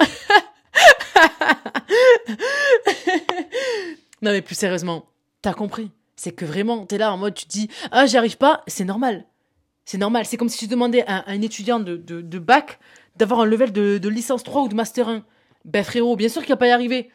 non, 4.22 4.32
mais 4.32 4.42
plus 4.42 4.54
sérieusement, 4.54 5.06
t'as 5.42 5.54
compris. 5.54 5.90
C'est 6.16 6.32
que 6.32 6.44
vraiment, 6.44 6.86
t'es 6.86 6.98
là 6.98 7.12
en 7.12 7.18
mode, 7.18 7.34
tu 7.34 7.44
te 7.44 7.50
dis, 7.50 7.68
ah, 7.90 8.06
j'y 8.06 8.16
arrive 8.16 8.38
pas, 8.38 8.62
c'est 8.66 8.84
normal. 8.84 9.24
C'est 9.84 9.98
normal. 9.98 10.24
C'est 10.24 10.36
comme 10.36 10.48
si 10.48 10.58
tu 10.58 10.66
demandais 10.66 11.04
à, 11.06 11.30
un 11.30 11.42
étudiant 11.42 11.78
de, 11.78 11.96
de, 11.96 12.38
bac 12.38 12.78
d'avoir 13.16 13.40
un 13.40 13.44
level 13.44 13.72
de, 13.72 14.08
licence 14.08 14.42
3 14.42 14.62
ou 14.62 14.68
de 14.68 14.74
master 14.74 15.08
1. 15.08 15.24
Ben 15.64 15.84
frérot, 15.84 16.16
bien 16.16 16.28
sûr 16.28 16.42
qu'il 16.42 16.52
va 16.52 16.56
pas 16.56 16.68
y 16.68 16.70
arriver. 16.70 17.10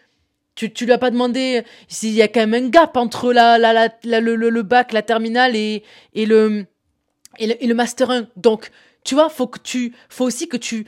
Tu, 0.56 0.72
tu 0.72 0.86
lui 0.86 0.92
as 0.92 0.98
pas 0.98 1.12
demandé 1.12 1.64
s'il 1.88 2.12
y 2.12 2.22
a 2.22 2.28
quand 2.28 2.46
même 2.46 2.66
un 2.66 2.70
gap 2.70 2.98
entre 2.98 3.34
la, 3.34 3.58
la, 3.58 3.90
le, 4.04 4.62
bac, 4.62 4.92
la 4.92 5.02
terminale 5.02 5.56
et, 5.56 5.84
et, 6.14 6.26
le, 6.26 6.66
et 7.40 7.66
le 7.68 7.74
master 7.74 8.10
1. 8.12 8.28
Donc, 8.36 8.70
tu 9.04 9.16
vois, 9.16 9.30
faut 9.30 9.48
que 9.48 9.60
tu, 9.60 9.94
faut 10.10 10.26
aussi 10.26 10.48
que 10.48 10.58
tu 10.58 10.86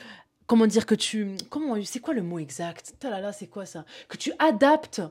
comment 0.48 0.68
dire 0.68 0.86
que 0.86 0.96
tu 0.96 1.36
comment 1.50 1.76
c'est 1.84 2.00
quoi 2.00 2.14
le 2.14 2.22
mot 2.22 2.40
exact? 2.40 2.94
Là 3.04 3.22
là 3.22 3.32
c'est 3.34 3.48
quoi 3.48 3.66
ça? 3.66 3.86
Que 4.08 4.18
tu 4.18 4.32
adaptes 4.40 5.02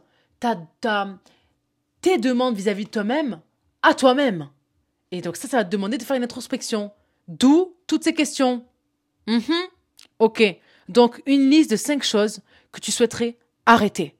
ta, 0.40 0.56
ta 0.80 1.18
tes 2.00 2.18
demandes 2.18 2.54
vis-à-vis 2.54 2.84
de 2.84 2.90
toi-même 2.90 3.40
à 3.82 3.94
toi-même. 3.94 4.48
Et 5.10 5.20
donc 5.20 5.36
ça 5.36 5.48
ça 5.48 5.58
va 5.58 5.64
te 5.64 5.70
demander 5.70 5.98
de 5.98 6.02
faire 6.02 6.16
une 6.16 6.24
introspection. 6.24 6.90
D'où 7.28 7.76
toutes 7.86 8.04
ces 8.04 8.14
questions. 8.14 8.64
Mm 9.26 9.38
ok. 10.18 10.42
Donc 10.88 11.22
une 11.26 11.48
liste 11.50 11.70
de 11.70 11.76
cinq 11.76 12.02
choses 12.02 12.40
que 12.72 12.80
tu 12.80 12.92
souhaiterais 12.92 13.36
arrêter. 13.66 14.16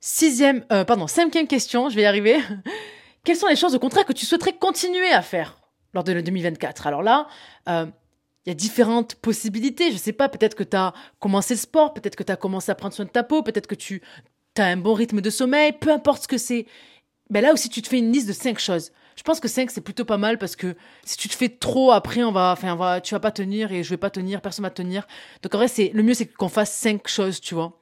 Sixième 0.00 0.64
euh, 0.70 0.84
pardon 0.84 1.06
cinquième 1.06 1.46
question 1.46 1.88
je 1.88 1.96
vais 1.96 2.02
y 2.02 2.06
arriver. 2.06 2.38
Quelles 3.24 3.36
sont 3.36 3.48
les 3.48 3.56
choses 3.56 3.74
au 3.74 3.78
contraire 3.78 4.04
que 4.04 4.12
tu 4.12 4.24
souhaiterais 4.26 4.56
continuer 4.56 5.10
à 5.10 5.22
faire 5.22 5.58
lors 5.94 6.04
de 6.04 6.12
le 6.12 6.22
2024 6.22 6.86
alors 6.86 7.02
là 7.02 7.26
euh, 7.68 7.86
il 8.48 8.52
y 8.52 8.52
a 8.52 8.54
différentes 8.54 9.14
possibilités. 9.16 9.92
Je 9.92 9.98
sais 9.98 10.14
pas, 10.14 10.30
peut-être 10.30 10.54
que 10.54 10.64
tu 10.64 10.74
as 10.74 10.94
commencé 11.20 11.52
le 11.52 11.58
sport, 11.60 11.92
peut-être 11.92 12.16
que 12.16 12.22
tu 12.22 12.32
as 12.32 12.36
commencé 12.36 12.72
à 12.72 12.74
prendre 12.74 12.94
soin 12.94 13.04
de 13.04 13.10
ta 13.10 13.22
peau, 13.22 13.42
peut-être 13.42 13.66
que 13.66 13.74
tu 13.74 14.00
as 14.56 14.64
un 14.64 14.78
bon 14.78 14.94
rythme 14.94 15.20
de 15.20 15.28
sommeil, 15.28 15.72
peu 15.72 15.92
importe 15.92 16.22
ce 16.22 16.28
que 16.28 16.38
c'est. 16.38 16.64
Ben 17.28 17.42
là 17.42 17.52
aussi, 17.52 17.68
tu 17.68 17.82
te 17.82 17.88
fais 17.88 17.98
une 17.98 18.10
liste 18.10 18.26
de 18.26 18.32
cinq 18.32 18.58
choses. 18.58 18.90
Je 19.16 19.22
pense 19.22 19.38
que 19.38 19.48
cinq, 19.48 19.70
c'est 19.70 19.82
plutôt 19.82 20.06
pas 20.06 20.16
mal 20.16 20.38
parce 20.38 20.56
que 20.56 20.76
si 21.04 21.18
tu 21.18 21.28
te 21.28 21.34
fais 21.34 21.50
trop, 21.50 21.92
après, 21.92 22.22
on 22.22 22.32
va, 22.32 22.52
enfin, 22.52 23.00
tu 23.00 23.14
vas 23.14 23.20
pas 23.20 23.32
tenir 23.32 23.70
et 23.70 23.82
je 23.82 23.90
vais 23.90 23.98
pas 23.98 24.08
tenir, 24.08 24.40
personne 24.40 24.62
va 24.62 24.70
tenir. 24.70 25.06
Donc 25.42 25.54
en 25.54 25.58
vrai, 25.58 25.68
le 25.92 26.02
mieux, 26.02 26.14
c'est 26.14 26.26
qu'on 26.26 26.48
fasse 26.48 26.72
cinq 26.72 27.06
choses, 27.06 27.42
tu 27.42 27.54
vois 27.54 27.78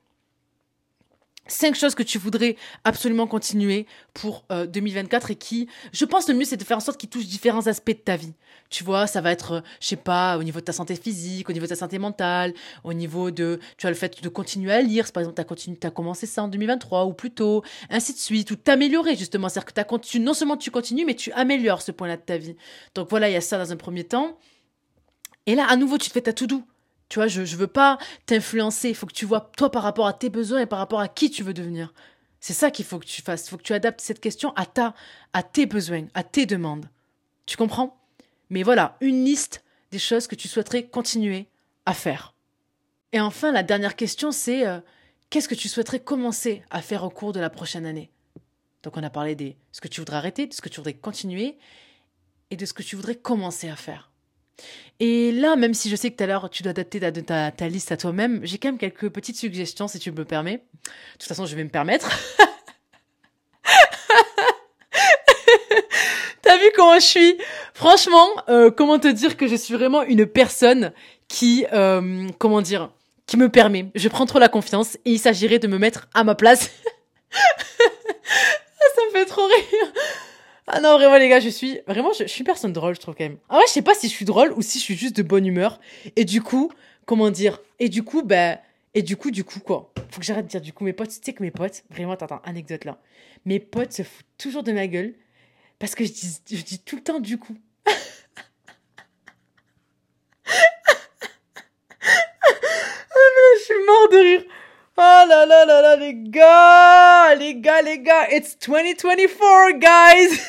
cinq 1.49 1.75
choses 1.75 1.95
que 1.95 2.03
tu 2.03 2.19
voudrais 2.19 2.57
absolument 2.85 3.27
continuer 3.27 3.87
pour 4.15 4.45
2024 4.51 5.25
euh, 5.25 5.33
et 5.33 5.37
qui, 5.37 5.69
je 5.93 6.05
pense, 6.05 6.29
le 6.29 6.35
mieux, 6.35 6.45
c'est 6.45 6.57
de 6.57 6.65
faire 6.65 6.77
en 6.77 6.81
sorte 6.81 6.99
qu'ils 6.99 7.09
touchent 7.09 7.27
différents 7.27 7.67
aspects 7.67 7.91
de 7.91 7.95
ta 7.95 8.17
vie. 8.17 8.35
Tu 8.71 8.85
vois, 8.85 9.07
ça 9.07 9.21
va 9.21 9.31
être, 9.33 9.53
euh, 9.53 9.61
je 9.81 9.89
sais 9.89 9.97
pas, 9.97 10.39
au 10.39 10.43
niveau 10.43 10.61
de 10.61 10.65
ta 10.65 10.73
santé 10.73 10.97
physique, 10.97 11.49
au 11.49 11.53
niveau 11.53 11.67
de 11.67 11.71
ta 11.71 11.77
santé 11.77 11.99
mentale, 11.99 12.53
au 12.85 12.93
niveau 12.93 13.31
de, 13.31 13.61
tu 13.77 13.87
as 13.87 13.91
le 13.91 13.97
fait 13.97 14.23
de 14.23 14.29
continuer 14.29 14.73
à 14.73 14.83
lire, 14.83 15.11
par 15.13 15.23
exemple, 15.23 15.43
tu 15.55 15.71
as, 15.71 15.89
as 15.89 15.91
commencé 15.91 16.27
ça 16.27 16.43
en 16.43 16.49
2023 16.49 17.05
ou 17.05 17.13
plus 17.13 17.31
tôt, 17.31 17.63
ainsi 17.91 18.13
de 18.13 18.19
suite, 18.19 18.51
ou 18.51 18.57
t'améliorer 18.57 19.17
justement. 19.17 19.49
C'est-à-dire 19.49 19.87
que 19.87 19.97
tu, 19.99 20.21
non 20.21 20.35
seulement 20.35 20.57
tu 20.57 20.71
continues, 20.71 21.05
mais 21.05 21.15
tu 21.15 21.33
améliores 21.33 21.83
ce 21.83 21.93
point-là 21.93 22.17
de 22.17 22.23
ta 22.23 22.39
vie. 22.39 22.57
Donc 22.95 23.09
voilà, 23.11 23.29
il 23.29 23.33
y 23.33 23.37
a 23.37 23.41
ça 23.41 23.59
dans 23.59 23.73
un 23.73 23.77
premier 23.77 24.05
temps. 24.05 24.39
Et 25.47 25.55
là, 25.55 25.67
à 25.69 25.77
nouveau, 25.77 25.97
tu 25.99 26.09
te 26.09 26.13
fais 26.13 26.23
ta 26.23 26.33
to 26.33 26.47
do. 26.47 26.63
Tu 27.09 27.19
vois, 27.19 27.29
je 27.29 27.41
ne 27.41 27.47
veux 27.47 27.67
pas 27.67 27.99
t'influencer. 28.27 28.89
Il 28.89 28.95
faut 28.95 29.07
que 29.07 29.13
tu 29.13 29.27
vois 29.27 29.51
toi 29.57 29.71
par 29.71 29.83
rapport 29.83 30.07
à 30.07 30.13
tes 30.13 30.29
besoins 30.29 30.61
et 30.61 30.67
par 30.67 30.79
rapport 30.79 31.01
à 31.01 31.09
qui 31.09 31.31
tu 31.31 31.43
veux 31.43 31.55
devenir. 31.55 31.93
C'est 32.41 32.53
ça 32.53 32.71
qu'il 32.71 32.85
faut 32.85 32.99
que 32.99 33.07
tu 33.07 33.23
fasses. 33.23 33.47
Il 33.47 33.51
faut 33.51 33.57
que 33.57 33.63
tu 33.63 33.75
adaptes 33.75 34.01
cette 34.01 34.21
question 34.21 34.53
à, 34.57 34.67
ta, 34.67 34.95
à 35.33 35.43
tes 35.43 35.67
besoins, 35.67 36.07
à 36.15 36.23
tes 36.23 36.47
demandes. 36.47 36.89
Tu 37.47 37.57
comprends? 37.57 37.99
Mais 38.51 38.63
voilà, 38.63 38.97
une 39.01 39.25
liste 39.25 39.65
des 39.91 39.99
choses 39.99 40.27
que 40.27 40.35
tu 40.35 40.49
souhaiterais 40.49 40.85
continuer 40.85 41.47
à 41.87 41.95
faire. 41.95 42.35
Et 43.13 43.21
enfin, 43.21 43.53
la 43.53 43.63
dernière 43.63 43.97
question, 43.97 44.33
c'est 44.33 44.67
euh, 44.67 44.81
qu'est-ce 45.31 45.49
que 45.49 45.55
tu 45.55 45.69
souhaiterais 45.69 46.01
commencer 46.01 46.63
à 46.71 46.83
faire 46.83 47.05
au 47.05 47.11
cours 47.11 47.33
de 47.33 47.41
la 47.41 47.51
prochaine 47.51 47.87
année? 47.87 48.11
Donc 48.83 48.97
on 48.97 49.03
a 49.03 49.11
parlé 49.11 49.35
de 49.35 49.53
ce 49.73 49.81
que 49.81 49.89
tu 49.89 50.01
voudrais 50.01 50.17
arrêter, 50.17 50.47
de 50.47 50.55
ce 50.55 50.61
que 50.61 50.69
tu 50.69 50.77
voudrais 50.77 50.95
continuer 50.95 51.57
et 52.51 52.57
de 52.57 52.67
ce 52.67 52.73
que 52.73 52.83
tu 52.83 52.95
voudrais 52.95 53.17
commencer 53.17 53.69
à 53.69 53.77
faire. 53.77 54.11
Et 54.99 55.31
là, 55.33 55.57
même 55.57 55.75
si 55.75 55.91
je 55.91 55.97
sais 55.97 56.11
que 56.11 56.17
tout 56.17 56.25
à 56.25 56.27
l'heure, 56.27 56.49
tu 56.49 56.63
dois 56.63 56.71
adapter 56.71 57.01
ta, 57.01 57.69
liste 57.69 57.93
à 57.93 57.99
toi-même, 57.99 58.41
j'ai 58.45 58.57
quand 58.59 58.69
même 58.69 58.79
quelques 58.79 59.11
petites 59.11 59.37
suggestions, 59.37 59.89
si 59.89 59.99
tu 59.99 60.11
me 60.11 60.25
permets. 60.25 60.57
De 60.57 60.91
toute 61.19 61.29
façon, 61.29 61.45
je 61.45 61.55
vais 61.55 61.65
me 61.65 61.69
permettre. 61.69 62.09
T'as 66.43 66.57
vu 66.57 66.71
comment 66.75 66.95
je 66.95 67.05
suis? 67.05 67.37
Franchement, 67.75 68.29
euh, 68.49 68.71
comment 68.71 68.99
te 68.99 69.09
dire 69.09 69.37
que 69.37 69.47
je 69.49 69.57
suis 69.57 69.75
vraiment 69.75 70.03
une 70.03 70.25
personne 70.27 70.93
qui, 71.29 71.67
euh, 71.73 72.29
comment 72.39 72.63
dire, 72.63 72.91
qui 73.27 73.37
me 73.37 73.51
permet? 73.51 73.91
Je 73.95 74.09
prends 74.09 74.25
trop 74.25 74.39
la 74.39 74.49
confiance 74.49 74.95
et 75.05 75.13
il 75.13 75.19
s'agirait 75.19 75.59
de 75.59 75.67
me 75.67 75.77
mettre 75.77 76.09
à 76.15 76.25
ma 76.25 76.35
place. 76.35 76.71
Ça 77.31 79.03
me 79.07 79.11
fait 79.11 79.27
trop 79.27 79.45
rire. 79.45 79.93
Ah 80.69 80.81
non, 80.81 80.97
vraiment 80.97 81.17
les 81.17 81.29
gars, 81.29 81.39
je 81.39 81.49
suis 81.49 81.79
vraiment, 81.87 82.13
je, 82.13 82.25
suis 82.25 82.43
personne 82.43 82.73
drôle, 82.73 82.97
je 82.97 83.01
trouve 83.01 83.15
quand 83.15 83.25
même. 83.25 83.39
Ah 83.49 83.59
ouais, 83.59 83.65
je 83.69 83.73
sais 83.73 83.83
pas 83.83 83.95
si 83.95 84.09
je 84.09 84.13
suis 84.13 84.25
drôle 84.25 84.53
ou 84.53 84.63
si 84.63 84.79
je 84.79 84.85
suis 84.85 84.97
juste 84.97 85.17
de 85.17 85.23
bonne 85.23 85.47
humeur. 85.47 85.79
Et 86.17 86.25
du 86.25 86.43
coup, 86.43 86.73
comment 87.05 87.31
dire? 87.31 87.61
Et 87.79 87.89
du 87.89 88.03
coup, 88.03 88.23
ben, 88.23 88.59
et 88.95 89.03
du 89.03 89.17
coup, 89.17 89.31
du 89.31 89.45
coup 89.45 89.61
quoi? 89.61 89.93
Faut 90.11 90.21
que 90.21 90.27
j'arrête 90.27 90.47
de 90.47 90.51
dire 90.51 90.61
du 90.61 90.73
coup. 90.73 90.83
Mes 90.83 90.93
potes, 90.93 91.11
tu 91.11 91.19
sais 91.23 91.33
que 91.33 91.43
mes 91.43 91.53
potes, 91.53 91.85
vraiment, 91.91 92.13
attends, 92.13 92.41
anecdote 92.45 92.85
là. 92.85 92.99
Mes 93.45 93.61
potes 93.61 93.93
se 93.93 94.03
foutent 94.03 94.27
toujours 94.39 94.65
de 94.65 94.73
ma 94.73 94.89
gueule 94.89 95.15
parce 95.79 95.95
que 95.95 96.05
je 96.05 96.13
dis, 96.13 96.41
je 96.51 96.63
dis 96.63 96.81
tout 96.81 96.97
le 96.97 97.03
temps 97.03 97.21
du 97.21 97.39
coup. 97.39 97.57
je 97.87 97.93
suis 103.63 103.87
mort 103.87 104.09
de 104.11 104.17
rire. 104.17 104.45
Oh 104.99 105.25
là 105.29 105.45
là 105.45 105.67
là 105.67 105.83
là, 105.83 105.97
les 105.97 106.15
gars, 106.15 107.35
les 107.35 107.57
gars, 107.57 107.83
les 107.83 107.99
gars, 107.99 108.29
it's 108.31 108.57
2024, 108.59 109.79
guys. 109.79 110.41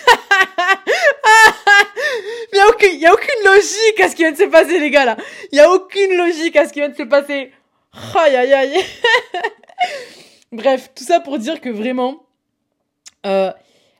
Il 2.54 2.58
y 2.58 3.06
a 3.06 3.10
a 3.10 3.14
aucune 3.14 3.44
logique 3.44 4.00
à 4.00 4.08
ce 4.08 4.16
qui 4.16 4.24
vient 4.24 4.32
de 4.32 4.38
se 4.38 4.44
passer, 4.46 4.80
les 4.80 4.90
gars, 4.90 5.04
là. 5.04 5.18
Il 5.52 5.58
y 5.58 5.60
a 5.60 5.70
aucune 5.70 6.16
logique 6.16 6.56
à 6.56 6.66
ce 6.66 6.72
qui 6.72 6.80
vient 6.80 6.88
de 6.88 6.96
se 6.96 7.04
passer. 7.04 7.52
Aïe, 8.16 8.38
aïe, 8.38 8.54
aïe. 8.54 8.86
Bref, 10.54 10.92
tout 10.96 11.04
ça 11.04 11.20
pour 11.20 11.40
dire 11.40 11.60
que 11.60 11.68
vraiment, 11.68 12.26
euh, 13.26 13.52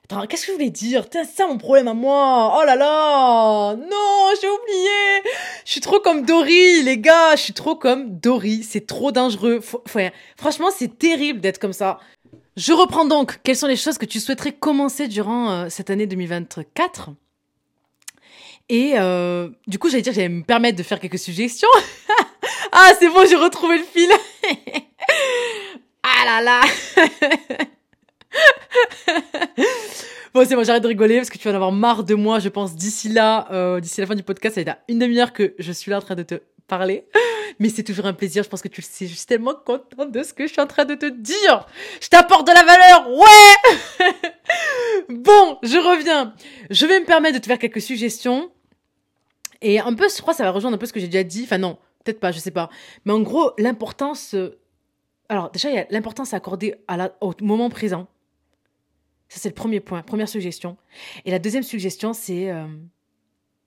Qu'est-ce 0.08 0.46
que 0.46 0.52
je 0.52 0.56
voulais 0.56 0.70
dire? 0.70 1.04
C'est 1.12 1.24
ça 1.24 1.46
mon 1.46 1.58
problème 1.58 1.86
à 1.86 1.92
moi. 1.92 2.56
Oh 2.58 2.64
là 2.64 2.76
là 2.76 3.76
Non, 3.76 4.34
j'ai 4.40 4.48
oublié 4.48 5.30
Je 5.66 5.72
suis 5.72 5.82
trop 5.82 6.00
comme 6.00 6.24
Dory, 6.24 6.82
les 6.82 6.96
gars. 6.96 7.36
Je 7.36 7.42
suis 7.42 7.52
trop 7.52 7.76
comme 7.76 8.18
Dory. 8.18 8.62
C'est 8.62 8.86
trop 8.86 9.12
dangereux. 9.12 9.60
franchement, 10.36 10.70
c'est 10.74 10.98
terrible 10.98 11.40
d'être 11.40 11.58
comme 11.58 11.74
ça. 11.74 11.98
Je 12.56 12.72
reprends 12.72 13.04
donc. 13.04 13.38
Quelles 13.44 13.56
sont 13.56 13.66
les 13.66 13.76
choses 13.76 13.98
que 13.98 14.06
tu 14.06 14.18
souhaiterais 14.18 14.52
commencer 14.52 15.08
durant 15.08 15.50
euh, 15.50 15.66
cette 15.68 15.90
année 15.90 16.06
2024 16.06 17.10
Et 18.70 18.94
euh, 18.96 19.50
du 19.66 19.78
coup, 19.78 19.90
j'allais 19.90 20.02
dire 20.02 20.12
que 20.12 20.16
j'allais 20.16 20.30
me 20.30 20.42
permettre 20.42 20.78
de 20.78 20.82
faire 20.82 21.00
quelques 21.00 21.18
suggestions. 21.18 21.68
ah, 22.72 22.92
c'est 22.98 23.08
bon, 23.08 23.26
j'ai 23.28 23.36
retrouvé 23.36 23.76
le 23.76 23.84
fil. 23.84 24.10
ah 26.02 26.24
là 26.24 26.40
là 26.40 26.60
bon, 30.34 30.44
c'est 30.46 30.54
bon, 30.54 30.64
j'arrête 30.64 30.82
de 30.82 30.88
rigoler 30.88 31.16
parce 31.16 31.30
que 31.30 31.38
tu 31.38 31.44
vas 31.44 31.52
en 31.52 31.56
avoir 31.56 31.72
marre 31.72 32.04
de 32.04 32.14
moi, 32.14 32.38
je 32.38 32.48
pense, 32.48 32.74
d'ici 32.74 33.08
là, 33.08 33.48
euh, 33.52 33.80
d'ici 33.80 34.00
la 34.00 34.06
fin 34.06 34.14
du 34.14 34.22
podcast. 34.22 34.54
Ça 34.54 34.62
va 34.62 34.72
être 34.72 34.80
une 34.88 34.98
demi-heure 34.98 35.32
que 35.32 35.54
je 35.58 35.72
suis 35.72 35.90
là 35.90 35.98
en 35.98 36.02
train 36.02 36.14
de 36.14 36.22
te 36.22 36.40
parler. 36.66 37.06
Mais 37.58 37.70
c'est 37.70 37.82
toujours 37.82 38.06
un 38.06 38.12
plaisir, 38.12 38.44
je 38.44 38.48
pense 38.48 38.62
que 38.62 38.68
tu 38.68 38.80
le 38.80 38.86
sais. 38.86 39.06
Je 39.06 39.14
suis 39.14 39.26
tellement 39.26 39.54
contente 39.54 40.12
de 40.12 40.22
ce 40.22 40.32
que 40.32 40.46
je 40.46 40.52
suis 40.52 40.60
en 40.60 40.66
train 40.66 40.84
de 40.84 40.94
te 40.94 41.06
dire. 41.06 41.66
Je 42.00 42.08
t'apporte 42.08 42.46
de 42.46 42.52
la 42.52 42.62
valeur, 42.62 43.10
ouais 43.10 44.06
Bon, 45.08 45.58
je 45.62 45.78
reviens. 45.78 46.34
Je 46.70 46.86
vais 46.86 47.00
me 47.00 47.06
permettre 47.06 47.36
de 47.36 47.40
te 47.40 47.46
faire 47.46 47.58
quelques 47.58 47.80
suggestions. 47.80 48.50
Et 49.60 49.80
un 49.80 49.94
peu, 49.94 50.08
je 50.08 50.20
crois, 50.20 50.34
ça 50.34 50.44
va 50.44 50.50
rejoindre 50.50 50.76
un 50.76 50.78
peu 50.78 50.86
ce 50.86 50.92
que 50.92 51.00
j'ai 51.00 51.08
déjà 51.08 51.24
dit. 51.24 51.42
Enfin 51.44 51.58
non, 51.58 51.78
peut-être 52.04 52.20
pas, 52.20 52.30
je 52.30 52.38
sais 52.38 52.52
pas. 52.52 52.68
Mais 53.04 53.12
en 53.12 53.20
gros, 53.20 53.52
l'importance... 53.58 54.34
Euh, 54.34 54.60
alors 55.28 55.50
déjà, 55.50 55.70
il 55.70 55.74
y 55.74 55.78
a 55.78 55.86
l'importance 55.90 56.32
accordée 56.32 56.74
à 56.86 56.96
la, 56.96 57.12
au 57.20 57.32
moment 57.40 57.70
présent. 57.70 58.06
Ça, 59.28 59.38
c'est 59.40 59.48
le 59.48 59.54
premier 59.54 59.80
point, 59.80 60.02
première 60.02 60.28
suggestion. 60.28 60.76
Et 61.24 61.30
la 61.30 61.38
deuxième 61.38 61.62
suggestion, 61.62 62.12
c'est 62.12 62.50
euh, 62.50 62.66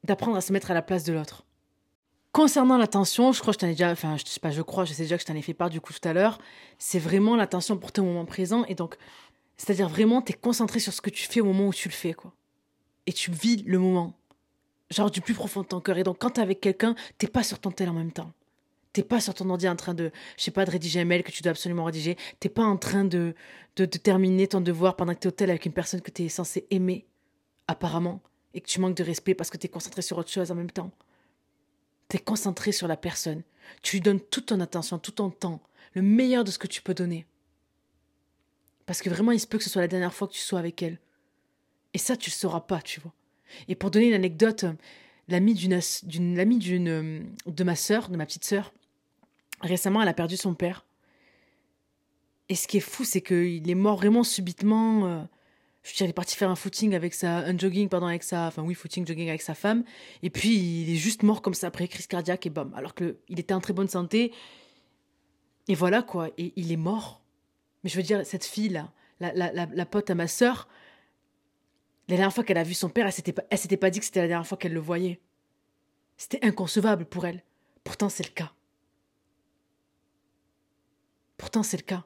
d'apprendre 0.03 0.37
à 0.37 0.41
se 0.41 0.51
mettre 0.53 0.71
à 0.71 0.73
la 0.73 0.81
place 0.81 1.03
de 1.03 1.13
l'autre. 1.13 1.45
Concernant 2.31 2.77
l'attention, 2.77 3.33
je 3.33 3.41
crois 3.41 3.53
que 3.53 3.59
je 3.59 3.59
t'en 3.59 3.67
ai 3.67 3.71
déjà, 3.71 3.91
enfin, 3.91 4.15
je 4.17 4.25
sais 4.25 4.39
pas, 4.39 4.51
je 4.51 4.61
crois, 4.61 4.85
je 4.85 4.93
sais 4.93 5.03
déjà 5.03 5.17
que 5.17 5.21
je 5.21 5.27
t'en 5.27 5.35
ai 5.35 5.41
fait 5.41 5.53
part 5.53 5.69
du 5.69 5.81
coup 5.81 5.91
tout 5.91 6.07
à 6.07 6.13
l'heure, 6.13 6.39
c'est 6.77 6.99
vraiment 6.99 7.35
l'attention 7.35 7.77
pour 7.77 7.91
au 7.97 8.03
moment 8.03 8.25
présent. 8.25 8.63
Et 8.65 8.75
donc, 8.75 8.95
c'est-à-dire 9.57 9.89
vraiment, 9.89 10.21
t'es 10.21 10.33
concentré 10.33 10.79
sur 10.79 10.93
ce 10.93 11.01
que 11.01 11.09
tu 11.09 11.27
fais 11.27 11.41
au 11.41 11.45
moment 11.45 11.67
où 11.67 11.73
tu 11.73 11.89
le 11.89 11.93
fais, 11.93 12.13
quoi. 12.13 12.33
Et 13.05 13.13
tu 13.13 13.31
vis 13.31 13.63
le 13.63 13.79
moment. 13.79 14.13
Genre 14.89 15.11
du 15.11 15.21
plus 15.21 15.33
profond 15.33 15.61
de 15.61 15.67
ton 15.67 15.81
cœur. 15.81 15.97
Et 15.97 16.03
donc, 16.03 16.17
quand 16.19 16.31
t'es 16.31 16.41
avec 16.41 16.61
quelqu'un, 16.61 16.95
t'es 17.17 17.27
pas 17.27 17.43
sur 17.43 17.59
ton 17.59 17.71
tel 17.71 17.89
en 17.89 17.93
même 17.93 18.11
temps. 18.11 18.31
T'es 18.93 19.03
pas 19.03 19.21
sur 19.21 19.33
ton 19.33 19.49
ordi 19.49 19.69
en 19.69 19.75
train 19.75 19.93
de, 19.93 20.11
je 20.37 20.43
sais 20.43 20.51
pas, 20.51 20.65
de 20.65 20.71
rédiger 20.71 20.99
un 20.99 21.05
mail 21.05 21.23
que 21.23 21.31
tu 21.31 21.41
dois 21.41 21.51
absolument 21.51 21.85
rédiger. 21.85 22.17
T'es 22.39 22.49
pas 22.49 22.63
en 22.63 22.75
train 22.75 23.05
de, 23.05 23.35
de, 23.77 23.85
terminer 23.85 24.47
ton 24.47 24.59
devoir 24.59 24.95
pendant 24.97 25.13
que 25.13 25.19
t'es 25.19 25.27
au 25.27 25.31
tel 25.31 25.49
avec 25.49 25.65
une 25.65 25.71
personne 25.71 26.01
que 26.01 26.11
t'es 26.11 26.27
censé 26.27 26.67
aimer, 26.71 27.05
apparemment, 27.67 28.21
et 28.53 28.59
que 28.59 28.67
tu 28.67 28.81
manques 28.81 28.97
de 28.97 29.03
respect 29.03 29.33
parce 29.33 29.49
que 29.49 29.57
t'es 29.57 29.69
concentré 29.69 30.01
sur 30.01 30.17
autre 30.17 30.29
chose 30.29 30.51
en 30.51 30.55
même 30.55 30.71
temps. 30.71 30.91
T'es 32.09 32.19
concentré 32.19 32.73
sur 32.73 32.89
la 32.89 32.97
personne. 32.97 33.43
Tu 33.81 33.95
lui 33.95 34.01
donnes 34.01 34.19
toute 34.19 34.47
ton 34.47 34.59
attention, 34.59 34.99
tout 34.99 35.11
ton 35.11 35.29
temps, 35.29 35.61
le 35.93 36.01
meilleur 36.01 36.43
de 36.43 36.51
ce 36.51 36.59
que 36.59 36.67
tu 36.67 36.81
peux 36.81 36.93
donner. 36.93 37.25
Parce 38.85 39.01
que 39.01 39.09
vraiment, 39.09 39.31
il 39.31 39.39
se 39.39 39.47
peut 39.47 39.57
que 39.57 39.63
ce 39.63 39.69
soit 39.69 39.81
la 39.81 39.87
dernière 39.87 40.13
fois 40.13 40.27
que 40.27 40.33
tu 40.33 40.41
sois 40.41 40.59
avec 40.59 40.81
elle. 40.83 40.99
Et 41.93 41.97
ça, 41.97 42.17
tu 42.17 42.29
le 42.29 42.35
sauras 42.35 42.61
pas, 42.61 42.81
tu 42.81 42.99
vois. 42.99 43.13
Et 43.69 43.75
pour 43.75 43.91
donner 43.91 44.07
une 44.07 44.13
anecdote, 44.13 44.65
l'amie 45.27 45.53
d'une, 45.53 45.79
d'une, 46.03 46.35
l'amie 46.35 46.57
d'une, 46.57 47.33
de 47.45 47.63
ma 47.63 47.75
sœur, 47.75 48.09
de 48.09 48.17
ma 48.17 48.25
petite 48.25 48.43
sœur, 48.43 48.73
récemment, 49.61 50.01
elle 50.01 50.07
a 50.07 50.13
perdu 50.13 50.37
son 50.37 50.53
père. 50.53 50.85
Et 52.49 52.55
ce 52.55 52.67
qui 52.67 52.77
est 52.77 52.81
fou, 52.81 53.03
c'est 53.03 53.21
qu'il 53.21 53.69
est 53.69 53.75
mort 53.75 53.95
vraiment 53.95 54.23
subitement. 54.23 55.05
Euh, 55.05 55.21
je 55.83 55.91
veux 55.91 55.95
dire, 55.95 56.05
il 56.07 56.09
est 56.09 56.13
parti 56.13 56.35
faire 56.35 56.49
un 56.49 56.55
footing 56.55 56.93
avec 56.93 57.13
sa, 57.13 57.37
un 57.37 57.57
jogging, 57.57 57.89
pardon, 57.89 58.07
avec 58.07 58.23
sa, 58.23 58.47
enfin 58.47 58.61
oui, 58.61 58.73
footing, 58.73 59.07
jogging 59.07 59.29
avec 59.29 59.41
sa 59.41 59.55
femme. 59.55 59.83
Et 60.21 60.29
puis, 60.29 60.55
il 60.55 60.93
est 60.93 60.97
juste 60.97 61.23
mort 61.23 61.41
comme 61.41 61.53
ça 61.53 61.67
après 61.67 61.87
crise 61.87 62.07
cardiaque 62.07 62.45
et 62.45 62.49
bam. 62.49 62.73
Alors 62.75 62.93
qu'il 62.93 63.15
était 63.37 63.53
en 63.53 63.61
très 63.61 63.73
bonne 63.73 63.87
santé. 63.87 64.33
Et 65.67 65.75
voilà, 65.75 66.01
quoi. 66.01 66.29
Et 66.37 66.53
il 66.55 66.71
est 66.71 66.77
mort. 66.77 67.21
Mais 67.83 67.89
je 67.89 67.97
veux 67.97 68.03
dire, 68.03 68.25
cette 68.25 68.45
fille-là, 68.45 68.91
la, 69.19 69.33
la, 69.33 69.51
la, 69.53 69.67
la, 69.71 69.85
pote 69.85 70.09
à 70.09 70.15
ma 70.15 70.27
sœur, 70.27 70.67
la 72.09 72.17
dernière 72.17 72.33
fois 72.33 72.43
qu'elle 72.43 72.57
a 72.57 72.63
vu 72.63 72.73
son 72.73 72.89
père, 72.89 73.05
elle 73.05 73.13
s'était 73.13 73.33
elle 73.49 73.57
s'était 73.57 73.77
pas 73.77 73.89
dit 73.89 73.99
que 73.99 74.05
c'était 74.05 74.21
la 74.21 74.27
dernière 74.27 74.45
fois 74.45 74.57
qu'elle 74.57 74.73
le 74.73 74.79
voyait. 74.79 75.19
C'était 76.17 76.45
inconcevable 76.45 77.05
pour 77.05 77.25
elle. 77.25 77.43
Pourtant, 77.83 78.09
c'est 78.09 78.23
le 78.23 78.33
cas. 78.33 78.51
Pourtant, 81.41 81.63
c'est 81.63 81.77
le 81.77 81.81
cas. 81.81 82.03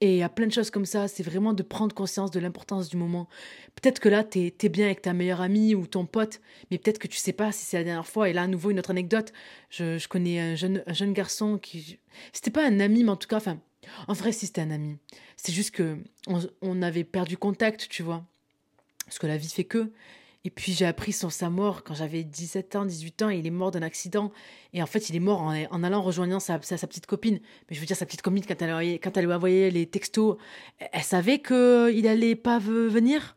Et 0.00 0.12
il 0.12 0.18
y 0.18 0.22
a 0.22 0.28
plein 0.28 0.46
de 0.46 0.52
choses 0.52 0.70
comme 0.70 0.84
ça, 0.84 1.08
c'est 1.08 1.24
vraiment 1.24 1.52
de 1.52 1.64
prendre 1.64 1.92
conscience 1.92 2.30
de 2.30 2.38
l'importance 2.38 2.88
du 2.88 2.96
moment. 2.96 3.28
Peut-être 3.74 3.98
que 3.98 4.08
là, 4.08 4.22
t'es 4.22 4.54
es 4.62 4.68
bien 4.68 4.86
avec 4.86 5.02
ta 5.02 5.12
meilleure 5.12 5.40
amie 5.40 5.74
ou 5.74 5.84
ton 5.88 6.06
pote, 6.06 6.40
mais 6.70 6.78
peut-être 6.78 7.00
que 7.00 7.08
tu 7.08 7.16
sais 7.16 7.32
pas 7.32 7.50
si 7.50 7.64
c'est 7.64 7.76
la 7.76 7.82
dernière 7.82 8.06
fois. 8.06 8.28
Et 8.28 8.32
là, 8.32 8.42
à 8.42 8.46
nouveau, 8.46 8.70
une 8.70 8.78
autre 8.78 8.92
anecdote. 8.92 9.32
Je, 9.68 9.98
je 9.98 10.06
connais 10.06 10.38
un 10.38 10.54
jeune, 10.54 10.84
un 10.86 10.92
jeune 10.92 11.12
garçon 11.12 11.58
qui. 11.58 11.98
C'était 12.32 12.52
pas 12.52 12.64
un 12.64 12.78
ami, 12.78 13.02
mais 13.02 13.10
en 13.10 13.16
tout 13.16 13.26
cas, 13.26 13.38
enfin. 13.38 13.58
En 14.06 14.12
vrai, 14.12 14.30
si 14.30 14.46
c'était 14.46 14.60
un 14.60 14.70
ami. 14.70 14.96
C'est 15.36 15.52
juste 15.52 15.72
que 15.72 15.98
on, 16.28 16.40
on 16.62 16.82
avait 16.82 17.02
perdu 17.02 17.36
contact, 17.36 17.88
tu 17.88 18.04
vois. 18.04 18.24
Parce 19.06 19.18
que 19.18 19.26
la 19.26 19.36
vie 19.36 19.48
fait 19.48 19.64
que. 19.64 19.90
Et 20.48 20.50
puis 20.50 20.72
j'ai 20.72 20.86
appris 20.86 21.12
sur 21.12 21.30
sa 21.30 21.50
mort 21.50 21.84
quand 21.84 21.92
j'avais 21.92 22.24
17 22.24 22.74
ans, 22.76 22.86
18 22.86 23.20
ans, 23.20 23.28
il 23.28 23.46
est 23.46 23.50
mort 23.50 23.70
d'un 23.70 23.82
accident. 23.82 24.32
Et 24.72 24.82
en 24.82 24.86
fait, 24.86 25.10
il 25.10 25.16
est 25.16 25.20
mort 25.20 25.42
en, 25.42 25.82
allant 25.82 26.00
rejoignant 26.00 26.40
sa, 26.40 26.58
sa, 26.62 26.86
petite 26.86 27.04
copine. 27.04 27.38
Mais 27.68 27.76
je 27.76 27.80
veux 27.80 27.84
dire, 27.84 27.98
sa 27.98 28.06
petite 28.06 28.22
copine, 28.22 28.42
quand 28.46 28.62
elle, 28.62 28.98
quand 28.98 29.14
elle 29.18 29.26
lui 29.26 29.32
envoyé 29.34 29.70
les 29.70 29.84
textos, 29.84 30.38
elle, 30.78 31.02
savait 31.02 31.42
qu'il 31.42 32.08
allait 32.08 32.34
pas 32.34 32.58
venir? 32.58 33.36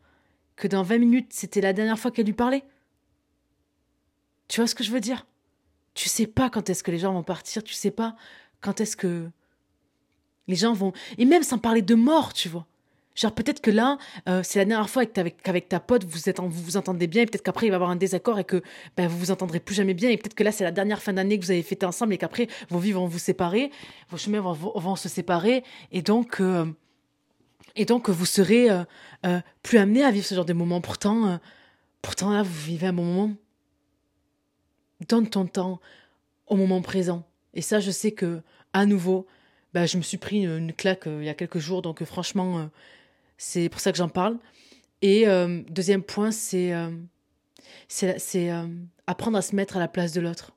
Que 0.56 0.66
dans 0.66 0.82
20 0.82 0.96
minutes, 0.96 1.34
c'était 1.34 1.60
la 1.60 1.74
dernière 1.74 1.98
fois 1.98 2.10
qu'elle 2.12 2.24
lui 2.24 2.32
parlait? 2.32 2.64
Tu 4.48 4.62
vois 4.62 4.66
ce 4.66 4.74
que 4.74 4.82
je 4.82 4.90
veux 4.90 5.00
dire? 5.00 5.26
Tu 5.92 6.08
sais 6.08 6.26
pas 6.26 6.48
quand 6.48 6.70
est-ce 6.70 6.82
que 6.82 6.90
les 6.90 6.98
gens 6.98 7.12
vont 7.12 7.22
partir, 7.22 7.62
tu 7.62 7.74
sais 7.74 7.90
pas 7.90 8.16
quand 8.62 8.80
est-ce 8.80 8.96
que 8.96 9.28
les 10.48 10.56
gens 10.56 10.72
vont... 10.72 10.94
Et 11.18 11.26
même 11.26 11.42
sans 11.42 11.58
parler 11.58 11.82
de 11.82 11.94
mort, 11.94 12.32
tu 12.32 12.48
vois. 12.48 12.66
Genre 13.14 13.32
peut-être 13.34 13.60
que 13.60 13.70
là, 13.70 13.98
euh, 14.28 14.40
c'est 14.42 14.58
la 14.58 14.64
dernière 14.64 14.88
fois 14.88 15.04
qu'avec 15.04 15.68
ta 15.68 15.80
pote, 15.80 16.04
vous, 16.04 16.28
êtes, 16.30 16.40
vous 16.40 16.48
vous 16.48 16.76
entendez 16.76 17.06
bien, 17.06 17.22
et 17.22 17.26
peut-être 17.26 17.42
qu'après 17.42 17.66
il 17.66 17.70
va 17.70 17.74
y 17.74 17.76
avoir 17.76 17.90
un 17.90 17.96
désaccord 17.96 18.38
et 18.38 18.44
que 18.44 18.62
ben, 18.96 19.06
vous 19.06 19.18
vous 19.18 19.30
entendrez 19.30 19.60
plus 19.60 19.74
jamais 19.74 19.92
bien, 19.92 20.08
et 20.08 20.16
peut-être 20.16 20.34
que 20.34 20.42
là 20.42 20.50
c'est 20.50 20.64
la 20.64 20.72
dernière 20.72 21.02
fin 21.02 21.12
d'année 21.12 21.38
que 21.38 21.44
vous 21.44 21.50
avez 21.50 21.62
fêté 21.62 21.84
ensemble 21.84 22.14
et 22.14 22.18
qu'après 22.18 22.48
vos 22.70 22.78
vies 22.78 22.92
vont 22.92 23.06
vous 23.06 23.18
séparer, 23.18 23.70
vos 24.08 24.16
chemins 24.16 24.40
vont, 24.40 24.54
vont 24.54 24.96
se 24.96 25.10
séparer, 25.10 25.62
et 25.90 26.00
donc, 26.00 26.40
euh, 26.40 26.64
et 27.76 27.84
donc 27.84 28.08
vous 28.08 28.24
serez 28.24 28.70
euh, 28.70 29.40
plus 29.62 29.78
amené 29.78 30.04
à 30.04 30.10
vivre 30.10 30.26
ce 30.26 30.34
genre 30.34 30.44
de 30.46 30.52
moments. 30.54 30.80
Pourtant, 30.80 31.38
pourtant 32.00 32.30
là, 32.32 32.42
vous 32.42 32.60
vivez 32.60 32.86
un 32.86 32.92
bon 32.92 33.04
moment. 33.04 33.34
Donne 35.08 35.28
ton 35.28 35.46
temps 35.46 35.80
au 36.46 36.56
moment 36.56 36.82
présent. 36.82 37.24
Et 37.54 37.62
ça, 37.62 37.80
je 37.80 37.90
sais 37.90 38.12
que, 38.12 38.42
à 38.74 38.84
nouveau, 38.84 39.26
ben, 39.72 39.86
je 39.86 39.96
me 39.96 40.02
suis 40.02 40.18
pris 40.18 40.44
une, 40.44 40.72
claque 40.72 41.04
il 41.06 41.24
y 41.24 41.30
a 41.30 41.34
quelques 41.34 41.58
jours, 41.58 41.80
donc 41.80 42.04
franchement 42.04 42.68
c'est 43.36 43.68
pour 43.68 43.80
ça 43.80 43.92
que 43.92 43.98
j'en 43.98 44.08
parle. 44.08 44.38
Et 45.02 45.26
euh, 45.26 45.62
deuxième 45.68 46.02
point, 46.02 46.30
c'est 46.30 46.72
euh, 46.72 46.90
euh, 48.02 48.66
apprendre 49.06 49.36
à 49.36 49.42
se 49.42 49.54
mettre 49.54 49.76
à 49.76 49.80
la 49.80 49.88
place 49.88 50.12
de 50.12 50.20
l'autre. 50.20 50.52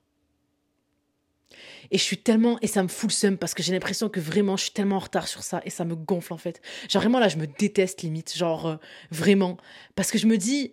Et 1.92 1.98
je 1.98 2.04
suis 2.04 2.18
tellement, 2.18 2.58
et 2.62 2.68
ça 2.68 2.82
me 2.84 2.88
fout 2.88 3.10
le 3.10 3.14
seum 3.14 3.38
parce 3.38 3.54
que 3.54 3.62
j'ai 3.62 3.72
l'impression 3.72 4.10
que 4.10 4.20
vraiment 4.20 4.58
je 4.58 4.64
suis 4.64 4.72
tellement 4.72 4.96
en 4.96 5.00
retard 5.00 5.28
sur 5.28 5.44
ça 5.44 5.62
et 5.66 5.70
ça 5.70 5.86
me 5.86 5.96
gonfle 5.96 6.34
en 6.34 6.38
fait. 6.38 6.62
Genre 6.90 7.02
vraiment 7.02 7.20
là, 7.20 7.28
je 7.28 7.38
me 7.38 7.46
déteste 7.48 8.02
limite, 8.02 8.36
genre 8.36 8.80
vraiment. 9.12 9.58
Parce 9.96 10.10
que 10.10 10.18
je 10.18 10.26
me 10.26 10.38
dis, 10.38 10.72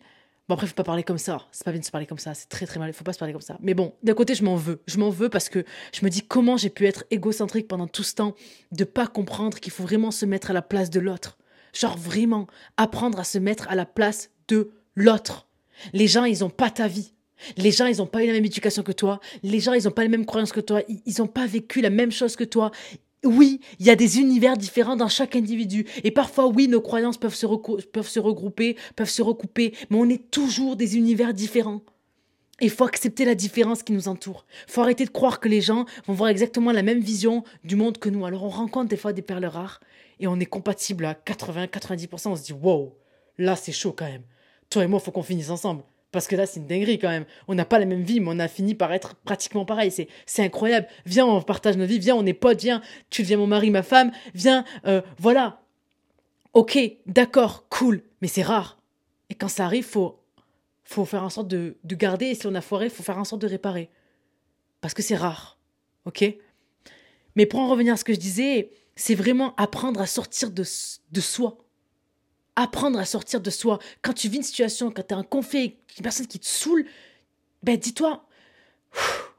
bon 0.49 0.55
après, 0.55 0.67
faut 0.67 0.75
pas 0.75 0.85
parler 0.85 1.03
comme 1.03 1.19
ça, 1.19 1.47
c'est 1.53 1.65
pas 1.65 1.71
bien 1.71 1.81
de 1.81 1.85
se 1.85 1.91
parler 1.91 2.07
comme 2.07 2.19
ça, 2.19 2.33
c'est 2.33 2.49
très 2.49 2.67
très 2.67 2.79
mal, 2.79 2.93
faut 2.95 3.05
pas 3.05 3.13
se 3.13 3.19
parler 3.19 3.33
comme 3.33 3.43
ça. 3.43 3.59
Mais 3.61 3.75
bon, 3.75 3.95
d'un 4.03 4.15
côté, 4.15 4.35
je 4.35 4.43
m'en 4.43 4.57
veux. 4.57 4.83
Je 4.87 4.99
m'en 4.99 5.11
veux 5.11 5.29
parce 5.29 5.51
que 5.51 5.65
je 5.93 6.05
me 6.05 6.11
dis 6.11 6.23
comment 6.23 6.57
j'ai 6.57 6.71
pu 6.71 6.87
être 6.87 7.05
égocentrique 7.11 7.69
pendant 7.69 7.87
tout 7.87 8.05
ce 8.05 8.15
temps, 8.15 8.35
de 8.71 8.85
pas 8.85 9.07
comprendre 9.07 9.61
qu'il 9.61 9.73
faut 9.73 9.83
vraiment 9.83 10.11
se 10.11 10.25
mettre 10.25 10.51
à 10.51 10.55
la 10.55 10.63
place 10.63 10.89
de 10.89 11.01
l'autre. 11.01 11.39
Genre 11.73 11.97
vraiment, 11.97 12.47
apprendre 12.77 13.19
à 13.19 13.25
se 13.25 13.39
mettre 13.39 13.69
à 13.69 13.75
la 13.75 13.87
place 13.87 14.31
de 14.49 14.71
l'autre. 14.95 15.49
Les 15.93 16.07
gens, 16.07 16.25
ils 16.25 16.45
ont 16.45 16.51
pas 16.51 16.71
ta 16.71 16.87
vie. 16.87 17.15
Les 17.57 17.73
gens, 17.73 17.87
ils 17.87 17.97
n'ont 17.97 18.07
pas 18.07 18.23
eu 18.23 18.27
la 18.27 18.35
même 18.35 18.45
éducation 18.45 18.83
que 18.83 18.93
toi. 18.93 19.21
Les 19.43 19.61
gens, 19.61 19.73
ils 19.73 19.85
n'ont 19.85 19.91
pas 19.91 20.03
les 20.03 20.09
mêmes 20.09 20.27
croyances 20.27 20.53
que 20.53 20.61
toi. 20.61 20.83
Ils 20.89 21.15
n'ont 21.19 21.27
pas 21.27 21.47
vécu 21.47 21.81
la 21.81 21.91
même 21.91 22.13
chose 22.13 22.37
que 22.37 22.45
toi. 22.45 22.71
Oui, 23.25 23.61
il 23.79 23.87
y 23.87 23.91
a 23.91 23.97
des 23.97 24.19
univers 24.19 24.57
différents 24.57 24.97
dans 24.97 25.09
chaque 25.09 25.37
individu. 25.37 25.87
Et 26.05 26.11
parfois, 26.11 26.49
oui, 26.49 26.69
nos 26.69 26.81
croyances 26.81 27.19
peuvent 27.19 27.35
se, 27.35 27.47
peuvent 27.87 28.09
se 28.09 28.21
regrouper, 28.21 28.77
peuvent 28.97 29.09
se 29.09 29.23
recouper, 29.23 29.75
mais 29.91 29.97
on 29.97 30.09
est 30.09 30.31
toujours 30.31 30.77
des 30.77 30.97
univers 30.97 31.33
différents. 31.33 31.83
Et 32.61 32.67
il 32.67 32.71
faut 32.71 32.85
accepter 32.85 33.25
la 33.25 33.35
différence 33.35 33.83
qui 33.83 33.93
nous 33.93 34.09
entoure. 34.09 34.45
Il 34.69 34.73
faut 34.73 34.83
arrêter 34.83 35.05
de 35.05 35.11
croire 35.11 35.41
que 35.41 35.49
les 35.49 35.61
gens 35.61 35.85
vont 36.07 36.15
voir 36.15 36.31
exactement 36.31 36.71
la 36.71 36.83
même 36.83 37.01
vision 37.01 37.45
du 37.65 37.77
monde 37.77 37.99
que 37.99 38.09
nous. 38.09 38.25
Alors 38.25 38.45
on 38.45 38.49
rencontre 38.49 38.89
des 38.89 38.97
fois 38.97 39.13
des 39.13 39.23
perles 39.23 39.47
rares 39.47 39.81
et 40.23 40.29
on 40.29 40.39
est 40.39 40.47
compatible 40.47 41.05
à 41.05 41.15
80-90%. 41.15 42.29
On 42.29 42.37
se 42.37 42.45
dit, 42.45 42.53
wow, 42.53 42.97
là 43.39 43.57
c'est 43.57 43.73
chaud 43.73 43.93
quand 43.93 44.07
même. 44.07 44.23
Toi 44.71 44.85
et 44.85 44.87
moi, 44.87 45.01
faut 45.01 45.11
qu'on 45.11 45.25
finisse 45.25 45.51
ensemble. 45.51 45.83
Parce 46.13 46.29
que 46.29 46.37
là, 46.37 46.47
c'est 46.47 46.61
une 46.61 46.67
dinguerie 46.67 46.99
quand 46.99 47.09
même. 47.09 47.25
On 47.49 47.55
n'a 47.55 47.65
pas 47.65 47.79
la 47.79 47.87
même 47.87 48.03
vie, 48.03 48.21
mais 48.21 48.29
on 48.31 48.39
a 48.39 48.47
fini 48.47 48.75
par 48.75 48.93
être 48.93 49.15
pratiquement 49.17 49.65
pareil. 49.65 49.91
C'est, 49.91 50.09
c'est 50.27 50.45
incroyable. 50.45 50.87
Viens, 51.07 51.27
on 51.27 51.41
partage 51.43 51.77
nos 51.77 51.87
vies. 51.87 51.99
Viens, 51.99 52.15
on 52.15 52.25
est 52.27 52.35
potes. 52.35 52.61
Viens, 52.61 52.83
tu 53.11 53.23
deviens 53.23 53.39
mon 53.39 53.47
mari, 53.47 53.71
ma 53.71 53.83
femme. 53.83 54.13
Viens, 54.35 54.65
euh, 54.87 55.01
voilà. 55.19 55.63
Ok, 56.53 56.79
d'accord, 57.07 57.67
cool. 57.71 58.03
Mais 58.21 58.29
c'est 58.29 58.43
rare. 58.43 58.79
Et 59.31 59.35
quand 59.35 59.49
ça 59.49 59.65
arrive, 59.65 59.85
faut, 59.85 60.21
faut 60.85 61.07
faire 61.07 61.25
en 61.25 61.31
sorte 61.31 61.49
de, 61.49 61.79
de 61.83 61.95
garder. 61.95 62.27
Et 62.27 62.35
si 62.35 62.47
on 62.47 62.55
a 62.55 62.61
foiré, 62.61 62.91
faut 62.91 63.03
faire 63.03 63.19
en 63.19 63.25
sorte 63.25 63.41
de 63.41 63.49
réparer. 63.49 63.89
Parce 64.83 64.93
que 64.93 65.03
c'est 65.03 65.17
rare. 65.17 65.59
Ok? 66.05 66.25
Mais 67.37 67.47
pour 67.47 67.61
en 67.61 67.69
revenir 67.69 67.95
à 67.95 67.97
ce 67.97 68.05
que 68.05 68.13
je 68.13 68.21
disais, 68.21 68.71
c'est 69.03 69.17
vraiment 69.17 69.53
apprendre 69.57 70.01
à 70.01 70.07
sortir 70.07 70.53
de, 70.53 70.63
soi. 70.63 71.59
Apprendre 72.55 73.01
à 73.01 73.05
sortir 73.05 73.41
de 73.41 73.51
soi. 73.51 73.81
Quand 74.01 74.13
tu 74.13 74.29
vis 74.29 74.37
une 74.37 74.43
situation, 74.45 74.93
quand 74.93 75.03
tu 75.09 75.13
as 75.13 75.17
un 75.17 75.25
conflit, 75.25 75.75
une 75.97 76.05
personne 76.05 76.29
qui 76.29 76.39
te 76.39 76.47
saoule, 76.47 76.87
ben 77.65 77.77
dis-toi, 77.77 78.25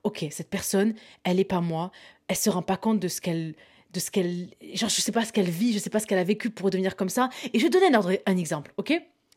ok, 0.04 0.26
cette 0.32 0.50
personne, 0.50 0.96
elle 1.24 1.38
n'est 1.38 1.46
pas 1.46 1.62
moi, 1.62 1.94
elle 2.28 2.36
se 2.36 2.50
rend 2.50 2.62
pas 2.62 2.76
compte 2.76 3.00
de 3.00 3.08
ce 3.08 3.22
qu'elle 3.22 3.56
de 3.94 4.02
ce 4.02 4.12
qu'elle 4.12 4.50
genre 4.74 4.90
je 4.90 5.00
sais 5.00 5.14
pas 5.14 5.24
ce 5.24 5.32
qu'elle 5.32 5.50
vit, 5.50 5.72
je 5.72 5.80
sais 5.80 5.90
pas 5.90 6.02
ce 6.02 6.08
qu'elle 6.08 6.20
a 6.20 6.26
vécu 6.26 6.50
pour 6.50 6.70
devenir 6.70 6.98
comme 6.98 7.08
ça. 7.08 7.30
Et 7.54 7.60
je 7.60 7.64
vais 7.64 7.70
donner 7.70 7.96
un, 7.96 8.02
un 8.26 8.38
exemple, 8.38 8.74
OK? 8.76 8.92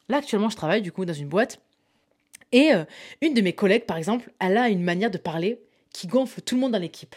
Là 0.09 0.17
actuellement, 0.17 0.49
je 0.49 0.57
travaille 0.57 0.83
du 0.83 0.91
coup 0.91 1.05
dans 1.05 1.13
une 1.13 1.29
boîte. 1.29 1.61
Et 2.51 2.75
euh, 2.75 2.85
une 3.21 3.33
de 3.33 3.43
mes 3.43 3.53
collègues 3.53 3.87
par 3.87 3.97
exemple, 3.97 4.33
elle 4.41 4.57
a 4.57 4.71
une 4.71 4.83
manière 4.83 5.13
de 5.13 5.19
parler 5.19 5.61
qui 5.93 6.09
gonfle 6.09 6.41
tout 6.41 6.57
le 6.57 6.63
monde 6.63 6.73
dans 6.73 6.81
l'équipe. 6.81 7.15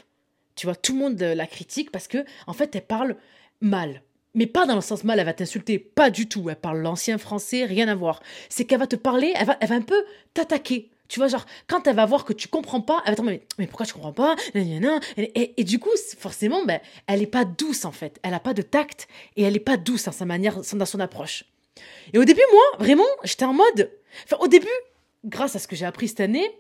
Tu 0.60 0.66
vois, 0.66 0.76
tout 0.76 0.91
le 0.91 0.99
monde 0.99 1.22
la 1.22 1.47
critique 1.47 1.89
parce 1.89 2.10
que 2.10 2.26
en 2.45 2.51
fait, 2.51 2.76
elle 2.76 2.86
parle 2.86 3.16
mal 3.62 4.03
mais 4.36 4.45
pas 4.45 4.66
dans 4.66 4.76
le 4.76 4.82
sens 4.82 5.03
mal, 5.03 5.18
elle 5.20 5.26
va 5.26 5.34
t'insulter, 5.34 5.80
pas 5.80 6.10
du 6.10 6.28
tout. 6.28 6.49
Elle 6.49 6.55
parle 6.55 6.80
l'ancien 6.80 7.18
français, 7.18 7.66
rien 7.66 7.88
à 7.88 7.95
voir. 7.95 8.22
C'est 8.47 8.66
qu'elle 8.66 8.80
va 8.80 8.86
te 8.86 8.95
parler, 8.95 9.34
elle 9.36 9.47
va, 9.47 9.57
elle 9.60 9.70
va 9.70 9.76
un 9.76 9.82
peu 9.82 10.05
t'attaquer. 10.36 10.91
Tu 11.07 11.20
vois, 11.20 11.28
genre, 11.28 11.47
quand 11.66 11.88
elle 11.88 11.95
va 11.95 12.05
voir 12.05 12.26
que 12.26 12.34
tu 12.34 12.47
comprends 12.47 12.82
pas, 12.82 13.01
elle 13.05 13.14
va 13.14 13.16
te 13.16 13.22
dire, 13.24 13.39
mais, 13.57 13.68
pourquoi 13.68 13.88
tu 13.88 13.93
comprends 13.93 14.14
pas? 14.14 14.36
Et, 14.53 15.53
et, 15.57 15.64
du 15.64 15.80
coup, 15.80 15.89
forcément, 16.20 16.64
ben, 16.66 16.80
elle 17.07 17.24
est 17.24 17.28
pas 17.28 17.45
douce, 17.45 17.86
en 17.86 17.91
fait. 17.91 18.20
Elle 18.22 18.36
a 18.36 18.39
pas 18.39 18.53
de 18.53 18.62
tact 18.62 19.07
et 19.36 19.41
elle 19.41 19.55
est 19.55 19.60
pas 19.60 19.78
douce 19.78 20.03
dans 20.03 20.12
sa 20.12 20.26
manière, 20.26 20.62
dans 20.74 20.86
son 20.86 20.99
approche. 20.99 21.45
Et 22.14 22.20
au 22.20 22.26
début, 22.26 22.43
moi, 22.51 22.86
vraiment, 22.86 23.07
j'étais 23.24 23.45
en 23.45 23.53
mode. 23.53 23.91
Enfin, 24.26 24.38
au 24.39 24.47
début, 24.47 24.68
grâce 25.26 25.55
à 25.55 25.60
ce 25.60 25.68
que 25.68 25.76
j'ai 25.76 25.86
appris 25.86 26.10
cette 26.10 26.20
année, 26.20 26.51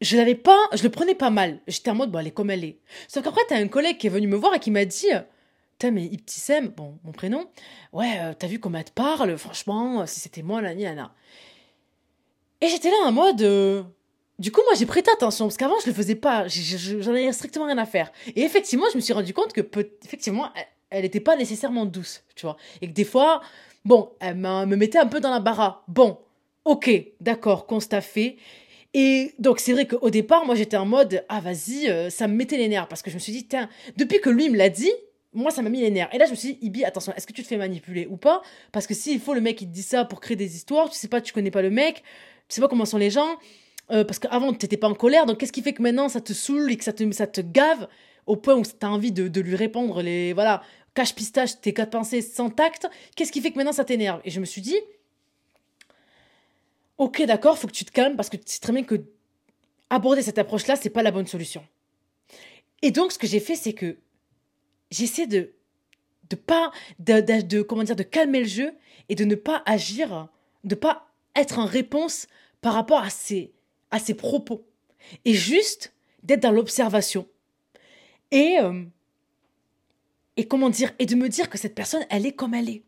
je 0.00 0.16
l'avais 0.16 0.34
pas, 0.34 0.58
je 0.72 0.82
le 0.82 0.88
prenais 0.88 1.14
pas 1.14 1.30
mal. 1.30 1.60
J'étais 1.66 1.90
en 1.90 1.94
mode, 1.94 2.10
bon, 2.10 2.18
elle 2.18 2.28
est 2.28 2.32
comme 2.32 2.50
elle 2.50 2.64
est. 2.64 2.78
Sauf 3.08 3.22
qu'après, 3.22 3.42
t'as 3.48 3.56
un 3.56 3.68
collègue 3.68 3.98
qui 3.98 4.06
est 4.06 4.10
venu 4.10 4.26
me 4.26 4.36
voir 4.36 4.54
et 4.54 4.58
qui 4.58 4.70
m'a 4.70 4.84
dit, 4.84 5.08
Putain, 5.80 5.92
mais 5.92 6.04
Iptissem, 6.04 6.68
bon, 6.68 6.98
mon 7.04 7.12
prénom, 7.12 7.46
ouais, 7.94 8.18
euh, 8.20 8.34
t'as 8.38 8.46
vu 8.46 8.58
comment 8.58 8.76
elle 8.76 8.84
te 8.84 8.90
parle, 8.90 9.38
franchement, 9.38 10.06
si 10.06 10.20
c'était 10.20 10.42
moi, 10.42 10.60
la 10.60 10.74
Nana. 10.74 11.14
Et 12.60 12.68
j'étais 12.68 12.90
là 12.90 12.96
en 13.06 13.12
mode. 13.12 13.40
Euh, 13.40 13.82
du 14.38 14.52
coup, 14.52 14.60
moi, 14.66 14.74
j'ai 14.74 14.84
prêté 14.84 15.10
attention, 15.10 15.46
parce 15.46 15.56
qu'avant, 15.56 15.80
je 15.82 15.86
le 15.86 15.94
faisais 15.94 16.16
pas, 16.16 16.46
j'en 16.48 17.10
avais 17.12 17.32
strictement 17.32 17.64
rien 17.64 17.78
à 17.78 17.86
faire. 17.86 18.12
Et 18.36 18.42
effectivement, 18.42 18.84
je 18.92 18.96
me 18.96 19.00
suis 19.00 19.14
rendu 19.14 19.32
compte 19.32 19.54
que, 19.54 19.62
effectivement, 20.04 20.50
elle 20.90 21.02
n'était 21.02 21.18
pas 21.18 21.34
nécessairement 21.34 21.86
douce, 21.86 22.24
tu 22.36 22.44
vois. 22.44 22.58
Et 22.82 22.86
que 22.86 22.92
des 22.92 23.04
fois, 23.04 23.40
bon, 23.86 24.12
elle 24.20 24.36
me 24.36 24.76
mettait 24.76 24.98
un 24.98 25.06
peu 25.06 25.20
dans 25.20 25.30
la 25.30 25.40
barra. 25.40 25.82
Bon, 25.88 26.18
ok, 26.66 26.90
d'accord, 27.20 27.66
constat 27.66 28.02
fait. 28.02 28.36
Et 28.92 29.34
donc, 29.38 29.60
c'est 29.60 29.72
vrai 29.72 29.86
qu'au 29.86 30.10
départ, 30.10 30.44
moi, 30.44 30.54
j'étais 30.54 30.76
en 30.76 30.86
mode, 30.86 31.24
ah, 31.28 31.40
vas-y, 31.40 31.88
euh, 31.88 32.10
ça 32.10 32.26
me 32.26 32.34
mettait 32.34 32.56
les 32.56 32.68
nerfs, 32.68 32.88
parce 32.88 33.02
que 33.02 33.10
je 33.10 33.14
me 33.14 33.20
suis 33.20 33.32
dit, 33.32 33.46
tiens, 33.46 33.68
depuis 33.96 34.20
que 34.20 34.30
lui 34.30 34.50
me 34.50 34.56
l'a 34.56 34.68
dit, 34.68 34.90
moi, 35.32 35.52
ça 35.52 35.62
m'a 35.62 35.70
mis 35.70 35.80
les 35.80 35.90
nerfs. 35.90 36.08
Et 36.12 36.18
là, 36.18 36.26
je 36.26 36.32
me 36.32 36.36
suis 36.36 36.54
dit, 36.54 36.58
Ibi, 36.62 36.84
attention, 36.84 37.12
est-ce 37.16 37.26
que 37.26 37.32
tu 37.32 37.42
te 37.42 37.46
fais 37.46 37.56
manipuler 37.56 38.06
ou 38.10 38.16
pas? 38.16 38.42
Parce 38.72 38.86
que 38.88 38.94
s'il 38.94 39.20
faut 39.20 39.34
le 39.34 39.40
mec 39.40 39.56
qui 39.56 39.66
te 39.66 39.72
dit 39.72 39.82
ça 39.82 40.04
pour 40.04 40.20
créer 40.20 40.36
des 40.36 40.56
histoires, 40.56 40.90
tu 40.90 40.98
sais 40.98 41.08
pas, 41.08 41.20
tu 41.20 41.32
connais 41.32 41.52
pas 41.52 41.62
le 41.62 41.70
mec, 41.70 42.02
tu 42.48 42.56
sais 42.56 42.60
pas 42.60 42.66
comment 42.68 42.84
sont 42.84 42.98
les 42.98 43.10
gens. 43.10 43.36
Euh, 43.92 44.04
parce 44.04 44.18
qu'avant, 44.18 44.52
t'étais 44.52 44.76
pas 44.76 44.88
en 44.88 44.94
colère, 44.94 45.26
donc 45.26 45.38
qu'est-ce 45.38 45.52
qui 45.52 45.62
fait 45.62 45.72
que 45.72 45.82
maintenant 45.82 46.08
ça 46.08 46.20
te 46.20 46.32
saoule 46.32 46.70
et 46.70 46.76
que 46.76 46.84
ça 46.84 46.92
te, 46.92 47.10
ça 47.12 47.26
te 47.26 47.40
gave 47.40 47.88
au 48.26 48.36
point 48.36 48.54
où 48.54 48.62
t'as 48.62 48.88
envie 48.88 49.10
de, 49.10 49.26
de, 49.26 49.40
lui 49.40 49.56
répondre 49.56 50.02
les. 50.02 50.32
Voilà, 50.32 50.62
cache 50.94 51.14
pistache 51.14 51.60
tes 51.60 51.72
quatre 51.74 51.90
pensées 51.90 52.22
sans 52.22 52.50
tact 52.50 52.88
Qu'est-ce 53.16 53.32
qui 53.32 53.40
fait 53.40 53.50
que 53.50 53.56
maintenant 53.56 53.72
ça 53.72 53.84
t'énerve? 53.84 54.20
Et 54.24 54.30
je 54.30 54.38
me 54.38 54.44
suis 54.44 54.60
dit, 54.60 54.76
ok, 57.00 57.22
d'accord, 57.22 57.58
faut 57.58 57.66
que 57.66 57.72
tu 57.72 57.86
te 57.86 57.92
calmes 57.92 58.14
parce 58.14 58.28
que 58.28 58.36
tu 58.36 58.44
sais 58.46 58.60
très 58.60 58.74
bien 58.74 58.84
que 58.84 59.02
aborder 59.88 60.20
cette 60.20 60.38
approche-là, 60.38 60.76
c'est 60.76 60.90
pas 60.90 61.02
la 61.02 61.10
bonne 61.10 61.26
solution. 61.26 61.66
Et 62.82 62.90
donc, 62.90 63.10
ce 63.10 63.18
que 63.18 63.26
j'ai 63.26 63.40
fait, 63.40 63.56
c'est 63.56 63.72
que 63.72 63.96
j'essaie 64.90 65.26
de 65.26 65.54
de 66.28 66.36
pas 66.36 66.70
de, 67.00 67.20
de, 67.20 68.02
calmer 68.04 68.40
le 68.40 68.46
jeu 68.46 68.72
et 69.08 69.16
de 69.16 69.24
ne 69.24 69.34
pas 69.34 69.64
agir 69.66 70.28
de 70.62 70.76
pas 70.76 71.08
être 71.34 71.58
en 71.58 71.64
réponse 71.64 72.28
par 72.60 72.74
rapport 72.74 73.02
à 73.02 73.10
ses 73.10 73.50
à 73.90 73.98
propos. 74.14 74.64
Et 75.24 75.32
juste 75.32 75.92
d'être 76.22 76.42
dans 76.42 76.52
l'observation. 76.52 77.26
Et 78.30 78.58
euh, 78.60 78.84
et 80.36 80.46
comment 80.46 80.68
dire 80.68 80.92
et 80.98 81.06
de 81.06 81.14
me 81.14 81.30
dire 81.30 81.48
que 81.48 81.56
cette 81.56 81.74
personne 81.74 82.04
elle 82.10 82.26
est 82.26 82.32
comme 82.32 82.54
elle 82.54 82.68
est 82.68 82.84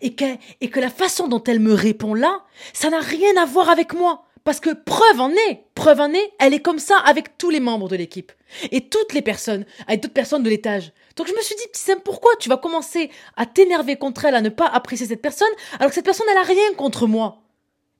et 0.00 0.14
que 0.14 0.80
la 0.80 0.90
façon 0.90 1.28
dont 1.28 1.42
elle 1.44 1.60
me 1.60 1.74
répond 1.74 2.14
là 2.14 2.44
ça 2.72 2.90
n'a 2.90 3.00
rien 3.00 3.36
à 3.36 3.44
voir 3.44 3.68
avec 3.68 3.94
moi 3.94 4.26
parce 4.44 4.58
que 4.58 4.70
preuve 4.70 5.20
en 5.20 5.30
est, 5.30 5.64
preuve 5.74 6.00
en 6.00 6.12
est, 6.12 6.32
elle 6.40 6.54
est 6.54 6.60
comme 6.60 6.80
ça 6.80 6.98
avec 6.98 7.38
tous 7.38 7.50
les 7.50 7.60
membres 7.60 7.88
de 7.88 7.94
l'équipe. 7.94 8.32
Et 8.72 8.88
toutes 8.88 9.12
les 9.12 9.22
personnes, 9.22 9.64
avec 9.86 10.00
d'autres 10.02 10.14
personnes 10.14 10.42
de 10.42 10.50
l'étage. 10.50 10.92
Donc 11.16 11.28
je 11.28 11.34
me 11.34 11.40
suis 11.40 11.54
dit, 11.54 11.62
Sam, 11.72 12.00
pourquoi 12.04 12.32
tu 12.40 12.48
vas 12.48 12.56
commencer 12.56 13.10
à 13.36 13.46
t'énerver 13.46 13.96
contre 13.96 14.24
elle, 14.24 14.34
à 14.34 14.40
ne 14.40 14.48
pas 14.48 14.66
apprécier 14.66 15.06
cette 15.06 15.22
personne, 15.22 15.48
alors 15.78 15.90
que 15.90 15.94
cette 15.94 16.04
personne, 16.04 16.26
elle 16.30 16.38
a 16.38 16.42
rien 16.42 16.74
contre 16.76 17.06
moi. 17.06 17.42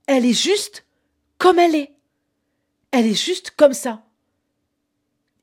Elle 0.05 0.25
est 0.25 0.33
juste 0.33 0.85
comme 1.37 1.59
elle 1.59 1.75
est. 1.75 1.91
Elle 2.91 3.07
est 3.07 3.19
juste 3.19 3.51
comme 3.51 3.73
ça. 3.73 4.03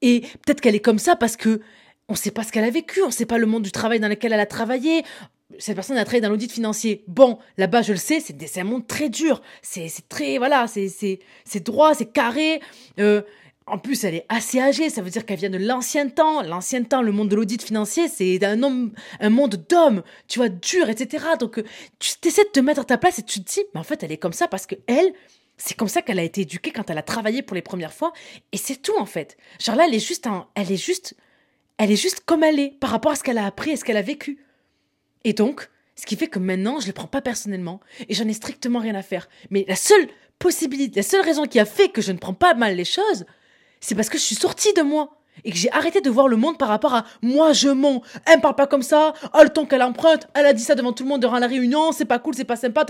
Et 0.03 0.21
peut-être 0.21 0.61
qu'elle 0.61 0.75
est 0.75 0.81
comme 0.81 0.99
ça 0.99 1.17
parce 1.17 1.37
que 1.37 1.61
on 2.09 2.15
ne 2.15 2.19
sait 2.19 2.31
pas 2.31 2.43
ce 2.43 2.53
qu'elle 2.53 2.65
a 2.65 2.71
vécu, 2.71 3.03
on 3.03 3.07
ne 3.07 3.13
sait 3.13 3.27
pas 3.27 3.39
le 3.39 3.47
monde 3.47 3.63
du 3.63 3.73
travail 3.73 4.01
dans 4.01 4.09
lequel 4.09 4.33
elle 4.33 4.41
a 4.41 4.47
travaillé, 4.47 5.05
cette 5.59 5.75
personne 5.75 5.97
a 5.97 6.05
travaillé 6.05 6.21
dans 6.21 6.29
l'audit 6.29 6.51
financier. 6.51 7.05
Bon, 7.07 7.39
là-bas, 7.59 7.83
je 7.83 7.93
le 7.93 7.99
sais, 7.99 8.21
c'est 8.21 8.61
un 8.61 8.65
monde 8.65 8.87
très 8.87 9.09
dur. 9.09 9.43
C'est 9.63 9.91
très, 10.09 10.39
voilà, 10.39 10.67
c'est 10.67 11.65
droit, 11.65 11.95
c'est 11.95 12.13
carré. 12.13 12.61
Euh, 12.99 13.23
en 13.67 13.79
plus, 13.79 14.03
elle 14.05 14.17
est 14.17 14.27
assez 14.29 14.61
âgée, 14.61 14.91
ça 14.91 15.01
veut 15.01 15.11
dire 15.11 15.25
qu'elle 15.25 15.39
vient 15.39 15.51
de 15.51 15.59
l'ancien 15.59 16.09
temps. 16.09 16.43
L'ancien 16.43 16.83
temps, 16.83 17.03
le 17.03 17.13
monde 17.13 17.29
de 17.29 17.37
l'audit 17.37 17.63
financier, 17.63 18.09
c'est 18.09 18.43
un, 18.45 18.91
un 19.21 19.31
monde 19.31 19.65
d'hommes, 19.69 20.03
tu 20.29 20.39
vois, 20.41 20.49
dur, 20.49 20.89
etc. 20.89 21.25
Donc, 21.39 21.59
euh, 21.59 21.65
tu 21.99 22.15
essaies 22.27 22.45
de 22.45 22.51
te 22.51 22.61
mettre 22.61 22.81
à 22.81 22.85
ta 22.85 22.99
place 22.99 23.19
et 23.19 23.23
tu 23.23 23.43
te 23.43 23.53
dis, 23.53 23.65
mais 23.75 23.81
en 23.81 23.85
fait, 23.85 24.03
elle 24.03 24.13
est 24.13 24.19
comme 24.19 24.33
ça 24.33 24.49
parce 24.49 24.67
que 24.67 24.75
elle, 24.87 25.13
c'est 25.57 25.77
comme 25.77 25.89
ça 25.89 26.03
qu'elle 26.03 26.19
a 26.19 26.23
été 26.23 26.41
éduquée 26.41 26.73
quand 26.73 26.89
elle 26.91 26.99
a 26.99 27.03
travaillé 27.03 27.43
pour 27.43 27.55
les 27.55 27.63
premières 27.63 27.93
fois. 27.93 28.13
Et 28.53 28.57
c'est 28.57 28.83
tout, 28.83 28.99
en 28.99 29.07
fait. 29.07 29.37
Genre 29.61 29.77
là, 29.77 29.85
elle 29.87 29.95
est 29.95 30.05
juste, 30.05 30.27
elle 30.55 30.73
est 30.73 30.77
juste, 30.77 31.15
elle 31.79 31.91
est 31.91 31.97
juste 31.97 32.23
comme 32.25 32.43
elle 32.43 32.59
est 32.59 32.79
par 32.81 32.91
rapport 32.91 33.13
à 33.13 33.17
ce 33.17 33.23
qu'elle 33.23 33.39
a 33.39 33.47
appris 33.47 33.71
et 33.71 33.77
ce 33.77 33.85
qu'elle 33.85 33.99
a 33.99 34.03
vécu. 34.03 34.39
Et 35.25 35.33
donc, 35.33 35.69
ce 35.97 36.07
qui 36.07 36.17
fait 36.17 36.29
que 36.29 36.39
maintenant, 36.39 36.81
je 36.81 36.85
ne 36.85 36.89
le 36.89 36.95
prends 36.95 37.07
pas 37.07 37.21
personnellement 37.21 37.81
et 38.09 38.15
j'en 38.15 38.27
ai 38.27 38.33
strictement 38.33 38.79
rien 38.79 38.95
à 38.95 39.03
faire. 39.03 39.29
Mais 39.51 39.65
la 39.69 39.77
seule 39.77 40.09
possibilité, 40.39 41.01
la 41.01 41.03
seule 41.03 41.21
raison 41.23 41.45
qui 41.47 41.61
a 41.61 41.67
fait 41.67 41.91
que 41.91 42.01
je 42.01 42.13
ne 42.13 42.19
prends 42.19 42.35
pas 42.35 42.55
mal 42.55 42.75
les 42.75 42.85
choses, 42.85 43.27
c'est 43.81 43.95
parce 43.95 44.09
que 44.09 44.19
je 44.19 44.23
suis 44.23 44.35
sortie 44.35 44.73
de 44.73 44.83
moi 44.83 45.21
et 45.45 45.51
que 45.51 45.57
j'ai 45.57 45.71
arrêté 45.73 46.01
de 46.01 46.11
voir 46.11 46.29
le 46.29 46.37
monde 46.37 46.59
par 46.59 46.69
rapport 46.69 46.95
à 46.95 47.05
moi 47.23 47.53
je 47.53 47.69
mens, 47.69 48.03
elle 48.27 48.37
me 48.37 48.43
parle 48.43 48.57
pas 48.57 48.67
comme 48.67 48.83
ça, 48.83 49.13
oh 49.35 49.43
le 49.43 49.51
ton 49.51 49.67
qu'elle 49.67 49.83
emprunte, 49.83 50.27
elle 50.35 50.47
a 50.47 50.53
dit 50.53 50.63
ça 50.63 50.75
devant 50.75 50.93
tout 50.93 51.05
le 51.05 51.09
monde 51.09 51.21
durant 51.21 51.39
la 51.39 51.47
réunion, 51.47 51.93
c'est 51.93 52.05
pas 52.05 52.19
cool, 52.19 52.35
c'est 52.35 52.45
pas 52.45 52.57
sympa. 52.57 52.85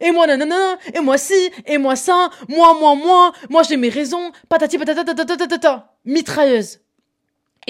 Et 0.00 0.12
moi, 0.12 0.26
nanana, 0.26 0.78
et 0.94 1.00
moi 1.00 1.18
si, 1.18 1.50
et 1.66 1.78
moi 1.78 1.96
ça, 1.96 2.30
moi, 2.48 2.76
moi, 2.78 2.94
moi, 2.94 3.32
moi 3.48 3.62
j'ai 3.62 3.76
mes 3.76 3.88
raisons, 3.88 4.30
patati 4.48 4.78
patata, 4.78 5.94
mitrailleuse. 6.04 6.80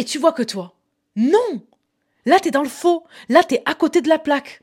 Et 0.01 0.05
tu 0.05 0.19
vois 0.19 0.33
que 0.33 0.43
toi, 0.43 0.75
non 1.15 1.61
Là, 2.25 2.41
t'es 2.41 2.51
dans 2.51 2.63
le 2.63 2.71
faux. 2.71 3.05
Là, 3.29 3.45
t'es 3.45 3.61
à 3.67 3.75
côté 3.75 4.01
de 4.01 4.09
la 4.09 4.19
plaque. 4.19 4.63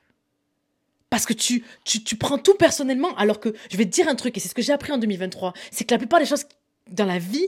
Parce 1.12 1.28
que 1.28 1.34
tu, 1.34 1.64
tu, 1.84 2.04
tu 2.04 2.16
prends 2.16 2.40
tout 2.40 2.56
personnellement, 2.56 3.16
alors 3.18 3.40
que 3.40 3.54
je 3.70 3.78
vais 3.78 3.86
te 3.86 3.92
dire 3.92 4.08
un 4.08 4.16
truc, 4.16 4.36
et 4.36 4.40
c'est 4.40 4.50
ce 4.50 4.56
que 4.56 4.64
j'ai 4.64 4.74
appris 4.74 4.94
en 4.94 4.98
2023, 4.98 5.54
c'est 5.70 5.86
que 5.86 5.94
la 5.94 6.00
plupart 6.00 6.20
des 6.20 6.26
choses 6.26 6.46
dans 6.90 7.06
la 7.06 7.20
vie 7.20 7.48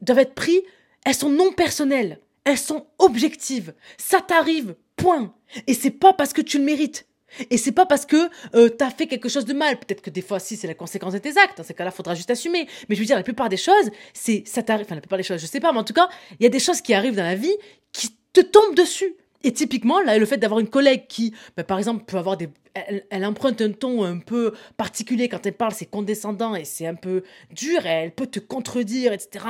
doivent 0.00 0.20
être 0.20 0.34
prises, 0.34 0.62
elles 1.04 1.14
sont 1.14 1.28
non 1.28 1.52
personnelles, 1.52 2.18
elles 2.44 2.56
sont 2.56 2.86
objectives. 2.98 3.74
Ça 3.98 4.22
t'arrive, 4.22 4.74
point. 4.96 5.34
Et 5.66 5.74
c'est 5.74 5.90
pas 5.90 6.14
parce 6.14 6.32
que 6.32 6.40
tu 6.40 6.56
le 6.56 6.64
mérites. 6.64 7.06
Et 7.50 7.56
c'est 7.56 7.72
pas 7.72 7.86
parce 7.86 8.06
que 8.06 8.28
euh, 8.54 8.68
t'as 8.68 8.90
fait 8.90 9.06
quelque 9.06 9.28
chose 9.28 9.44
de 9.44 9.54
mal. 9.54 9.78
Peut-être 9.78 10.02
que 10.02 10.10
des 10.10 10.22
fois, 10.22 10.38
si 10.38 10.56
c'est 10.56 10.66
la 10.66 10.74
conséquence 10.74 11.12
de 11.12 11.18
tes 11.18 11.38
actes, 11.38 11.58
dans 11.58 11.64
ces 11.64 11.74
cas-là, 11.74 11.90
faudra 11.90 12.14
juste 12.14 12.30
assumer. 12.30 12.66
Mais 12.88 12.94
je 12.94 13.00
veux 13.00 13.06
dire, 13.06 13.16
la 13.16 13.22
plupart 13.22 13.48
des 13.48 13.56
choses, 13.56 13.90
c'est 14.12 14.44
ça 14.46 14.62
t'arrive. 14.62 14.86
Enfin, 14.86 14.94
la 14.94 15.00
plupart 15.00 15.18
des 15.18 15.24
choses, 15.24 15.40
je 15.40 15.46
sais 15.46 15.60
pas, 15.60 15.72
mais 15.72 15.78
en 15.78 15.84
tout 15.84 15.94
cas, 15.94 16.08
il 16.38 16.42
y 16.42 16.46
a 16.46 16.50
des 16.50 16.60
choses 16.60 16.80
qui 16.80 16.94
arrivent 16.94 17.16
dans 17.16 17.22
la 17.22 17.34
vie 17.34 17.54
qui 17.92 18.16
te 18.32 18.40
tombent 18.40 18.74
dessus. 18.74 19.14
Et 19.44 19.52
typiquement, 19.52 20.00
là, 20.00 20.18
le 20.18 20.26
fait 20.26 20.36
d'avoir 20.36 20.60
une 20.60 20.68
collègue 20.68 21.06
qui, 21.08 21.34
bah, 21.56 21.64
par 21.64 21.78
exemple, 21.78 22.04
peut 22.04 22.16
avoir 22.16 22.36
des, 22.36 22.48
elle, 22.74 23.24
emprunte 23.24 23.60
un 23.60 23.72
ton 23.72 24.04
un 24.04 24.18
peu 24.18 24.52
particulier 24.76 25.28
quand 25.28 25.44
elle 25.44 25.56
parle, 25.56 25.72
c'est 25.72 25.86
condescendant 25.86 26.54
et 26.54 26.64
c'est 26.64 26.86
un 26.86 26.94
peu 26.94 27.22
dur, 27.50 27.84
et 27.84 27.88
elle 27.88 28.14
peut 28.14 28.26
te 28.26 28.38
contredire, 28.38 29.12
etc., 29.12 29.44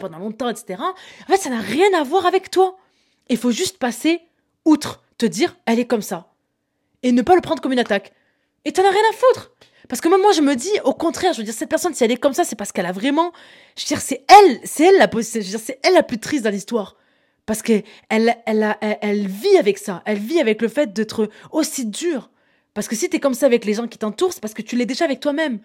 pendant 0.00 0.18
longtemps, 0.18 0.48
etc. 0.48 0.80
En 0.82 1.32
fait, 1.32 1.36
ça 1.36 1.50
n'a 1.50 1.60
rien 1.60 1.88
à 1.98 2.02
voir 2.02 2.26
avec 2.26 2.50
toi. 2.50 2.76
Il 3.28 3.36
faut 3.36 3.50
juste 3.50 3.78
passer 3.78 4.20
outre, 4.64 5.02
te 5.18 5.26
dire, 5.26 5.56
elle 5.66 5.78
est 5.78 5.86
comme 5.86 6.02
ça. 6.02 6.32
Et 7.02 7.12
ne 7.12 7.22
pas 7.22 7.34
le 7.34 7.40
prendre 7.40 7.60
comme 7.60 7.72
une 7.72 7.78
attaque. 7.78 8.12
Et 8.64 8.72
t'en 8.72 8.84
as 8.84 8.90
rien 8.90 9.02
à 9.10 9.14
foutre. 9.14 9.52
Parce 9.88 10.00
que 10.00 10.08
même 10.08 10.20
moi, 10.20 10.32
je 10.32 10.40
me 10.40 10.56
dis, 10.56 10.72
au 10.84 10.94
contraire, 10.94 11.32
je 11.32 11.38
veux 11.38 11.44
dire, 11.44 11.54
cette 11.54 11.68
personne, 11.68 11.94
si 11.94 12.02
elle 12.02 12.10
est 12.10 12.16
comme 12.16 12.32
ça, 12.32 12.44
c'est 12.44 12.56
parce 12.56 12.72
qu'elle 12.72 12.86
a 12.86 12.92
vraiment, 12.92 13.32
je 13.76 13.84
veux 13.84 13.88
dire, 13.88 14.00
c'est 14.00 14.24
elle, 14.28 14.60
c'est 14.64 14.86
elle 14.86 14.98
la, 14.98 15.08
elle 15.82 15.94
la 15.94 16.02
plus 16.02 16.18
triste 16.18 16.44
dans 16.44 16.50
l'histoire 16.50 16.96
parce 17.46 17.62
que 17.62 17.82
elle, 18.08 18.36
elle, 18.44 19.26
vit 19.28 19.56
avec 19.56 19.78
ça. 19.78 20.02
Elle 20.04 20.18
vit 20.18 20.40
avec 20.40 20.60
le 20.60 20.68
fait 20.68 20.92
d'être 20.92 21.30
aussi 21.52 21.86
dure. 21.86 22.28
Parce 22.74 22.88
que 22.88 22.96
si 22.96 23.08
tu 23.08 23.16
es 23.16 23.20
comme 23.20 23.34
ça 23.34 23.46
avec 23.46 23.64
les 23.64 23.74
gens 23.74 23.86
qui 23.86 23.98
t'entourent, 23.98 24.32
c'est 24.32 24.40
parce 24.40 24.52
que 24.52 24.62
tu 24.62 24.76
l'es 24.76 24.84
déjà 24.84 25.04
avec 25.04 25.20
toi-même. 25.20 25.60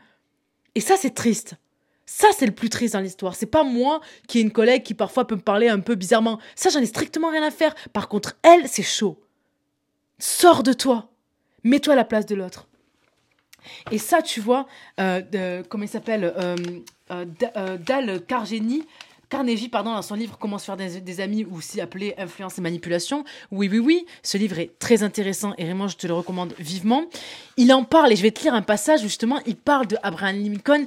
Et 0.76 0.80
ça, 0.80 0.96
c'est 0.96 1.14
triste. 1.14 1.56
Ça, 2.06 2.28
c'est 2.38 2.46
le 2.46 2.54
plus 2.54 2.70
triste 2.70 2.94
dans 2.94 3.00
l'histoire. 3.00 3.36
C'est 3.36 3.48
pas 3.48 3.64
moi 3.64 4.00
qui 4.28 4.38
ai 4.38 4.42
une 4.42 4.52
collègue 4.52 4.84
qui 4.84 4.94
parfois 4.94 5.26
peut 5.26 5.36
me 5.36 5.42
parler 5.42 5.70
un 5.70 5.80
peu 5.80 5.96
bizarrement. 5.96 6.40
Ça, 6.56 6.70
j'en 6.70 6.80
ai 6.80 6.86
strictement 6.86 7.32
rien 7.32 7.44
à 7.44 7.52
faire. 7.52 7.74
Par 7.94 8.08
contre, 8.08 8.38
elle, 8.44 8.68
c'est 8.70 8.84
chaud. 8.84 9.20
Sors 10.20 10.62
de 10.62 10.74
toi. 10.74 11.11
Mets-toi 11.64 11.94
à 11.94 11.96
la 11.96 12.06
place 12.06 12.26
de 12.26 12.36
l'autre. 12.36 12.68
Et 13.92 13.98
ça, 13.98 14.22
tu 14.22 14.40
vois, 14.40 14.68
euh, 15.00 15.64
comment 15.70 15.84
il 15.84 15.90
s'appelle 15.90 16.24
euh, 16.24 16.56
euh, 17.12 17.26
euh 17.58 17.78
Dal 17.78 18.22
Carnegie, 18.26 19.70
pardon, 19.70 19.94
dans 19.94 20.02
son 20.02 20.16
livre 20.16 20.38
Comment 20.40 20.58
se 20.58 20.66
faire 20.66 20.78
des, 20.78 21.22
amis, 21.22 21.46
ou 21.46 21.58
aussi 21.58 21.80
appelé 21.80 22.16
Influence 22.18 22.58
et 22.58 22.62
manipulation. 22.62 23.24
Oui, 23.52 23.70
oui, 23.72 23.80
oui, 23.80 24.06
ce 24.24 24.38
livre 24.38 24.60
est 24.60 24.78
très 24.80 25.04
intéressant 25.04 25.54
et 25.58 25.66
vraiment, 25.66 25.88
je 25.88 25.96
te 25.96 26.08
le 26.08 26.14
recommande 26.14 26.54
vivement. 26.58 27.06
Il 27.58 27.72
en 27.72 27.84
parle, 27.84 28.12
et 28.12 28.16
je 28.16 28.24
vais 28.24 28.32
te 28.32 28.42
lire 28.42 28.56
un 28.56 28.64
passage, 28.64 29.02
justement, 29.02 29.40
il 29.46 29.56
parle 29.56 29.88
de 29.88 29.98
Abraham 30.02 30.38
Lincoln, 30.38 30.86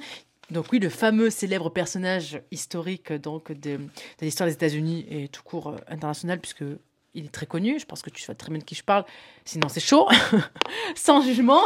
donc 0.51 0.67
oui, 0.73 0.79
le 0.79 0.89
fameux 0.89 1.31
célèbre 1.31 1.71
personnage 1.71 2.41
historique 2.51 3.13
donc 3.13 3.53
de, 3.53 3.81
l'histoire 4.21 4.49
des 4.49 4.55
États-Unis 4.55 5.07
et 5.09 5.29
tout 5.29 5.43
court 5.43 5.69
euh, 5.69 5.77
international, 5.89 6.39
puisque 6.41 6.65
il 7.15 7.27
est 7.27 7.33
très 7.33 7.47
connu. 7.47 7.79
Je 7.79 7.87
pense 7.87 8.03
que 8.03 8.11
tu 8.11 8.23
sais 8.23 8.35
très 8.35 8.51
bien 8.51 8.59
de 8.59 8.65
qui 8.65 8.75
je 8.75 8.85
parle. 8.85 9.05
Sinon, 9.45 9.69
c'est 9.69 9.81
chaud. 9.81 10.09
Sans 10.95 11.23
jugement. 11.23 11.63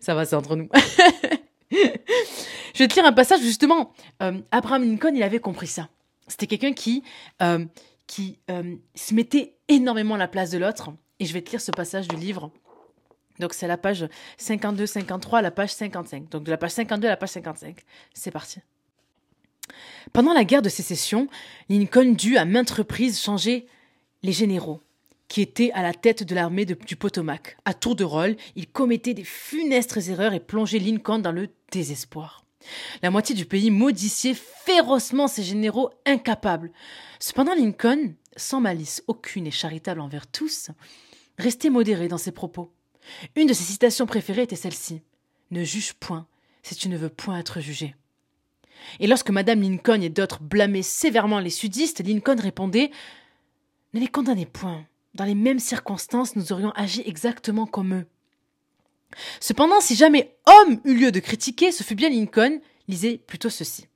Ça 0.00 0.14
va, 0.14 0.24
c'est 0.24 0.36
entre 0.36 0.56
nous. 0.56 0.68
Je 1.70 2.78
vais 2.78 2.88
te 2.88 2.94
lire 2.94 3.04
un 3.04 3.12
passage 3.12 3.40
justement. 3.40 3.92
Euh, 4.22 4.40
Abraham 4.50 4.82
Lincoln, 4.82 5.14
il 5.14 5.22
avait 5.22 5.40
compris 5.40 5.66
ça. 5.66 5.88
C'était 6.26 6.46
quelqu'un 6.46 6.72
qui, 6.72 7.02
euh, 7.42 7.64
qui 8.06 8.38
euh, 8.50 8.76
se 8.94 9.14
mettait 9.14 9.56
énormément 9.68 10.14
à 10.14 10.18
la 10.18 10.28
place 10.28 10.50
de 10.50 10.58
l'autre. 10.58 10.90
Et 11.20 11.26
je 11.26 11.32
vais 11.32 11.42
te 11.42 11.50
lire 11.50 11.60
ce 11.60 11.70
passage 11.70 12.08
du 12.08 12.16
livre. 12.16 12.50
Donc 13.38 13.52
c'est 13.52 13.66
la 13.66 13.76
page 13.76 14.06
52-53 14.38 15.38
à 15.38 15.42
la 15.42 15.50
page 15.50 15.72
55. 15.72 16.28
Donc 16.28 16.44
de 16.44 16.50
la 16.50 16.56
page 16.56 16.70
52 16.70 17.06
à 17.06 17.10
la 17.10 17.16
page 17.16 17.30
55. 17.30 17.80
C'est 18.12 18.30
parti. 18.30 18.60
Pendant 20.12 20.32
la 20.32 20.44
guerre 20.44 20.62
de 20.62 20.68
sécession, 20.68 21.28
Lincoln 21.68 22.12
dut 22.12 22.36
à 22.36 22.44
maintes 22.44 22.70
reprises 22.70 23.20
changer 23.20 23.66
les 24.22 24.32
généraux 24.32 24.80
qui 25.28 25.40
étaient 25.40 25.72
à 25.72 25.82
la 25.82 25.92
tête 25.92 26.22
de 26.22 26.34
l'armée 26.34 26.64
du 26.64 26.96
Potomac. 26.96 27.56
À 27.64 27.74
tour 27.74 27.96
de 27.96 28.04
rôle, 28.04 28.36
il 28.56 28.68
commettait 28.68 29.14
des 29.14 29.24
funestes 29.24 29.96
erreurs 30.08 30.34
et 30.34 30.40
plongeait 30.40 30.78
Lincoln 30.78 31.18
dans 31.18 31.32
le 31.32 31.48
désespoir. 31.72 32.44
La 33.02 33.10
moitié 33.10 33.34
du 33.34 33.44
pays 33.44 33.70
maudissait 33.70 34.34
férocement 34.34 35.28
ses 35.28 35.42
généraux 35.42 35.90
incapables. 36.06 36.70
Cependant, 37.18 37.54
Lincoln, 37.54 38.14
sans 38.36 38.60
malice 38.60 39.02
aucune 39.06 39.46
et 39.46 39.50
charitable 39.50 40.00
envers 40.00 40.26
tous, 40.26 40.70
restait 41.38 41.70
modéré 41.70 42.08
dans 42.08 42.18
ses 42.18 42.32
propos. 42.32 42.72
Une 43.36 43.48
de 43.48 43.52
ses 43.52 43.64
citations 43.64 44.06
préférées 44.06 44.42
était 44.42 44.56
celle-ci 44.56 45.02
Ne 45.50 45.64
juge 45.64 45.94
point 45.94 46.26
si 46.62 46.74
tu 46.74 46.88
ne 46.88 46.96
veux 46.96 47.10
point 47.10 47.38
être 47.38 47.60
jugé. 47.60 47.94
Et 49.00 49.06
lorsque 49.06 49.30
Madame 49.30 49.62
Lincoln 49.62 50.00
et 50.00 50.08
d'autres 50.08 50.42
blâmaient 50.42 50.82
sévèrement 50.82 51.40
les 51.40 51.50
sudistes, 51.50 52.04
Lincoln 52.04 52.40
répondait 52.40 52.90
Ne 53.92 54.00
les 54.00 54.08
condamnez 54.08 54.46
point. 54.46 54.84
Dans 55.14 55.24
les 55.24 55.34
mêmes 55.34 55.60
circonstances, 55.60 56.36
nous 56.36 56.52
aurions 56.52 56.72
agi 56.72 57.02
exactement 57.06 57.66
comme 57.66 57.94
eux. 57.94 58.06
Cependant, 59.40 59.80
si 59.80 59.94
jamais 59.94 60.36
homme 60.46 60.80
eut 60.84 60.94
lieu 60.94 61.12
de 61.12 61.20
critiquer, 61.20 61.70
ce 61.70 61.84
fut 61.84 61.94
bien 61.94 62.10
Lincoln, 62.10 62.58
lisez 62.88 63.18
plutôt 63.18 63.50
ceci. 63.50 63.86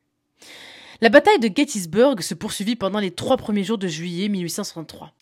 La 1.01 1.09
bataille 1.09 1.39
de 1.39 1.51
Gettysburg 1.55 2.23
se 2.23 2.35
poursuivit 2.35 2.77
pendant 2.77 3.01
les 3.01 3.11
trois 3.11 3.37
premiers 3.37 3.65
jours 3.65 3.79
de 3.79 3.89
juillet 3.89 4.29
1863. 4.29 5.13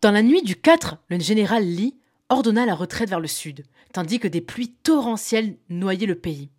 Dans 0.00 0.10
la 0.10 0.22
nuit 0.22 0.42
du 0.42 0.56
4, 0.56 0.96
le 1.08 1.20
général 1.20 1.64
Lee 1.64 1.96
ordonna 2.28 2.66
la 2.66 2.74
retraite 2.74 3.10
vers 3.10 3.20
le 3.20 3.28
sud, 3.28 3.64
tandis 3.92 4.18
que 4.18 4.28
des 4.28 4.40
pluies 4.40 4.72
torrentielles 4.82 5.56
noyaient 5.68 6.06
le 6.06 6.18
pays. 6.18 6.50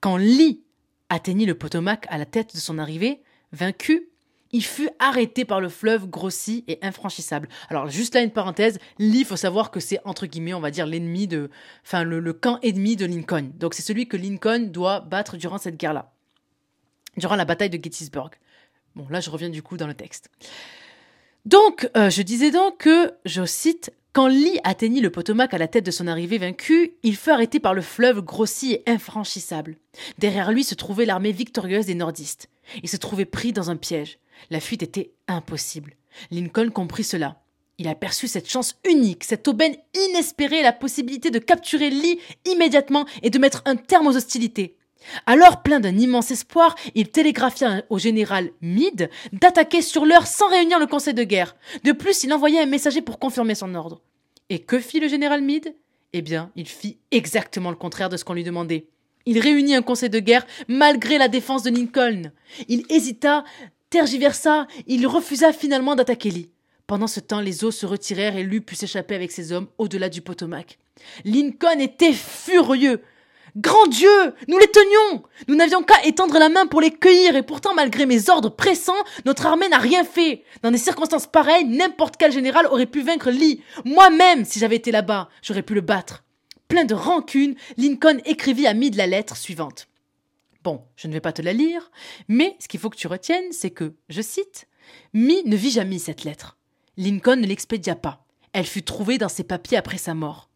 Quand 0.00 0.16
Lee 0.16 0.62
atteignit 1.08 1.46
le 1.46 1.54
Potomac 1.54 2.06
à 2.08 2.18
la 2.18 2.26
tête 2.26 2.54
de 2.54 2.60
son 2.60 2.78
arrivée, 2.78 3.22
vaincu, 3.52 4.08
il 4.52 4.64
fut 4.64 4.90
arrêté 4.98 5.44
par 5.44 5.60
le 5.60 5.68
fleuve 5.68 6.06
grossi 6.06 6.64
et 6.68 6.78
infranchissable. 6.82 7.48
Alors 7.68 7.88
juste 7.88 8.14
là 8.14 8.22
une 8.22 8.30
parenthèse, 8.30 8.78
Lee, 8.98 9.24
faut 9.24 9.36
savoir 9.36 9.70
que 9.70 9.80
c'est 9.80 9.98
entre 10.04 10.26
guillemets, 10.26 10.54
on 10.54 10.60
va 10.60 10.70
dire 10.70 10.86
l'ennemi 10.86 11.26
de, 11.26 11.50
enfin 11.84 12.04
le, 12.04 12.32
camp 12.32 12.58
ennemi 12.62 12.96
de 12.96 13.06
Lincoln. 13.06 13.50
Donc 13.56 13.74
c'est 13.74 13.82
celui 13.82 14.08
que 14.08 14.16
Lincoln 14.16 14.68
doit 14.70 15.00
battre 15.00 15.36
durant 15.36 15.58
cette 15.58 15.76
guerre-là, 15.76 16.12
durant 17.16 17.36
la 17.36 17.44
bataille 17.44 17.70
de 17.70 17.82
Gettysburg. 17.82 18.30
Bon 18.94 19.06
là 19.10 19.20
je 19.20 19.30
reviens 19.30 19.50
du 19.50 19.62
coup 19.62 19.76
dans 19.76 19.86
le 19.86 19.94
texte. 19.94 20.30
Donc 21.44 21.90
euh, 21.96 22.10
je 22.10 22.22
disais 22.22 22.50
donc 22.50 22.78
que, 22.78 23.12
je 23.24 23.44
cite, 23.44 23.92
quand 24.16 24.28
Lee 24.28 24.58
atteignit 24.64 25.02
le 25.02 25.10
Potomac 25.10 25.52
à 25.52 25.58
la 25.58 25.68
tête 25.68 25.84
de 25.84 25.90
son 25.90 26.06
arrivée 26.06 26.38
vaincue, 26.38 26.94
il 27.02 27.16
fut 27.16 27.28
arrêté 27.28 27.60
par 27.60 27.74
le 27.74 27.82
fleuve 27.82 28.22
grossi 28.22 28.72
et 28.72 28.82
infranchissable. 28.86 29.76
Derrière 30.16 30.52
lui 30.52 30.64
se 30.64 30.74
trouvait 30.74 31.04
l'armée 31.04 31.32
victorieuse 31.32 31.84
des 31.84 31.94
nordistes. 31.94 32.48
Il 32.82 32.88
se 32.88 32.96
trouvait 32.96 33.26
pris 33.26 33.52
dans 33.52 33.68
un 33.68 33.76
piège. 33.76 34.18
La 34.48 34.60
fuite 34.60 34.82
était 34.82 35.10
impossible. 35.28 35.96
Lincoln 36.30 36.70
comprit 36.70 37.04
cela. 37.04 37.42
Il 37.76 37.88
aperçut 37.88 38.26
cette 38.26 38.48
chance 38.48 38.76
unique, 38.88 39.22
cette 39.22 39.48
aubaine 39.48 39.76
inespérée, 40.08 40.62
la 40.62 40.72
possibilité 40.72 41.30
de 41.30 41.38
capturer 41.38 41.90
Lee 41.90 42.18
immédiatement 42.46 43.04
et 43.22 43.28
de 43.28 43.38
mettre 43.38 43.60
un 43.66 43.76
terme 43.76 44.06
aux 44.06 44.16
hostilités. 44.16 44.75
Alors, 45.26 45.62
plein 45.62 45.80
d'un 45.80 45.96
immense 45.96 46.30
espoir, 46.30 46.74
il 46.94 47.08
télégraphia 47.10 47.84
au 47.90 47.98
général 47.98 48.50
Meade 48.60 49.10
d'attaquer 49.32 49.82
sur 49.82 50.04
l'heure 50.04 50.26
sans 50.26 50.48
réunir 50.48 50.78
le 50.78 50.86
conseil 50.86 51.14
de 51.14 51.22
guerre. 51.22 51.56
De 51.84 51.92
plus, 51.92 52.24
il 52.24 52.32
envoya 52.32 52.62
un 52.62 52.66
messager 52.66 53.02
pour 53.02 53.18
confirmer 53.18 53.54
son 53.54 53.74
ordre. 53.74 54.02
Et 54.48 54.60
que 54.60 54.78
fit 54.78 55.00
le 55.00 55.08
général 55.08 55.42
Meade? 55.42 55.74
Eh 56.12 56.22
bien, 56.22 56.50
il 56.56 56.68
fit 56.68 56.98
exactement 57.10 57.70
le 57.70 57.76
contraire 57.76 58.08
de 58.08 58.16
ce 58.16 58.24
qu'on 58.24 58.34
lui 58.34 58.44
demandait. 58.44 58.88
Il 59.26 59.40
réunit 59.40 59.74
un 59.74 59.82
conseil 59.82 60.08
de 60.08 60.20
guerre 60.20 60.46
malgré 60.68 61.18
la 61.18 61.28
défense 61.28 61.62
de 61.62 61.70
Lincoln. 61.70 62.30
Il 62.68 62.84
hésita, 62.88 63.44
tergiversa, 63.90 64.66
il 64.86 65.06
refusa 65.06 65.52
finalement 65.52 65.96
d'attaquer 65.96 66.30
Lee. 66.30 66.50
Pendant 66.86 67.08
ce 67.08 67.18
temps, 67.18 67.40
les 67.40 67.64
eaux 67.64 67.72
se 67.72 67.86
retirèrent 67.86 68.36
et 68.36 68.44
Lee 68.44 68.60
put 68.60 68.76
s'échapper 68.76 69.16
avec 69.16 69.32
ses 69.32 69.50
hommes 69.52 69.66
au-delà 69.78 70.08
du 70.08 70.22
Potomac. 70.22 70.78
Lincoln 71.24 71.80
était 71.80 72.12
furieux. 72.12 73.02
Grand 73.56 73.86
Dieu, 73.86 74.34
nous 74.48 74.58
les 74.58 74.66
tenions. 74.66 75.22
Nous 75.48 75.54
n'avions 75.54 75.82
qu'à 75.82 76.04
étendre 76.04 76.38
la 76.38 76.50
main 76.50 76.66
pour 76.66 76.82
les 76.82 76.90
cueillir 76.90 77.36
et 77.36 77.42
pourtant, 77.42 77.72
malgré 77.74 78.04
mes 78.04 78.28
ordres 78.28 78.50
pressants, 78.50 78.92
notre 79.24 79.46
armée 79.46 79.68
n'a 79.70 79.78
rien 79.78 80.04
fait. 80.04 80.44
Dans 80.62 80.70
des 80.70 80.76
circonstances 80.76 81.26
pareilles, 81.26 81.64
n'importe 81.64 82.18
quel 82.18 82.32
général 82.32 82.66
aurait 82.66 82.84
pu 82.84 83.00
vaincre 83.00 83.30
Lee. 83.30 83.62
Moi-même, 83.86 84.44
si 84.44 84.58
j'avais 84.58 84.76
été 84.76 84.92
là-bas, 84.92 85.30
j'aurais 85.40 85.62
pu 85.62 85.72
le 85.72 85.80
battre. 85.80 86.22
Plein 86.68 86.84
de 86.84 86.94
rancune, 86.94 87.54
Lincoln 87.78 88.18
écrivit 88.26 88.66
à 88.66 88.74
Meade 88.74 88.94
la 88.94 89.06
lettre 89.06 89.38
suivante. 89.38 89.88
Bon, 90.62 90.82
je 90.94 91.08
ne 91.08 91.14
vais 91.14 91.20
pas 91.20 91.32
te 91.32 91.40
la 91.40 91.54
lire, 91.54 91.90
mais 92.28 92.56
ce 92.60 92.68
qu'il 92.68 92.80
faut 92.80 92.90
que 92.90 92.98
tu 92.98 93.06
retiennes, 93.06 93.52
c'est 93.52 93.70
que, 93.70 93.94
je 94.10 94.20
cite, 94.20 94.68
Mi 95.14 95.42
ne 95.46 95.56
vit 95.56 95.70
jamais 95.70 95.98
cette 95.98 96.24
lettre. 96.24 96.58
Lincoln 96.98 97.36
ne 97.36 97.46
l'expédia 97.46 97.94
pas. 97.94 98.26
elle 98.52 98.66
fut 98.66 98.82
trouvée 98.82 99.16
dans 99.16 99.30
ses 99.30 99.44
papiers 99.44 99.78
après 99.78 99.98
sa 99.98 100.12
mort. 100.12 100.50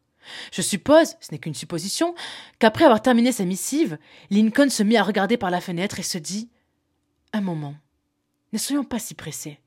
Je 0.53 0.63
suppose, 0.63 1.17
ce 1.21 1.33
n'est 1.33 1.39
qu'une 1.39 1.55
supposition, 1.55 2.15
qu'après 2.59 2.85
avoir 2.85 3.03
terminé 3.03 3.33
sa 3.33 3.45
missive, 3.45 3.99
Lincoln 4.31 4.69
se 4.69 4.83
mit 4.83 4.97
à 4.97 5.03
regarder 5.03 5.37
par 5.37 5.51
la 5.51 5.61
fenêtre 5.61 5.99
et 5.99 6.05
se 6.05 6.19
dit 6.19 6.51
Un 7.33 7.41
moment, 7.41 7.75
ne 8.53 8.59
soyons 8.59 8.85
pas 8.85 8.99
si 8.99 9.15
pressés. 9.15 9.61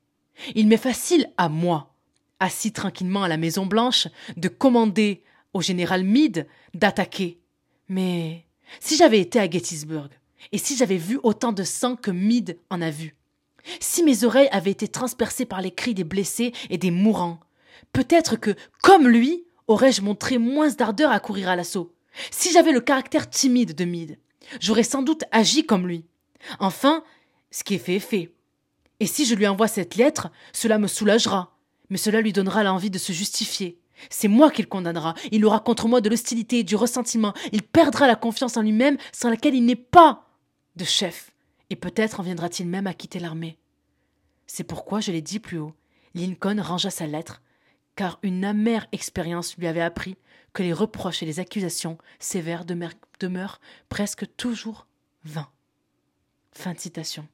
Il 0.54 0.66
m'est 0.66 0.76
facile 0.76 1.30
à 1.36 1.48
moi, 1.48 1.94
assis 2.40 2.72
tranquillement 2.72 3.22
à 3.22 3.28
la 3.28 3.36
Maison 3.36 3.66
Blanche, 3.66 4.08
de 4.36 4.48
commander 4.48 5.22
au 5.52 5.60
général 5.60 6.04
Meade 6.04 6.46
d'attaquer. 6.74 7.40
Mais 7.88 8.46
si 8.80 8.96
j'avais 8.96 9.20
été 9.20 9.38
à 9.38 9.48
Gettysburg, 9.48 10.08
et 10.52 10.58
si 10.58 10.76
j'avais 10.76 10.96
vu 10.96 11.18
autant 11.22 11.52
de 11.52 11.62
sang 11.62 11.96
que 11.96 12.10
Meade 12.10 12.58
en 12.70 12.82
a 12.82 12.90
vu, 12.90 13.16
si 13.80 14.02
mes 14.02 14.24
oreilles 14.24 14.48
avaient 14.52 14.70
été 14.70 14.88
transpercées 14.88 15.46
par 15.46 15.62
les 15.62 15.70
cris 15.70 15.94
des 15.94 16.04
blessés 16.04 16.52
et 16.68 16.78
des 16.78 16.90
mourants, 16.90 17.40
peut-être 17.92 18.36
que, 18.36 18.54
comme 18.82 19.08
lui, 19.08 19.44
aurais-je 19.66 20.02
montré 20.02 20.38
moins 20.38 20.68
d'ardeur 20.70 21.10
à 21.10 21.20
courir 21.20 21.48
à 21.48 21.56
l'assaut? 21.56 21.94
Si 22.30 22.52
j'avais 22.52 22.72
le 22.72 22.80
caractère 22.80 23.28
timide 23.28 23.74
de 23.74 23.84
Meade, 23.84 24.18
j'aurais 24.60 24.82
sans 24.82 25.02
doute 25.02 25.24
agi 25.32 25.66
comme 25.66 25.86
lui. 25.86 26.04
Enfin, 26.58 27.02
ce 27.50 27.64
qui 27.64 27.74
est 27.74 27.78
fait 27.78 27.96
est 27.96 28.00
fait. 28.00 28.32
Et 29.00 29.06
si 29.06 29.24
je 29.24 29.34
lui 29.34 29.46
envoie 29.46 29.68
cette 29.68 29.96
lettre, 29.96 30.30
cela 30.52 30.78
me 30.78 30.86
soulagera, 30.86 31.56
mais 31.90 31.96
cela 31.96 32.20
lui 32.20 32.32
donnera 32.32 32.62
l'envie 32.62 32.90
de 32.90 32.98
se 32.98 33.12
justifier. 33.12 33.78
C'est 34.10 34.28
moi 34.28 34.50
qu'il 34.50 34.68
condamnera. 34.68 35.14
Il 35.30 35.44
aura 35.44 35.60
contre 35.60 35.88
moi 35.88 36.00
de 36.00 36.08
l'hostilité 36.08 36.60
et 36.60 36.64
du 36.64 36.76
ressentiment. 36.76 37.32
Il 37.52 37.62
perdra 37.62 38.06
la 38.06 38.16
confiance 38.16 38.56
en 38.56 38.62
lui-même 38.62 38.98
sans 39.12 39.30
laquelle 39.30 39.54
il 39.54 39.64
n'est 39.64 39.76
pas 39.76 40.28
de 40.76 40.84
chef. 40.84 41.30
Et 41.70 41.76
peut-être 41.76 42.20
en 42.20 42.22
viendra-t-il 42.22 42.68
même 42.68 42.86
à 42.86 42.94
quitter 42.94 43.18
l'armée. 43.18 43.58
C'est 44.46 44.64
pourquoi 44.64 45.00
je 45.00 45.12
l'ai 45.12 45.22
dit 45.22 45.38
plus 45.38 45.58
haut. 45.58 45.74
Lincoln 46.14 46.60
rangea 46.60 46.90
sa 46.90 47.06
lettre, 47.06 47.42
car 47.96 48.18
une 48.22 48.44
amère 48.44 48.86
expérience 48.92 49.56
lui 49.56 49.66
avait 49.66 49.80
appris 49.80 50.16
que 50.52 50.62
les 50.62 50.72
reproches 50.72 51.22
et 51.22 51.26
les 51.26 51.40
accusations 51.40 51.98
sévères 52.18 52.64
demeurent 52.64 53.60
presque 53.88 54.26
toujours 54.36 54.86
vains. 55.24 55.48
Fin 56.52 56.74
citation. 56.76 57.26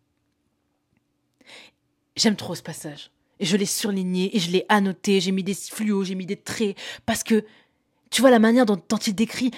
J'aime 2.17 2.37
trop 2.37 2.55
ce 2.55 2.63
passage. 2.63 3.11
Et 3.39 3.47
je 3.47 3.57
l'ai 3.57 3.67
surligné, 3.67 4.37
et 4.37 4.39
je 4.39 4.51
l'ai 4.51 4.67
annoté, 4.69 5.21
j'ai 5.21 5.33
mis 5.33 5.43
des 5.43 5.55
fluos, 5.55 6.05
j'ai 6.05 6.15
mis 6.15 6.27
des 6.27 6.37
traits, 6.37 6.77
parce 7.07 7.23
que, 7.23 7.47
tu 8.11 8.21
vois 8.21 8.31
la 8.31 8.39
manière 8.39 8.67
dont, 8.67 8.77
il 8.77 9.15
décrit, 9.15 9.51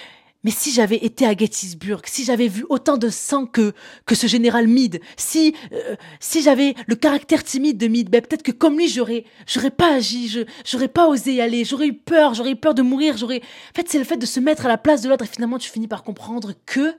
mais 0.45 0.51
si 0.51 0.73
j'avais 0.73 0.97
été 0.97 1.25
à 1.25 1.37
Gettysburg, 1.37 2.03
si 2.05 2.25
j'avais 2.25 2.49
vu 2.49 2.67
autant 2.69 2.97
de 2.97 3.09
sang 3.11 3.47
que, 3.47 3.73
que 4.07 4.15
ce 4.15 4.27
général 4.27 4.67
Meade, 4.67 5.01
si, 5.17 5.55
euh, 5.73 5.95
si 6.19 6.43
j'avais 6.43 6.75
le 6.89 6.97
caractère 6.97 7.45
timide 7.45 7.79
de 7.79 7.87
Meade, 7.87 8.11
ben 8.11 8.21
peut-être 8.21 8.43
que 8.43 8.51
comme 8.51 8.77
lui, 8.77 8.89
j'aurais, 8.89 9.25
j'aurais 9.47 9.71
pas 9.71 9.95
agi, 9.95 10.29
je, 10.29 10.41
j'aurais 10.65 10.89
pas 10.89 11.07
osé 11.07 11.35
y 11.35 11.41
aller, 11.41 11.65
j'aurais 11.65 11.87
eu 11.87 11.95
peur, 11.95 12.35
j'aurais 12.35 12.53
eu 12.53 12.57
peur 12.57 12.75
de 12.75 12.83
mourir, 12.83 13.17
j'aurais, 13.17 13.41
en 13.41 13.75
fait, 13.75 13.89
c'est 13.89 13.99
le 13.99 14.05
fait 14.05 14.17
de 14.17 14.27
se 14.27 14.41
mettre 14.41 14.67
à 14.67 14.69
la 14.69 14.79
place 14.79 15.03
de 15.03 15.09
l'autre 15.09 15.25
et 15.25 15.29
finalement, 15.29 15.59
tu 15.59 15.71
finis 15.71 15.89
par 15.89 16.03
comprendre 16.03 16.55
que, 16.67 16.97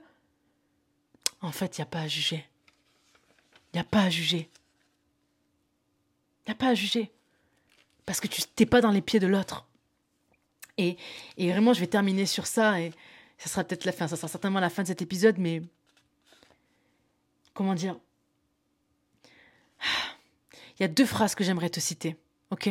en 1.42 1.52
fait, 1.52 1.76
il 1.76 1.82
n'y 1.82 1.84
a 1.84 1.86
pas 1.86 2.00
à 2.00 2.08
juger. 2.08 2.46
Il 3.72 3.76
n'y 3.76 3.80
a 3.80 3.84
pas 3.84 4.02
à 4.02 4.10
juger. 4.10 4.48
Il 6.46 6.50
n'y 6.50 6.52
a 6.52 6.56
pas 6.56 6.68
à 6.68 6.74
juger. 6.74 7.10
Parce 8.06 8.20
que 8.20 8.28
tu 8.28 8.40
n'es 8.58 8.66
pas 8.66 8.80
dans 8.80 8.90
les 8.90 9.02
pieds 9.02 9.20
de 9.20 9.26
l'autre. 9.26 9.66
Et, 10.78 10.96
et 11.36 11.50
vraiment, 11.50 11.74
je 11.74 11.80
vais 11.80 11.86
terminer 11.86 12.26
sur 12.26 12.46
ça, 12.46 12.80
et 12.80 12.92
ça 13.38 13.48
sera 13.48 13.64
peut-être 13.64 13.84
la 13.84 13.92
fin, 13.92 14.08
ça 14.08 14.16
sera 14.16 14.28
certainement 14.28 14.60
la 14.60 14.70
fin 14.70 14.82
de 14.82 14.88
cet 14.88 15.02
épisode, 15.02 15.38
mais 15.38 15.62
comment 17.52 17.74
dire? 17.74 17.98
Il 20.78 20.82
y 20.82 20.84
a 20.84 20.88
deux 20.88 21.06
phrases 21.06 21.34
que 21.34 21.44
j'aimerais 21.44 21.70
te 21.70 21.80
citer, 21.80 22.16
ok? 22.50 22.70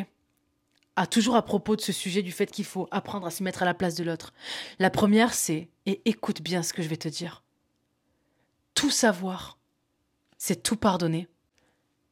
À 0.95 1.07
toujours 1.07 1.35
à 1.35 1.43
propos 1.43 1.75
de 1.75 1.81
ce 1.81 1.91
sujet 1.91 2.21
du 2.21 2.31
fait 2.31 2.51
qu'il 2.51 2.65
faut 2.65 2.87
apprendre 2.91 3.25
à 3.25 3.31
se 3.31 3.43
mettre 3.43 3.63
à 3.63 3.65
la 3.65 3.73
place 3.73 3.95
de 3.95 4.03
l'autre. 4.03 4.33
La 4.79 4.89
première, 4.89 5.33
c'est, 5.33 5.69
et 5.85 6.01
écoute 6.05 6.41
bien 6.41 6.63
ce 6.63 6.73
que 6.73 6.83
je 6.83 6.87
vais 6.87 6.97
te 6.97 7.07
dire, 7.07 7.43
tout 8.75 8.91
savoir, 8.91 9.57
c'est 10.37 10.61
tout 10.61 10.75
pardonner. 10.75 11.27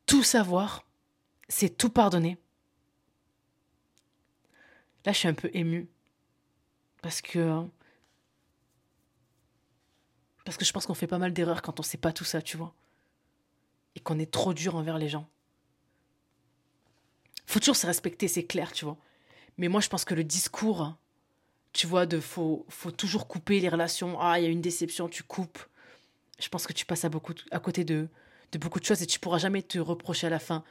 Tout 0.06 0.24
savoir, 0.24 0.86
c'est 1.48 1.78
tout 1.78 1.90
pardonner. 1.90 2.38
Là, 5.06 5.12
je 5.12 5.18
suis 5.18 5.28
un 5.28 5.34
peu 5.34 5.50
émue. 5.54 5.90
Parce 7.02 7.22
que. 7.22 7.64
Parce 10.46 10.58
que 10.58 10.66
je 10.66 10.72
pense 10.72 10.86
qu'on 10.86 10.94
fait 10.94 11.08
pas 11.08 11.18
mal 11.18 11.34
d'erreurs 11.34 11.62
quand 11.62 11.80
on 11.80 11.84
sait 11.84 11.98
pas 11.98 12.14
tout 12.14 12.24
ça, 12.24 12.42
tu 12.42 12.58
vois. 12.58 12.74
Et 13.96 14.00
qu'on 14.00 14.20
est 14.20 14.32
trop 14.32 14.54
dur 14.54 14.76
envers 14.76 14.98
les 14.98 15.10
gens. 15.10 15.28
Faut 17.46 17.60
toujours 17.60 17.76
se 17.76 17.86
respecter, 17.86 18.28
c'est 18.28 18.46
clair, 18.46 18.72
tu 18.72 18.86
vois. 18.86 18.98
Mais 19.58 19.68
moi, 19.68 19.82
je 19.82 19.90
pense 19.90 20.06
que 20.06 20.14
le 20.14 20.24
discours, 20.24 20.96
tu 21.74 21.88
vois, 21.88 22.06
de 22.06 22.20
faut, 22.20 22.66
faut 22.70 22.92
toujours 22.92 23.28
couper 23.28 23.60
les 23.60 23.70
relations. 23.70 24.20
Ah, 24.20 24.40
il 24.40 24.44
y 24.44 24.48
a 24.48 24.50
une 24.50 24.62
déception, 24.62 25.10
tu 25.10 25.24
coupes. 25.24 25.60
Je 26.40 26.50
pense 26.50 26.66
que 26.66 26.74
tu 26.74 26.86
passes 26.86 27.06
à, 27.06 27.10
beaucoup, 27.10 27.34
à 27.52 27.60
côté 27.60 27.84
de, 27.84 28.08
de 28.52 28.58
beaucoup 28.58 28.80
de 28.80 28.86
choses 28.86 29.02
et 29.02 29.08
tu 29.08 29.20
pourras 29.20 29.38
jamais 29.38 29.62
te 29.62 29.80
reprocher 29.80 30.28
à 30.28 30.30
la 30.30 30.40
fin 30.40 30.64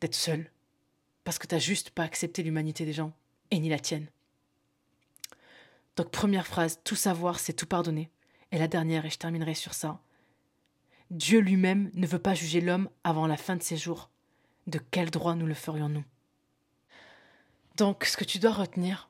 d'être 0.00 0.14
seul, 0.14 0.50
parce 1.24 1.38
que 1.38 1.46
t'as 1.46 1.58
juste 1.58 1.90
pas 1.90 2.02
accepté 2.02 2.42
l'humanité 2.42 2.84
des 2.84 2.92
gens, 2.92 3.12
et 3.50 3.60
ni 3.60 3.68
la 3.68 3.78
tienne. 3.78 4.06
Donc 5.96 6.10
première 6.10 6.46
phrase, 6.46 6.80
tout 6.84 6.96
savoir, 6.96 7.38
c'est 7.38 7.52
tout 7.52 7.66
pardonner. 7.66 8.10
Et 8.52 8.58
la 8.58 8.68
dernière, 8.68 9.04
et 9.04 9.10
je 9.10 9.18
terminerai 9.18 9.54
sur 9.54 9.74
ça. 9.74 9.98
Dieu 11.10 11.40
lui-même 11.40 11.90
ne 11.94 12.06
veut 12.06 12.18
pas 12.18 12.34
juger 12.34 12.60
l'homme 12.60 12.88
avant 13.02 13.26
la 13.26 13.36
fin 13.36 13.56
de 13.56 13.62
ses 13.62 13.76
jours. 13.76 14.10
De 14.66 14.78
quel 14.78 15.10
droit 15.10 15.34
nous 15.34 15.46
le 15.46 15.54
ferions-nous? 15.54 16.04
Donc, 17.76 18.04
ce 18.04 18.16
que 18.16 18.24
tu 18.24 18.38
dois 18.38 18.52
retenir, 18.52 19.08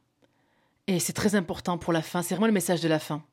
et 0.87 1.01
c'est 1.01 1.13
très 1.13 1.35
important 1.35 1.79
pour 1.79 1.93
la 1.93 2.03
fin, 2.03 2.23
c'est 2.23 2.35
vraiment 2.35 2.47
le 2.47 2.53
message 2.53 2.81
de 2.81 2.89
la 2.89 2.99
fin, 2.99 3.25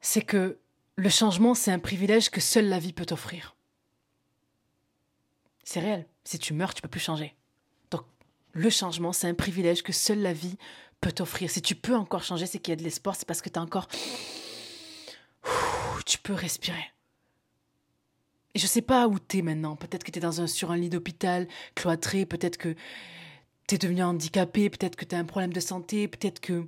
c'est 0.00 0.22
que 0.22 0.58
le 0.96 1.08
changement, 1.08 1.54
c'est 1.54 1.72
un 1.72 1.78
privilège 1.78 2.30
que 2.30 2.40
seule 2.40 2.68
la 2.68 2.78
vie 2.78 2.92
peut 2.92 3.06
offrir. 3.10 3.56
C'est 5.64 5.80
réel. 5.80 6.06
Si 6.24 6.38
tu 6.38 6.54
meurs, 6.54 6.74
tu 6.74 6.82
peux 6.82 6.88
plus 6.88 7.00
changer. 7.00 7.34
Donc, 7.90 8.02
le 8.52 8.70
changement, 8.70 9.12
c'est 9.12 9.28
un 9.28 9.34
privilège 9.34 9.82
que 9.82 9.92
seule 9.92 10.22
la 10.22 10.32
vie 10.32 10.56
peut 11.00 11.12
t'offrir. 11.12 11.50
Si 11.50 11.62
tu 11.62 11.74
peux 11.74 11.94
encore 11.94 12.22
changer, 12.22 12.46
c'est 12.46 12.58
qu'il 12.58 12.72
y 12.72 12.76
a 12.76 12.76
de 12.76 12.84
l'espoir, 12.84 13.16
c'est 13.16 13.26
parce 13.26 13.42
que 13.42 13.48
tu 13.48 13.58
as 13.58 13.62
encore. 13.62 13.88
Tu 16.06 16.18
peux 16.18 16.32
respirer. 16.32 16.92
Et 18.54 18.58
je 18.58 18.66
sais 18.66 18.82
pas 18.82 19.06
où 19.08 19.18
tu 19.18 19.38
es 19.38 19.42
maintenant. 19.42 19.76
Peut-être 19.76 20.04
que 20.04 20.10
tu 20.10 20.18
es 20.18 20.22
dans 20.22 20.40
un, 20.40 20.46
sur 20.46 20.70
un 20.70 20.76
lit 20.76 20.88
d'hôpital, 20.88 21.46
cloîtré, 21.74 22.26
peut-être 22.26 22.56
que 22.56 22.74
tu 23.66 23.74
es 23.74 23.78
devenu 23.78 24.02
handicapé, 24.02 24.70
peut-être 24.70 24.96
que 24.96 25.04
tu 25.04 25.14
as 25.14 25.18
un 25.18 25.24
problème 25.24 25.52
de 25.52 25.60
santé, 25.60 26.08
peut-être 26.08 26.40
que 26.40 26.66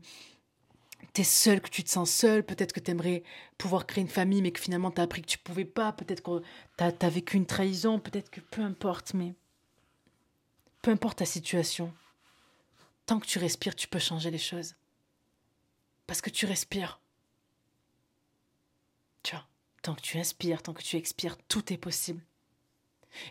tu 1.15 1.23
es 1.23 1.25
seul, 1.25 1.61
que 1.61 1.71
tu 1.71 1.83
te 1.83 1.91
sens 1.91 2.11
seul, 2.11 2.45
peut-être 2.45 2.73
que 2.73 2.81
tu 2.81 2.91
aimerais 2.91 3.23
pouvoir 3.59 3.87
créer 3.87 4.03
une 4.03 4.09
famille, 4.09 4.43
mais 4.43 4.53
que 4.53 4.61
finalement 4.61 4.91
tu 4.91 5.01
as 5.01 5.05
appris 5.05 5.23
que 5.23 5.27
tu 5.27 5.39
pouvais 5.39 5.65
pas, 5.65 5.93
peut-être 5.93 6.23
que 6.23 6.43
tu 6.77 6.85
as, 6.85 7.09
vécu 7.09 7.37
une 7.37 7.47
trahison, 7.47 7.99
peut-être 7.99 8.31
que 8.31 8.41
peu 8.41 8.63
importe, 8.63 9.15
mais 9.15 9.35
peu 10.83 10.91
importe 10.91 11.19
ta 11.19 11.27
situation, 11.27 11.93
tant 13.07 13.19
que 13.19 13.27
tu 13.27 13.39
respires, 13.39 13.75
tu 13.75 13.89
peux 13.89 13.99
changer 13.99 14.31
les 14.31 14.39
choses. 14.39 14.77
Parce 16.07 16.21
que 16.21 16.31
tu 16.31 16.47
respires. 16.47 17.01
Tant 19.83 19.95
que 19.95 20.01
tu 20.01 20.19
inspires, 20.19 20.63
tant 20.63 20.75
que 20.75 20.83
tu 20.83 20.97
expires, 20.97 21.37
tout 21.49 21.73
est 21.73 21.79
possible. 21.79 22.23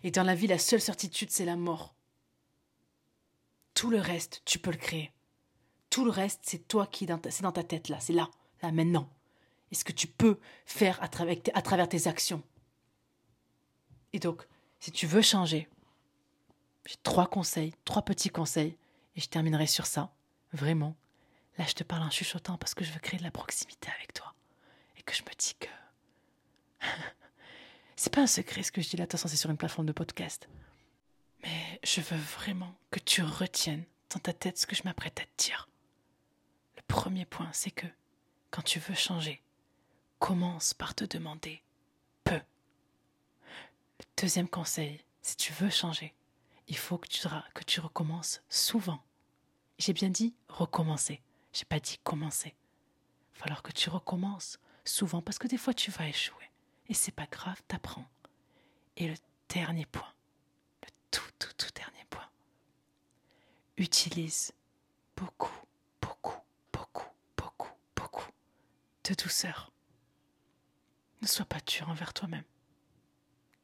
Et 0.04 0.12
dans 0.12 0.24
la 0.24 0.36
vie, 0.36 0.48
la 0.48 0.60
seule 0.60 0.82
certitude, 0.82 1.32
c'est 1.32 1.46
la 1.46 1.56
mort. 1.56 1.94
Tout 3.74 3.90
le 3.90 4.00
reste, 4.00 4.42
tu 4.46 4.60
peux 4.60 4.72
le 4.72 4.78
créer. 4.78 5.12
Tout 5.90 6.06
le 6.06 6.12
reste, 6.12 6.42
c'est 6.44 6.68
toi 6.68 6.86
qui 6.86 7.08
c'est 7.30 7.44
dans 7.44 7.52
ta 7.52 7.64
tête 7.64 7.90
là, 7.90 8.00
c'est 8.00 8.14
là, 8.14 8.30
là 8.62 8.72
maintenant. 8.72 9.10
Et 9.72 9.76
ce 9.76 9.84
que 9.84 9.92
tu 9.92 10.08
peux 10.08 10.40
faire 10.66 11.02
à 11.02 11.06
à 11.06 11.62
travers 11.62 11.90
tes 11.90 12.08
actions? 12.08 12.44
Et 14.14 14.20
donc, 14.20 14.46
si 14.80 14.92
tu 14.92 15.06
veux 15.08 15.22
changer, 15.22 15.68
j'ai 16.86 16.98
trois 17.04 17.28
conseils, 17.28 17.74
trois 17.86 18.02
petits 18.02 18.30
conseils, 18.30 18.76
et 19.16 19.22
je 19.22 19.30
terminerai 19.30 19.68
sur 19.68 19.86
ça. 19.86 20.12
Vraiment. 20.54 20.96
Là, 21.58 21.66
je 21.68 21.74
te 21.74 21.84
parle 21.84 22.04
en 22.04 22.10
chuchotant 22.10 22.58
parce 22.58 22.74
que 22.74 22.84
je 22.84 22.92
veux 22.92 23.00
créer 23.00 23.20
de 23.20 23.24
la 23.24 23.32
proximité 23.32 23.90
avec 23.96 24.14
toi. 24.14 24.34
Et 24.98 25.04
que 25.04 25.14
je 25.14 25.24
me 25.24 25.36
dis 25.38 25.56
que. 25.60 25.68
c'est 27.96 28.14
pas 28.14 28.22
un 28.22 28.28
secret 28.28 28.64
ce 28.64 28.72
que 28.72 28.82
je 28.82 28.90
dis 28.90 28.98
là, 28.98 29.06
de 29.06 29.12
toute 29.12 29.20
c'est 29.28 29.36
sur 29.36 29.50
une 29.50 29.58
plateforme 29.58 29.88
de 29.88 29.92
podcast. 29.92 30.48
Mais 31.44 31.80
je 31.84 32.02
veux 32.02 32.18
vraiment 32.18 32.76
que 32.92 33.00
tu 33.00 33.22
retiennes 33.22 33.86
dans 34.10 34.20
ta 34.20 34.34
tête 34.34 34.58
ce 34.58 34.68
que 34.68 34.76
je 34.76 34.84
m'apprête 34.84 35.20
à 35.20 35.24
te 35.24 35.44
dire. 35.44 35.70
Le 36.76 36.82
premier 36.88 37.26
point, 37.26 37.50
c'est 37.54 37.72
que 37.72 37.88
quand 38.52 38.62
tu 38.62 38.80
veux 38.80 38.96
changer, 38.96 39.42
commence 40.20 40.74
par 40.74 40.96
te 40.96 41.06
demander 41.06 41.62
peu. 42.24 42.36
Le 44.00 44.06
deuxième 44.18 44.50
conseil, 44.50 45.04
si 45.22 45.38
tu 45.38 45.54
veux 45.54 45.70
changer, 45.70 46.14
il 46.68 46.78
faut 46.78 46.98
que 46.98 47.08
tu, 47.08 47.28
que 47.54 47.64
tu 47.64 47.80
recommences 47.80 48.42
souvent. 48.50 49.02
J'ai 49.78 49.94
bien 49.94 50.10
dit 50.10 50.36
recommencer. 50.50 51.22
J'ai 51.54 51.66
pas 51.66 51.80
dit 51.80 52.00
commencer. 52.04 52.50
Il 52.50 53.38
va 53.38 53.44
falloir 53.44 53.64
que 53.64 53.72
tu 53.72 53.90
recommences 53.90 54.60
souvent 54.84 55.22
parce 55.22 55.40
que 55.40 55.48
des 55.48 55.58
fois 55.58 55.74
tu 55.74 55.92
vas 55.92 56.08
échouer. 56.08 56.49
Et 56.90 56.94
c'est 56.94 57.12
pas 57.12 57.28
grave, 57.28 57.62
t'apprends. 57.68 58.06
Et 58.98 59.08
le 59.08 59.16
dernier 59.48 59.86
point, 59.86 60.12
le 60.84 60.90
tout, 61.12 61.30
tout, 61.38 61.54
tout 61.58 61.72
dernier 61.76 62.04
point. 62.10 62.28
utilise 63.78 64.52
beaucoup, 65.16 65.54
beaucoup, 66.02 66.40
beaucoup, 66.74 67.08
beaucoup, 67.38 67.72
beaucoup 67.96 68.30
de 69.06 69.14
douceur. 69.16 69.72
Ne 71.22 71.28
sois 71.28 71.46
pas 71.46 71.60
dur 71.62 71.88
envers 71.90 72.14
toi-même. 72.14 72.44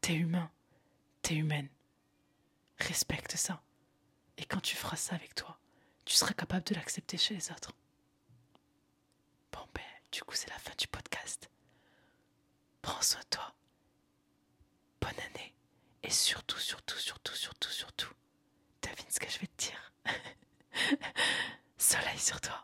T'es 0.01 0.15
humain, 0.15 0.51
t'es 1.21 1.35
humaine. 1.35 1.69
Respecte 2.79 3.35
ça. 3.35 3.61
Et 4.37 4.45
quand 4.45 4.61
tu 4.61 4.75
feras 4.75 4.97
ça 4.97 5.15
avec 5.15 5.33
toi, 5.35 5.57
tu 6.05 6.13
seras 6.15 6.33
capable 6.33 6.65
de 6.65 6.75
l'accepter 6.75 7.17
chez 7.17 7.33
les 7.33 7.51
autres. 7.51 7.73
Bon 9.51 9.65
ben, 9.73 9.83
du 10.11 10.21
coup 10.23 10.35
c'est 10.35 10.49
la 10.49 10.59
fin 10.59 10.73
du 10.77 10.87
podcast. 10.87 11.49
Prends 12.85 13.01
soin 13.01 13.19
de 13.21 13.25
toi. 13.31 13.55
Bonne 15.01 15.09
année. 15.09 15.55
Et 16.03 16.11
surtout, 16.11 16.59
surtout, 16.59 16.99
surtout, 16.99 17.33
surtout, 17.33 17.71
surtout, 17.71 18.13
devine 18.83 19.09
ce 19.09 19.19
que 19.19 19.27
je 19.27 19.39
vais 19.39 19.47
te 19.47 19.63
dire. 19.65 19.91
Soleil 21.79 22.19
sur 22.19 22.39
toi. 22.39 22.63